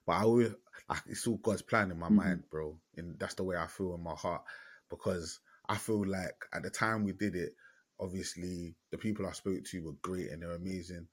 [0.05, 0.51] But I always
[0.89, 2.15] like it's all God's plan in my mm-hmm.
[2.15, 2.77] mind, bro.
[2.97, 4.43] And that's the way I feel in my heart
[4.89, 5.39] because
[5.69, 7.55] I feel like at the time we did it,
[7.99, 11.07] obviously the people I spoke to were great and they're amazing.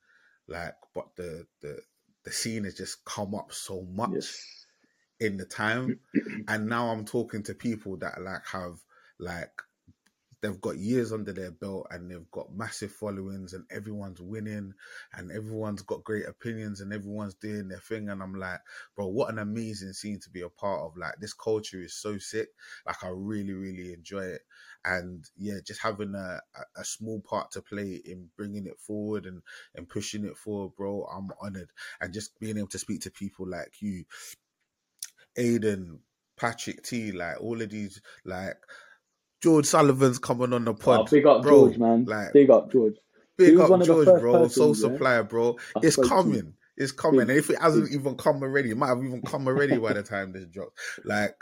[0.49, 1.81] Like, but the the
[2.25, 4.67] the scene has just come up so much yes.
[5.21, 6.01] in the time,
[6.49, 8.79] and now I'm talking to people that like have
[9.19, 9.63] like
[10.47, 14.73] they've got years under their belt and they've got massive followings and everyone's winning
[15.15, 18.61] and everyone's got great opinions and everyone's doing their thing and I'm like,
[18.95, 20.97] bro, what an amazing scene to be a part of.
[20.97, 22.49] Like this culture is so sick.
[22.87, 24.43] Like I really, really enjoy it.
[24.85, 26.41] And yeah, just having a,
[26.77, 29.43] a small part to play in bringing it forward and,
[29.75, 31.71] and pushing it forward, bro, I'm honored.
[32.01, 34.05] And just being able to speak to people like you,
[35.37, 35.99] Aiden,
[36.37, 38.57] Patrick T, like all of these, like
[39.43, 41.01] George Sullivan's coming on the oh, pod.
[41.01, 41.69] Oh, big up bro.
[41.69, 42.05] George, man.
[42.05, 42.97] Like, big up George.
[43.37, 44.49] Big up George, bro.
[44.49, 45.57] Sole Supplier, bro.
[45.83, 46.41] it's coming.
[46.41, 46.53] To.
[46.79, 47.23] It's coming.
[47.23, 50.03] And if it hasn't even come already, it might have even come already by the
[50.03, 50.73] time this drops.
[51.05, 51.37] Like,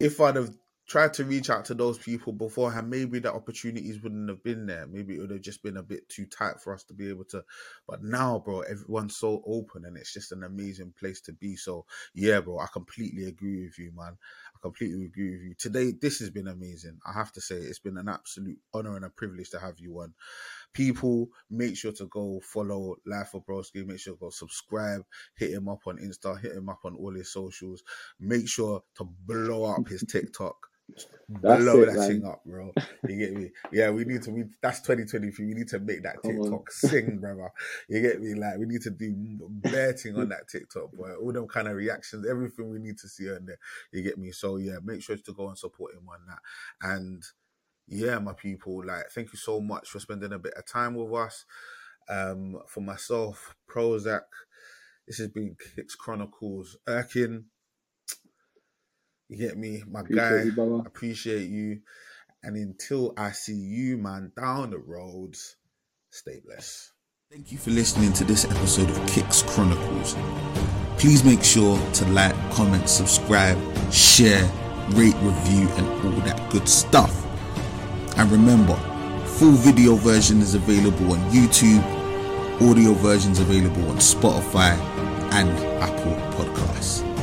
[0.00, 0.50] if I'd have
[0.86, 4.86] tried to reach out to those people beforehand, maybe the opportunities wouldn't have been there.
[4.86, 7.24] Maybe it would have just been a bit too tight for us to be able
[7.26, 7.42] to.
[7.88, 11.56] But now, bro, everyone's so open and it's just an amazing place to be.
[11.56, 14.18] So, yeah, bro, I completely agree with you, man
[14.64, 15.54] completely agree with you.
[15.58, 16.98] Today, this has been amazing.
[17.06, 20.00] I have to say, it's been an absolute honor and a privilege to have you
[20.00, 20.14] on.
[20.72, 23.86] People, make sure to go follow Life of Broski.
[23.86, 25.02] Make sure to go subscribe,
[25.36, 27.82] hit him up on Insta, hit him up on all his socials.
[28.18, 30.56] Make sure to blow up his TikTok.
[31.28, 32.08] That's blow it, that man.
[32.08, 32.72] thing up, bro.
[33.08, 33.50] You get me?
[33.72, 34.30] Yeah, we need to.
[34.30, 35.46] We, that's 2023.
[35.46, 36.64] We need to make that Come TikTok on.
[36.70, 37.50] sing, brother.
[37.88, 38.34] You get me?
[38.34, 39.14] Like we need to do
[39.54, 41.14] betting on that TikTok, boy.
[41.14, 43.58] All them kind of reactions, everything we need to see on there.
[43.92, 44.32] You get me?
[44.32, 46.38] So yeah, make sure to go and support him on that.
[46.82, 47.22] And
[47.88, 51.12] yeah, my people, like thank you so much for spending a bit of time with
[51.14, 51.44] us.
[52.08, 54.22] Um, for myself, Prozac.
[55.06, 56.76] This has been Kicks Chronicles.
[56.88, 57.44] Erkin,
[59.34, 60.62] you get me, my appreciate guy.
[60.64, 61.80] You, appreciate you.
[62.42, 65.56] And until I see you, man, down the roads,
[66.10, 66.92] stay blessed.
[67.30, 70.14] Thank you for listening to this episode of Kicks Chronicles.
[70.98, 73.58] Please make sure to like, comment, subscribe,
[73.92, 74.44] share,
[74.90, 77.12] rate, review, and all that good stuff.
[78.16, 78.76] And remember,
[79.26, 81.82] full video version is available on YouTube,
[82.70, 84.78] audio versions available on Spotify
[85.32, 85.50] and
[85.82, 87.13] Apple Podcasts.